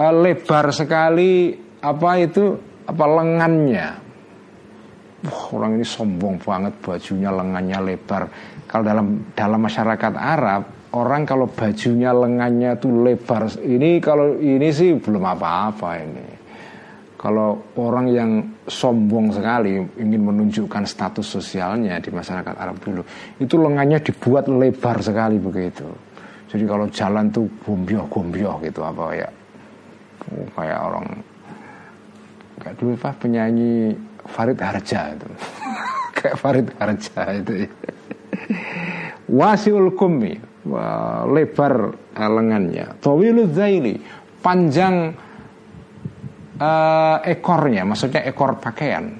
[0.00, 2.56] uh, lebar sekali apa itu
[2.88, 3.88] apa lengannya.
[5.22, 8.26] wah orang ini sombong banget bajunya lengannya lebar.
[8.66, 9.06] Kalau dalam
[9.38, 15.90] dalam masyarakat Arab orang kalau bajunya lengannya tuh lebar ini kalau ini sih belum apa-apa
[16.00, 16.26] ini.
[17.22, 18.30] Kalau orang yang
[18.66, 23.06] sombong sekali ingin menunjukkan status sosialnya di masyarakat Arab dulu,
[23.38, 25.86] itu lengannya dibuat lebar sekali begitu.
[26.50, 29.30] Jadi kalau jalan tuh gombyoh-gombyoh gitu apa ya,
[30.50, 31.06] kayak orang
[32.58, 33.94] kayak dulu pak penyanyi
[34.26, 35.28] Farid Harja itu,
[36.18, 37.70] kayak Farid Harja itu.
[39.30, 40.51] Wasiul kumi,
[41.26, 42.98] lebar lengannya.
[43.02, 43.98] Tawilul zaili,
[44.38, 45.10] panjang
[46.58, 49.10] uh, ekornya, maksudnya ekor pakaian,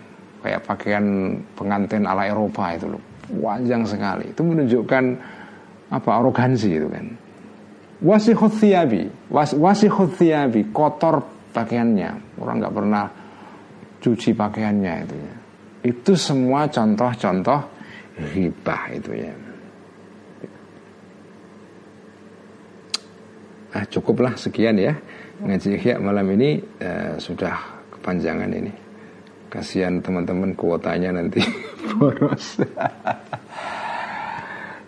[0.43, 3.03] kayak pakaian pengantin ala Eropa itu loh,
[3.43, 4.31] panjang sekali.
[4.31, 5.05] Itu menunjukkan
[5.93, 7.07] apa arogansi itu kan.
[8.03, 11.23] Wasihut thiyabi, was, wasihut thiyabi, kotor
[11.55, 13.05] pakaiannya, orang nggak pernah
[14.03, 15.35] cuci pakaiannya itu ya.
[15.83, 17.61] Itu semua contoh-contoh
[18.35, 19.35] hibah itu ya.
[23.73, 24.93] Nah, cukuplah sekian ya
[25.43, 27.57] ngaji ihya malam ini uh, sudah
[27.99, 28.73] kepanjangan ini.
[29.49, 31.41] Kasihan teman-teman kuotanya nanti
[31.97, 32.61] boros.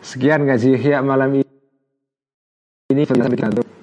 [0.04, 1.48] Sekian ngaji ihya malam ini.
[2.92, 3.08] Ini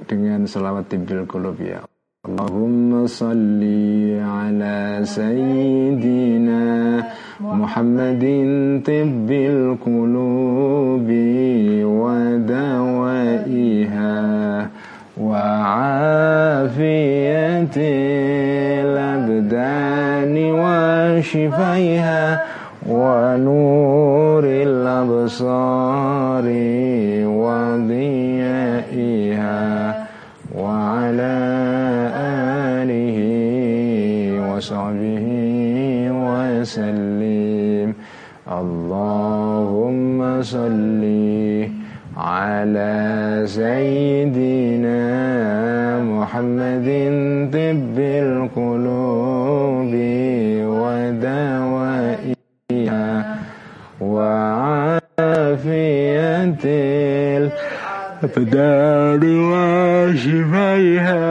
[0.06, 1.82] dengan selawat timbil kulub ya.
[2.22, 6.62] Allahumma salli ala sayyidina
[7.42, 14.14] Muhammadin tibbil qulubi wa dawaiha
[15.22, 16.82] وعافية
[18.82, 22.22] الأبدان وشفيها
[22.90, 26.46] ونور الأبصار
[27.26, 29.52] وضيائها
[30.58, 31.38] وعلى
[32.82, 33.18] آله
[34.50, 35.26] وصحبه
[36.12, 37.94] وسلم.
[38.52, 41.04] اللهم صلِّ
[42.46, 45.02] على سيدنا
[46.04, 46.88] محمد
[47.54, 49.94] طب القلوب
[51.62, 53.06] ودوائها
[55.22, 56.64] وعافية
[58.24, 61.22] الأبدان وشفيها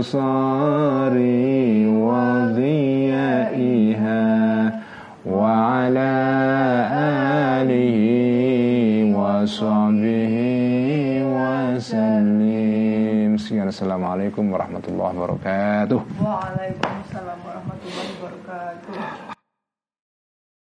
[0.00, 1.12] الأبصار
[9.46, 10.34] وصحبه
[11.36, 13.36] وسلم
[13.68, 16.89] السلام عليكم ورحمة الله وبركاته وعليكم